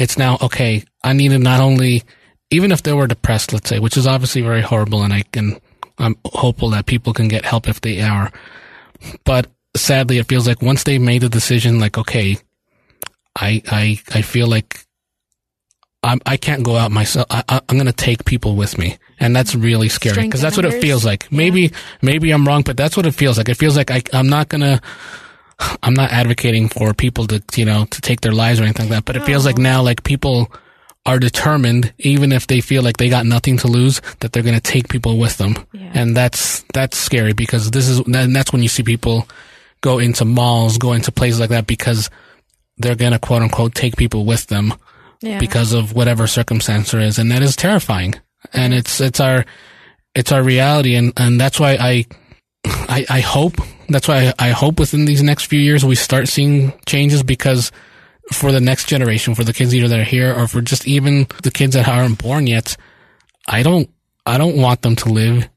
it's 0.00 0.16
now 0.16 0.38
okay. 0.40 0.82
I 1.04 1.12
need 1.12 1.28
to 1.28 1.38
not 1.38 1.60
only, 1.60 2.02
even 2.50 2.72
if 2.72 2.82
they 2.82 2.92
were 2.92 3.06
depressed, 3.06 3.52
let's 3.52 3.68
say, 3.68 3.78
which 3.78 3.96
is 3.96 4.06
obviously 4.06 4.40
very 4.40 4.62
horrible, 4.62 5.02
and 5.02 5.12
I 5.12 5.22
can, 5.30 5.60
I'm 5.98 6.16
hopeful 6.24 6.70
that 6.70 6.86
people 6.86 7.12
can 7.12 7.28
get 7.28 7.44
help 7.44 7.68
if 7.68 7.82
they 7.82 8.00
are. 8.00 8.32
But 9.24 9.48
sadly, 9.76 10.16
it 10.16 10.26
feels 10.26 10.48
like 10.48 10.62
once 10.62 10.84
they 10.84 10.98
made 10.98 11.20
the 11.20 11.28
decision, 11.28 11.78
like 11.78 11.98
okay, 11.98 12.38
I 13.38 13.62
I 13.70 14.00
I 14.14 14.22
feel 14.22 14.46
like 14.46 14.84
I'm 16.02 16.20
I 16.24 16.38
can't 16.38 16.62
go 16.62 16.76
out 16.76 16.90
myself. 16.90 17.26
I, 17.30 17.44
I, 17.48 17.60
I'm 17.68 17.76
gonna 17.76 17.92
take 17.92 18.24
people 18.24 18.56
with 18.56 18.78
me, 18.78 18.96
and 19.18 19.36
that's 19.36 19.54
really 19.54 19.90
scary 19.90 20.22
because 20.22 20.40
that's 20.40 20.56
what 20.56 20.66
it 20.66 20.80
feels 20.80 21.04
like. 21.04 21.30
Maybe 21.30 21.72
maybe 22.00 22.30
I'm 22.30 22.46
wrong, 22.46 22.62
but 22.62 22.76
that's 22.76 22.96
what 22.96 23.06
it 23.06 23.12
feels 23.12 23.36
like. 23.36 23.48
It 23.50 23.56
feels 23.56 23.76
like 23.76 23.90
I 23.90 24.02
I'm 24.12 24.28
not 24.28 24.48
gonna. 24.48 24.80
I'm 25.82 25.94
not 25.94 26.12
advocating 26.12 26.68
for 26.68 26.94
people 26.94 27.26
to, 27.28 27.42
you 27.56 27.64
know, 27.64 27.84
to 27.86 28.00
take 28.00 28.20
their 28.20 28.32
lives 28.32 28.60
or 28.60 28.64
anything 28.64 28.88
like 28.88 28.96
that, 28.96 29.04
but 29.04 29.16
it 29.16 29.24
feels 29.24 29.44
like 29.44 29.58
now 29.58 29.82
like 29.82 30.04
people 30.04 30.50
are 31.06 31.18
determined, 31.18 31.92
even 31.98 32.30
if 32.30 32.46
they 32.46 32.60
feel 32.60 32.82
like 32.82 32.98
they 32.98 33.08
got 33.08 33.24
nothing 33.26 33.56
to 33.58 33.68
lose, 33.68 34.00
that 34.20 34.32
they're 34.32 34.42
going 34.42 34.54
to 34.54 34.60
take 34.60 34.88
people 34.88 35.18
with 35.18 35.38
them. 35.38 35.56
Yeah. 35.72 35.90
And 35.94 36.16
that's, 36.16 36.62
that's 36.74 36.98
scary 36.98 37.32
because 37.32 37.70
this 37.70 37.88
is, 37.88 38.00
and 38.00 38.36
that's 38.36 38.52
when 38.52 38.62
you 38.62 38.68
see 38.68 38.82
people 38.82 39.26
go 39.80 39.98
into 39.98 40.24
malls, 40.24 40.76
go 40.76 40.92
into 40.92 41.10
places 41.10 41.40
like 41.40 41.50
that 41.50 41.66
because 41.66 42.10
they're 42.76 42.96
going 42.96 43.12
to 43.12 43.18
quote 43.18 43.42
unquote 43.42 43.74
take 43.74 43.96
people 43.96 44.26
with 44.26 44.46
them 44.48 44.74
yeah. 45.22 45.38
because 45.38 45.72
of 45.72 45.94
whatever 45.94 46.26
circumstance 46.26 46.90
there 46.90 47.00
is. 47.00 47.18
And 47.18 47.30
that 47.30 47.42
is 47.42 47.56
terrifying. 47.56 48.14
And 48.52 48.74
it's, 48.74 49.00
it's 49.00 49.20
our, 49.20 49.46
it's 50.14 50.32
our 50.32 50.42
reality. 50.42 50.96
And, 50.96 51.12
and 51.16 51.40
that's 51.40 51.58
why 51.58 51.76
I, 51.80 52.06
I, 52.64 53.06
I 53.08 53.20
hope, 53.20 53.54
that's 53.88 54.08
why 54.08 54.32
I, 54.38 54.48
I 54.48 54.50
hope 54.50 54.78
within 54.78 55.04
these 55.04 55.22
next 55.22 55.46
few 55.46 55.60
years 55.60 55.84
we 55.84 55.94
start 55.94 56.28
seeing 56.28 56.72
changes 56.86 57.22
because 57.22 57.70
for 58.32 58.52
the 58.52 58.60
next 58.60 58.86
generation, 58.88 59.34
for 59.34 59.44
the 59.44 59.52
kids 59.52 59.74
either 59.74 59.88
that 59.88 60.00
are 60.00 60.04
here 60.04 60.34
or 60.34 60.46
for 60.46 60.60
just 60.60 60.86
even 60.86 61.26
the 61.42 61.50
kids 61.50 61.74
that 61.74 61.88
aren't 61.88 62.22
born 62.22 62.46
yet, 62.46 62.76
I 63.46 63.62
don't, 63.62 63.90
I 64.26 64.38
don't 64.38 64.56
want 64.56 64.82
them 64.82 64.96
to 64.96 65.08
live 65.08 65.48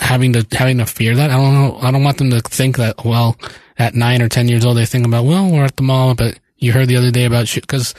having 0.00 0.32
to, 0.34 0.46
having 0.52 0.78
to 0.78 0.86
fear 0.86 1.16
that. 1.16 1.30
I 1.30 1.36
don't 1.36 1.54
know. 1.54 1.78
I 1.80 1.90
don't 1.90 2.04
want 2.04 2.18
them 2.18 2.30
to 2.30 2.40
think 2.40 2.76
that, 2.76 3.04
well, 3.04 3.36
at 3.78 3.94
nine 3.94 4.22
or 4.22 4.28
10 4.28 4.48
years 4.48 4.64
old, 4.64 4.76
they 4.76 4.86
think 4.86 5.06
about, 5.06 5.24
well, 5.24 5.50
we're 5.50 5.64
at 5.64 5.76
the 5.76 5.82
mall, 5.82 6.14
but 6.14 6.38
you 6.58 6.72
heard 6.72 6.88
the 6.88 6.96
other 6.96 7.10
day 7.10 7.24
about 7.24 7.48
shit. 7.48 7.66
Cause 7.66 7.94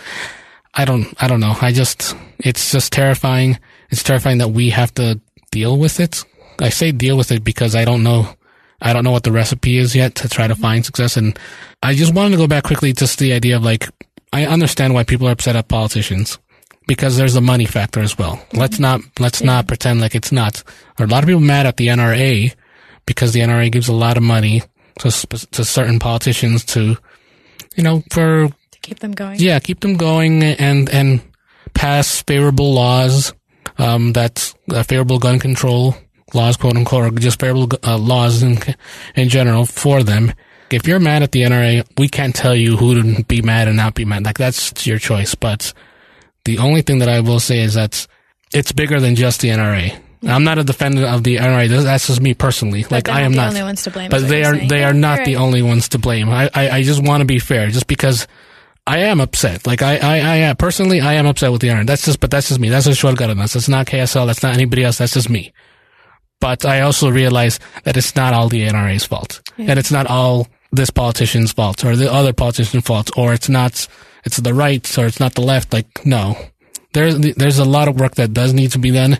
I 0.74 0.86
don't, 0.86 1.08
I 1.22 1.28
don't 1.28 1.40
know. 1.40 1.56
I 1.60 1.72
just, 1.72 2.16
it's 2.40 2.72
just 2.72 2.94
terrifying. 2.94 3.60
It's 3.90 4.04
terrifying 4.04 4.38
that 4.40 4.50
we 4.50 4.70
have 4.70 4.94
to 4.96 5.20
deal 5.52 5.78
with 5.78 6.00
it. 6.00 6.24
I 6.62 6.70
say 6.70 6.92
deal 6.92 7.18
with 7.18 7.32
it 7.32 7.44
because 7.44 7.76
I 7.76 7.86
don't 7.86 8.04
know, 8.04 8.34
I 8.82 8.94
don't 8.94 9.04
know 9.04 9.12
what 9.12 9.24
the 9.24 9.32
recipe 9.32 9.78
is 9.78 9.96
yet 9.96 10.16
to 10.16 10.30
try 10.30 10.48
to 10.48 10.56
find 10.56 10.86
success. 10.86 11.18
And 11.18 11.38
I 11.84 11.94
just 11.94 12.14
wanted 12.14 12.32
to 12.32 12.38
go 12.38 12.48
back 12.48 12.64
quickly 12.64 12.94
just 12.94 13.20
to 13.20 13.26
the 13.26 13.34
idea 13.34 13.56
of 13.56 13.64
like, 13.64 13.90
I 14.34 14.46
understand 14.46 14.94
why 14.94 15.04
people 15.04 15.28
are 15.28 15.32
upset 15.32 15.56
at 15.56 15.68
politicians 15.68 16.40
because 16.88 17.18
there's 17.18 17.36
a 17.36 17.42
money 17.42 17.66
factor 17.66 18.00
as 18.00 18.18
well. 18.18 18.42
Let's 18.54 18.80
not, 18.80 19.02
let's 19.20 19.42
not 19.42 19.68
pretend 19.68 20.02
like 20.02 20.16
it's 20.16 20.32
not. 20.32 20.64
There 20.98 21.06
are 21.06 21.10
a 21.10 21.12
lot 21.12 21.24
of 21.24 21.28
people 21.28 21.42
mad 21.42 21.66
at 21.66 21.78
the 21.78 21.88
NRA 21.88 22.54
because 23.06 23.34
the 23.34 23.42
NRA 23.42 23.72
gives 23.72 23.88
a 23.88 23.94
lot 23.94 24.18
of 24.18 24.24
money 24.24 24.64
to, 25.00 25.12
to 25.12 25.66
certain 25.66 26.00
politicians 26.00 26.66
to, 26.66 26.98
you 27.76 27.84
know, 27.84 28.04
for 28.12 28.48
to 28.48 28.80
keep 28.82 29.00
them 29.00 29.12
going. 29.12 29.40
yeah, 29.40 29.60
keep 29.60 29.80
them 29.82 29.96
going 29.96 30.44
and 30.44 30.90
and 30.90 31.22
pass 31.74 32.24
favorable 32.24 32.74
laws. 32.74 33.34
Um, 33.78 34.12
that's 34.14 34.56
uh, 34.72 34.82
favorable 34.84 35.20
gun 35.20 35.38
control 35.38 35.96
laws, 36.34 36.58
quote 36.58 36.76
unquote, 36.78 37.04
or 37.14 37.20
just 37.20 37.40
favorable 37.40 37.78
uh, 37.84 37.98
laws 37.98 38.44
in 38.44 38.58
in 39.16 39.30
general 39.30 39.66
for 39.66 40.04
them. 40.04 40.34
If 40.70 40.86
you're 40.88 41.00
mad 41.00 41.24
at 41.24 41.32
the 41.32 41.44
NRA, 41.44 41.88
we 41.98 42.10
can't 42.10 42.36
tell 42.36 42.54
you 42.56 42.76
who 42.76 43.02
to 43.02 43.24
be 43.24 43.42
mad 43.42 43.68
and 43.68 43.78
not 43.78 43.96
be 43.96 44.04
mad. 44.06 44.26
Like 44.26 44.38
that's 44.38 44.86
your 44.86 45.00
choice. 45.00 45.34
But 45.36 45.74
the 46.44 46.58
only 46.58 46.82
thing 46.82 47.00
that 47.00 47.08
I 47.10 47.22
will 47.22 47.40
say 47.40 47.60
is 47.62 47.76
that 47.76 48.06
it's 48.54 48.72
bigger 48.74 49.00
than 49.00 49.16
just 49.16 49.42
the 49.42 49.50
NRA. 49.50 49.98
I'm 50.24 50.44
not 50.44 50.58
a 50.58 50.64
defender 50.64 51.06
of 51.06 51.24
the 51.24 51.36
NRA. 51.38 51.70
That's- 51.70 52.08
just 52.08 52.20
me 52.22 52.34
personally. 52.34 52.82
But 52.84 52.92
like 52.92 53.10
I 53.10 53.22
am 53.22 53.32
the 53.34 53.38
not 53.38 53.50
only 53.50 53.62
ones 53.64 53.84
to 53.84 53.92
blame. 53.92 54.10
but 54.10 54.28
they 54.28 54.42
you're 54.42 54.56
saying. 54.56 54.68
they 54.68 54.80
Yeah, 54.80 54.90
are 54.90 54.94
not 54.94 55.18
you're 55.20 55.26
the 55.26 55.36
right. 55.36 55.42
only 55.44 55.62
ones 55.62 55.90
to 55.90 56.00
blame. 56.00 56.30
I, 56.30 56.50
I, 56.54 56.70
I 56.70 56.84
just 56.84 57.02
want 57.04 57.22
to 57.22 57.26
be 57.26 57.40
fair, 57.40 57.70
just 57.70 57.88
because 57.88 58.28
I 58.86 59.00
am 59.00 59.22
upset. 59.22 59.66
Like 59.68 59.82
I 59.82 59.98
I, 59.98 60.50
I 60.50 60.54
personally 60.56 61.00
I 61.02 61.14
am 61.14 61.28
upset 61.28 61.52
with 61.52 61.62
the 61.62 61.68
NRA. 61.70 61.86
That's 61.86 62.04
just 62.04 62.20
but 62.20 62.32
that's 62.32 62.48
just 62.50 62.60
me. 62.60 62.68
That's 62.70 62.86
just 62.88 63.02
Xoel 63.02 63.16
Cardenas. 63.18 63.54
That's 63.54 63.70
not 63.70 63.86
KSL. 63.86 64.26
That's 64.26 64.42
not 64.44 64.54
anybody 64.54 64.84
else. 64.84 64.98
That's 64.98 65.14
just 65.14 65.30
me. 65.30 65.54
But 66.40 66.66
I 66.66 66.82
also 66.82 67.10
realize 67.10 67.60
that 67.84 67.98
it's 67.98 68.16
not 68.16 68.34
all 68.34 68.50
the 68.50 68.68
NRA's 68.68 69.06
fault, 69.06 69.42
and 69.58 69.80
it's 69.80 69.92
not 69.92 70.06
all 70.06 70.48
this 70.72 70.90
politician's 70.90 71.52
fault 71.52 71.84
or 71.84 71.96
the 71.96 72.12
other 72.12 72.34
politician's 72.34 72.84
fault, 72.86 73.10
or 73.18 73.34
it's 73.34 73.50
not 73.50 73.88
it's 74.24 74.38
the 74.38 74.54
right 74.54 74.98
or 74.98 75.06
it's 75.06 75.20
not 75.20 75.36
the 75.36 75.42
left. 75.42 75.74
Like 75.74 76.06
no, 76.06 76.38
there's 76.94 77.18
there's 77.36 77.60
a 77.60 77.66
lot 77.66 77.88
of 77.88 78.00
work 78.00 78.16
that 78.16 78.34
does 78.34 78.54
need 78.54 78.72
to 78.74 78.80
be 78.80 78.92
done. 78.92 79.20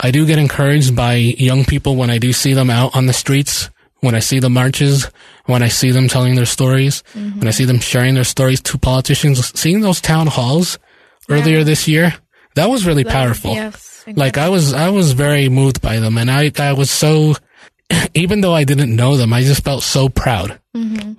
I 0.00 0.10
do 0.10 0.26
get 0.26 0.38
encouraged 0.38 0.96
by 0.96 1.14
young 1.14 1.64
people 1.64 1.96
when 1.96 2.10
I 2.10 2.18
do 2.18 2.32
see 2.32 2.54
them 2.54 2.70
out 2.70 2.96
on 2.96 3.06
the 3.06 3.12
streets, 3.12 3.70
when 4.00 4.14
I 4.14 4.18
see 4.18 4.40
the 4.40 4.50
marches, 4.50 5.08
when 5.46 5.62
I 5.62 5.68
see 5.68 5.90
them 5.90 6.08
telling 6.08 6.34
their 6.34 6.46
stories, 6.46 7.02
mm-hmm. 7.14 7.38
when 7.38 7.48
I 7.48 7.52
see 7.52 7.64
them 7.64 7.78
sharing 7.78 8.14
their 8.14 8.24
stories 8.24 8.60
to 8.62 8.78
politicians. 8.78 9.52
Seeing 9.58 9.80
those 9.80 10.00
town 10.00 10.26
halls 10.26 10.78
earlier 11.28 11.62
this 11.62 11.86
year, 11.86 12.14
that 12.54 12.68
was 12.70 12.86
really 12.86 13.04
powerful. 13.04 13.54
Yes. 13.54 13.93
Like 14.06 14.38
I 14.38 14.48
was, 14.48 14.72
I 14.72 14.90
was 14.90 15.12
very 15.12 15.48
moved 15.48 15.80
by 15.80 15.98
them, 15.98 16.18
and 16.18 16.30
I, 16.30 16.50
I 16.58 16.72
was 16.72 16.90
so, 16.90 17.34
even 18.14 18.40
though 18.40 18.54
I 18.54 18.64
didn't 18.64 18.94
know 18.94 19.16
them, 19.16 19.32
I 19.32 19.42
just 19.42 19.64
felt 19.64 19.82
so 19.82 20.08
proud. 20.08 20.60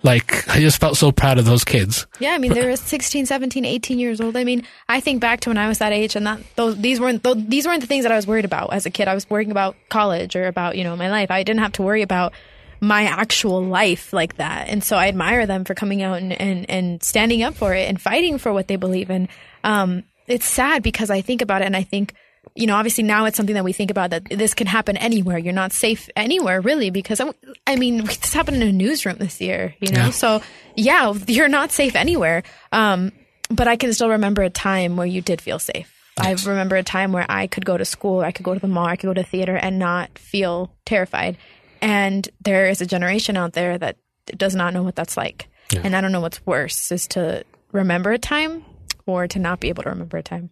Like 0.04 0.48
I 0.50 0.60
just 0.60 0.80
felt 0.80 0.98
so 0.98 1.12
proud 1.12 1.40
of 1.40 1.46
those 1.46 1.64
kids. 1.64 2.06
Yeah, 2.20 2.34
I 2.34 2.38
mean, 2.38 2.54
they 2.54 2.66
were 2.66 2.76
16, 2.76 3.26
17, 3.26 3.66
18 3.66 4.00
years 4.00 4.22
old. 4.22 4.36
I 4.38 4.44
mean, 4.44 4.68
I 4.88 5.00
think 5.00 5.22
back 5.22 5.40
to 5.42 5.50
when 5.50 5.58
I 5.58 5.68
was 5.68 5.80
that 5.80 5.94
age, 5.94 6.16
and 6.16 6.28
that 6.28 6.42
those 6.56 6.78
these 6.78 7.00
weren't 7.00 7.24
those, 7.24 7.44
these 7.48 7.66
weren't 7.66 7.82
the 7.82 7.88
things 7.88 8.04
that 8.04 8.12
I 8.12 8.16
was 8.16 8.28
worried 8.28 8.46
about 8.46 8.74
as 8.74 8.86
a 8.86 8.90
kid. 8.90 9.08
I 9.08 9.16
was 9.16 9.30
worrying 9.30 9.52
about 9.52 9.76
college 9.90 10.36
or 10.36 10.46
about 10.46 10.78
you 10.78 10.84
know 10.84 10.96
my 10.96 11.10
life. 11.10 11.32
I 11.32 11.44
didn't 11.44 11.62
have 11.62 11.72
to 11.74 11.84
worry 11.84 12.02
about 12.02 12.34
my 12.82 13.04
actual 13.04 13.64
life 13.64 14.12
like 14.12 14.36
that, 14.38 14.68
and 14.68 14.84
so 14.84 14.98
I 14.98 15.08
admire 15.08 15.48
them 15.48 15.64
for 15.64 15.74
coming 15.74 16.04
out 16.04 16.18
and 16.20 16.34
and, 16.34 16.70
and 16.70 17.02
standing 17.02 17.42
up 17.42 17.56
for 17.56 17.74
it 17.74 17.88
and 17.90 18.00
fighting 18.00 18.38
for 18.38 18.54
what 18.54 18.68
they 18.68 18.76
believe 18.76 19.10
in. 19.10 19.30
Um, 19.64 20.04
it's 20.28 20.46
sad 20.46 20.84
because 20.84 21.10
I 21.10 21.22
think 21.22 21.42
about 21.42 21.62
it, 21.62 21.66
and 21.66 21.76
I 21.76 21.84
think. 21.84 22.14
You 22.56 22.68
know, 22.68 22.76
obviously 22.76 23.04
now 23.04 23.26
it's 23.26 23.38
something 23.38 23.56
that 23.56 23.64
we 23.64 23.74
think 23.74 23.92
about 23.92 24.12
that 24.12 24.26
this 24.30 24.54
can 24.54 24.68
happen 24.68 24.98
anywhere. 24.98 25.38
You're 25.38 25.54
not 25.54 25.72
safe 25.74 26.10
anywhere, 26.16 26.62
really, 26.62 26.90
because 26.90 27.20
I, 27.20 27.32
I 27.66 27.76
mean, 27.76 27.98
this 28.06 28.34
happened 28.34 28.62
in 28.62 28.68
a 28.70 28.72
newsroom 28.72 29.18
this 29.18 29.42
year. 29.42 29.76
You 29.80 29.92
know, 29.92 30.06
Yeah. 30.06 30.10
so 30.12 30.42
yeah, 30.76 31.14
you're 31.28 31.48
not 31.50 31.72
safe 31.72 31.96
anywhere. 31.96 32.44
Um, 32.72 33.12
but 33.50 33.68
I 33.68 33.76
can 33.76 33.94
still 33.94 34.10
remember 34.10 34.42
a 34.44 34.50
time 34.50 34.98
where 34.98 35.08
you 35.08 35.22
did 35.22 35.42
feel 35.42 35.60
safe. 35.60 35.92
I 36.18 36.32
remember 36.46 36.78
a 36.78 36.84
time 36.84 37.12
where 37.12 37.26
I 37.28 37.48
could 37.48 37.66
go 37.66 37.78
to 37.78 37.84
school, 37.84 38.22
I 38.22 38.32
could 38.32 38.46
go 38.46 38.54
to 38.54 38.60
the 38.60 38.68
mall, 38.70 38.86
I 38.86 38.96
could 38.96 39.08
go 39.08 39.14
to 39.14 39.24
theater 39.24 39.56
and 39.58 39.78
not 39.78 40.18
feel 40.18 40.74
terrified. 40.86 41.38
And 41.82 42.28
there 42.42 42.70
is 42.70 42.80
a 42.80 42.86
generation 42.86 43.36
out 43.36 43.52
there 43.52 43.78
that 43.78 43.98
does 44.38 44.56
not 44.56 44.74
know 44.74 44.82
what 44.82 44.96
that's 44.96 45.18
like. 45.18 45.48
And 45.84 45.94
I 45.96 46.00
don't 46.00 46.14
know 46.14 46.22
what's 46.22 46.46
worse 46.46 46.92
is 46.92 47.08
to 47.10 47.44
remember 47.74 48.12
a 48.14 48.18
time 48.18 48.64
or 49.06 49.28
to 49.28 49.40
not 49.40 49.60
be 49.60 49.68
able 49.70 49.84
to 49.84 49.90
remember 49.90 50.16
a 50.18 50.24
time. 50.24 50.52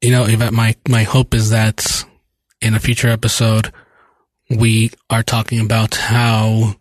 You 0.00 0.10
know, 0.10 0.24
Yvette, 0.24 0.52
my, 0.52 0.74
my 0.88 1.02
hope 1.02 1.34
is 1.34 1.50
that 1.50 2.04
in 2.60 2.74
a 2.74 2.80
future 2.80 3.08
episode, 3.08 3.72
we 4.48 4.90
are 5.08 5.22
talking 5.22 5.60
about 5.60 5.94
how 5.94 6.74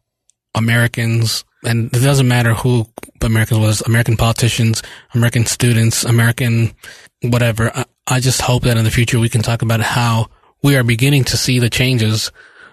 Americans, 0.55 1.43
and 1.63 1.93
it 1.93 1.99
doesn't 1.99 2.27
matter 2.27 2.53
who 2.53 2.88
Americans 3.21 3.60
was, 3.60 3.82
American 3.82 4.17
politicians, 4.17 4.82
American 5.13 5.45
students, 5.45 6.03
American 6.03 6.73
whatever, 7.21 7.71
uh, 7.75 7.84
I 8.08 8.19
just 8.19 8.41
hope 8.41 8.63
that 8.63 8.77
in 8.77 8.84
the 8.84 8.91
future 8.91 9.19
we 9.19 9.29
can 9.29 9.41
talk 9.41 9.62
about 9.62 9.82
how 9.82 10.27
we 10.63 10.75
are 10.75 10.84
beginning 10.84 11.23
to 11.25 11.38
see 11.38 11.60
the 11.60 11.69
changes 11.69 12.32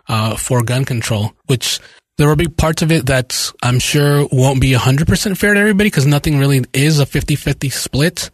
uh, 0.09 0.37
for 0.37 0.63
gun 0.63 0.85
control, 0.85 1.33
which 1.47 1.81
there 2.17 2.29
will 2.29 2.37
be 2.37 2.49
parts 2.49 2.83
of 2.83 2.91
it 2.91 3.07
that 3.07 3.53
I'm 3.63 3.79
sure 3.79 4.27
won't 4.33 4.61
be 4.61 4.73
100% 4.73 5.37
fair 5.37 5.55
to 5.55 5.61
everybody 5.61 5.89
because 5.89 6.07
nothing 6.07 6.39
really 6.39 6.65
is 6.73 7.01
a 7.01 7.07
50-50 7.07 7.73
split. 7.73 8.31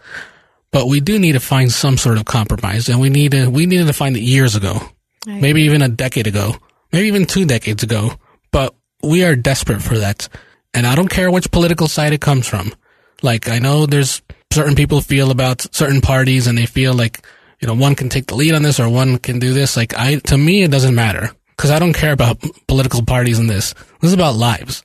But 0.72 0.88
we 0.88 1.00
do 1.00 1.18
need 1.18 1.32
to 1.32 1.40
find 1.40 1.70
some 1.70 1.98
sort 1.98 2.18
of 2.18 2.24
compromise 2.24 2.88
and 2.88 3.00
we 3.00 3.10
need 3.10 3.32
to, 3.32 3.48
we 3.48 3.66
needed 3.66 3.86
to 3.86 3.92
find 3.92 4.16
it 4.16 4.22
years 4.22 4.56
ago, 4.56 4.80
maybe 5.26 5.62
even 5.62 5.82
a 5.82 5.88
decade 5.88 6.26
ago, 6.26 6.56
maybe 6.92 7.08
even 7.08 7.26
two 7.26 7.44
decades 7.44 7.82
ago. 7.82 8.12
But 8.50 8.74
we 9.02 9.22
are 9.24 9.36
desperate 9.36 9.82
for 9.82 9.98
that. 9.98 10.28
And 10.74 10.86
I 10.86 10.94
don't 10.94 11.08
care 11.08 11.30
which 11.30 11.50
political 11.50 11.88
side 11.88 12.14
it 12.14 12.22
comes 12.22 12.48
from. 12.48 12.72
Like, 13.20 13.48
I 13.48 13.58
know 13.58 13.84
there's 13.84 14.22
certain 14.50 14.74
people 14.74 15.00
feel 15.02 15.30
about 15.30 15.66
certain 15.74 16.00
parties 16.00 16.46
and 16.46 16.56
they 16.56 16.66
feel 16.66 16.94
like, 16.94 17.24
you 17.60 17.68
know, 17.68 17.74
one 17.74 17.94
can 17.94 18.08
take 18.08 18.26
the 18.26 18.34
lead 18.34 18.54
on 18.54 18.62
this 18.62 18.80
or 18.80 18.88
one 18.88 19.18
can 19.18 19.38
do 19.38 19.52
this. 19.52 19.76
Like, 19.76 19.94
I, 19.96 20.16
to 20.16 20.38
me, 20.38 20.62
it 20.62 20.70
doesn't 20.70 20.94
matter 20.94 21.30
because 21.56 21.70
I 21.70 21.78
don't 21.78 21.92
care 21.92 22.12
about 22.12 22.42
political 22.66 23.04
parties 23.04 23.38
in 23.38 23.46
this. 23.46 23.74
This 24.00 24.08
is 24.08 24.14
about 24.14 24.36
lives. 24.36 24.82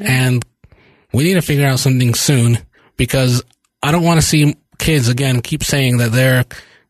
And 0.00 0.44
we 1.12 1.24
need 1.24 1.34
to 1.34 1.42
figure 1.42 1.66
out 1.66 1.80
something 1.80 2.14
soon 2.14 2.58
because 2.96 3.42
I 3.82 3.92
don't 3.92 4.04
want 4.04 4.20
to 4.20 4.26
see 4.26 4.56
kids 4.84 5.08
again 5.08 5.40
keep 5.40 5.64
saying 5.64 5.96
that 5.96 6.12
they're 6.12 6.44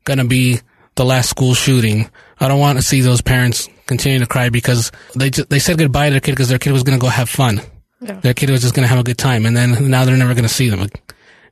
going 0.04 0.18
to 0.18 0.24
be 0.24 0.58
the 0.96 1.04
last 1.04 1.30
school 1.30 1.54
shooting. 1.54 2.10
I 2.40 2.48
don't 2.48 2.58
want 2.58 2.78
to 2.78 2.82
see 2.82 3.00
those 3.00 3.20
parents 3.20 3.68
continue 3.86 4.18
to 4.18 4.26
cry 4.26 4.48
because 4.48 4.90
they 5.14 5.30
they 5.30 5.60
said 5.60 5.78
goodbye 5.78 6.08
to 6.08 6.12
their 6.12 6.20
kid 6.20 6.32
because 6.32 6.48
their 6.48 6.58
kid 6.58 6.72
was 6.72 6.82
going 6.82 6.98
to 6.98 7.02
go 7.02 7.08
have 7.08 7.28
fun. 7.28 7.60
Yeah. 8.00 8.20
Their 8.20 8.34
kid 8.34 8.50
was 8.50 8.62
just 8.62 8.74
going 8.74 8.82
to 8.82 8.88
have 8.88 8.98
a 8.98 9.04
good 9.04 9.18
time, 9.18 9.46
and 9.46 9.56
then 9.56 9.90
now 9.90 10.04
they're 10.04 10.16
never 10.16 10.34
going 10.34 10.44
to 10.44 10.48
see 10.48 10.68
them. 10.68 10.88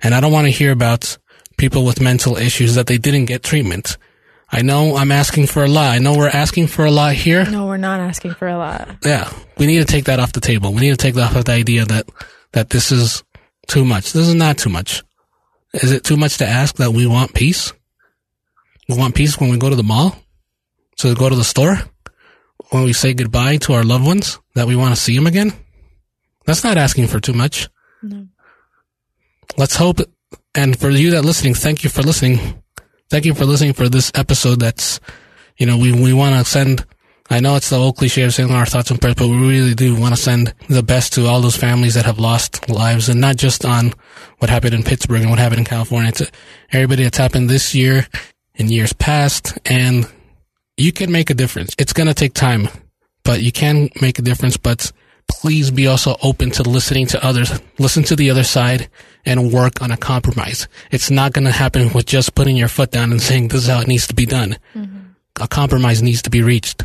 And 0.02 0.14
I 0.14 0.20
don't 0.20 0.32
want 0.32 0.46
to 0.46 0.50
hear 0.50 0.72
about 0.72 1.16
people 1.56 1.84
with 1.84 2.00
mental 2.00 2.36
issues 2.36 2.74
that 2.74 2.88
they 2.88 2.98
didn't 2.98 3.26
get 3.26 3.42
treatment. 3.42 3.96
I 4.50 4.60
know 4.62 4.96
I'm 4.96 5.12
asking 5.12 5.46
for 5.46 5.64
a 5.64 5.68
lot. 5.68 5.94
I 5.94 5.98
know 5.98 6.14
we're 6.14 6.28
asking 6.28 6.66
for 6.66 6.84
a 6.84 6.90
lot 6.90 7.14
here. 7.14 7.44
No, 7.48 7.66
we're 7.66 7.78
not 7.78 8.00
asking 8.00 8.34
for 8.34 8.48
a 8.48 8.58
lot. 8.58 8.96
Yeah, 9.04 9.32
we 9.56 9.66
need 9.66 9.78
to 9.78 9.86
take 9.86 10.06
that 10.06 10.18
off 10.18 10.32
the 10.32 10.40
table. 10.40 10.72
We 10.72 10.80
need 10.80 10.90
to 10.90 10.96
take 10.96 11.14
that 11.14 11.34
off 11.34 11.44
the 11.44 11.52
idea 11.52 11.86
that 11.86 12.06
that 12.52 12.68
this 12.68 12.92
is 12.92 13.22
too 13.68 13.84
much. 13.84 14.12
This 14.12 14.28
is 14.28 14.34
not 14.34 14.58
too 14.58 14.68
much. 14.70 15.02
Is 15.74 15.92
it 15.92 16.04
too 16.04 16.16
much 16.16 16.38
to 16.38 16.46
ask 16.46 16.76
that 16.76 16.92
we 16.92 17.06
want 17.06 17.34
peace? 17.34 17.72
We 18.88 18.96
want 18.96 19.14
peace 19.14 19.38
when 19.40 19.50
we 19.50 19.58
go 19.58 19.70
to 19.70 19.76
the 19.76 19.82
mall, 19.82 20.16
to 20.98 21.14
go 21.14 21.28
to 21.28 21.36
the 21.36 21.44
store, 21.44 21.78
when 22.70 22.84
we 22.84 22.92
say 22.92 23.14
goodbye 23.14 23.56
to 23.58 23.72
our 23.74 23.84
loved 23.84 24.04
ones 24.04 24.38
that 24.54 24.66
we 24.66 24.76
want 24.76 24.94
to 24.94 25.00
see 25.00 25.14
them 25.14 25.26
again. 25.26 25.52
That's 26.44 26.64
not 26.64 26.76
asking 26.76 27.06
for 27.06 27.20
too 27.20 27.32
much. 27.32 27.68
No. 28.02 28.26
Let's 29.56 29.76
hope. 29.76 30.00
And 30.54 30.78
for 30.78 30.90
you 30.90 31.12
that 31.12 31.24
listening, 31.24 31.54
thank 31.54 31.84
you 31.84 31.90
for 31.90 32.02
listening. 32.02 32.62
Thank 33.08 33.24
you 33.24 33.34
for 33.34 33.44
listening 33.44 33.72
for 33.74 33.88
this 33.88 34.10
episode. 34.14 34.60
That's, 34.60 35.00
you 35.56 35.66
know, 35.66 35.78
we, 35.78 35.92
we 35.92 36.12
want 36.12 36.34
to 36.34 36.50
send, 36.50 36.84
I 37.32 37.40
know 37.40 37.56
it's 37.56 37.70
the 37.70 37.78
old 37.78 37.96
cliche 37.96 38.24
of 38.24 38.34
saying 38.34 38.50
our 38.50 38.66
thoughts 38.66 38.90
and 38.90 39.00
prayers, 39.00 39.14
but 39.14 39.26
we 39.26 39.38
really 39.38 39.74
do 39.74 39.98
want 39.98 40.14
to 40.14 40.20
send 40.20 40.52
the 40.68 40.82
best 40.82 41.14
to 41.14 41.24
all 41.24 41.40
those 41.40 41.56
families 41.56 41.94
that 41.94 42.04
have 42.04 42.18
lost 42.18 42.68
lives 42.68 43.08
and 43.08 43.22
not 43.22 43.36
just 43.36 43.64
on 43.64 43.94
what 44.36 44.50
happened 44.50 44.74
in 44.74 44.82
Pittsburgh 44.82 45.22
and 45.22 45.30
what 45.30 45.38
happened 45.38 45.60
in 45.60 45.64
California. 45.64 46.10
It's 46.10 46.20
uh, 46.20 46.26
everybody 46.72 47.04
that's 47.04 47.16
happened 47.16 47.48
this 47.48 47.74
year 47.74 48.06
in 48.56 48.68
years 48.68 48.92
past 48.92 49.58
and 49.64 50.06
you 50.76 50.92
can 50.92 51.10
make 51.10 51.30
a 51.30 51.34
difference. 51.34 51.74
It's 51.78 51.94
going 51.94 52.06
to 52.06 52.12
take 52.12 52.34
time, 52.34 52.68
but 53.24 53.40
you 53.40 53.50
can 53.50 53.88
make 54.02 54.18
a 54.18 54.22
difference, 54.22 54.58
but 54.58 54.92
please 55.26 55.70
be 55.70 55.86
also 55.86 56.16
open 56.22 56.50
to 56.50 56.62
listening 56.62 57.06
to 57.06 57.24
others. 57.24 57.58
Listen 57.78 58.02
to 58.02 58.14
the 58.14 58.28
other 58.28 58.44
side 58.44 58.90
and 59.24 59.50
work 59.50 59.80
on 59.80 59.90
a 59.90 59.96
compromise. 59.96 60.68
It's 60.90 61.10
not 61.10 61.32
going 61.32 61.46
to 61.46 61.50
happen 61.50 61.94
with 61.94 62.04
just 62.04 62.34
putting 62.34 62.58
your 62.58 62.68
foot 62.68 62.90
down 62.90 63.10
and 63.10 63.22
saying 63.22 63.48
this 63.48 63.62
is 63.62 63.68
how 63.70 63.80
it 63.80 63.88
needs 63.88 64.06
to 64.08 64.14
be 64.14 64.26
done. 64.26 64.58
Mm-hmm. 64.74 64.98
A 65.40 65.48
compromise 65.48 66.02
needs 66.02 66.20
to 66.20 66.28
be 66.28 66.42
reached. 66.42 66.84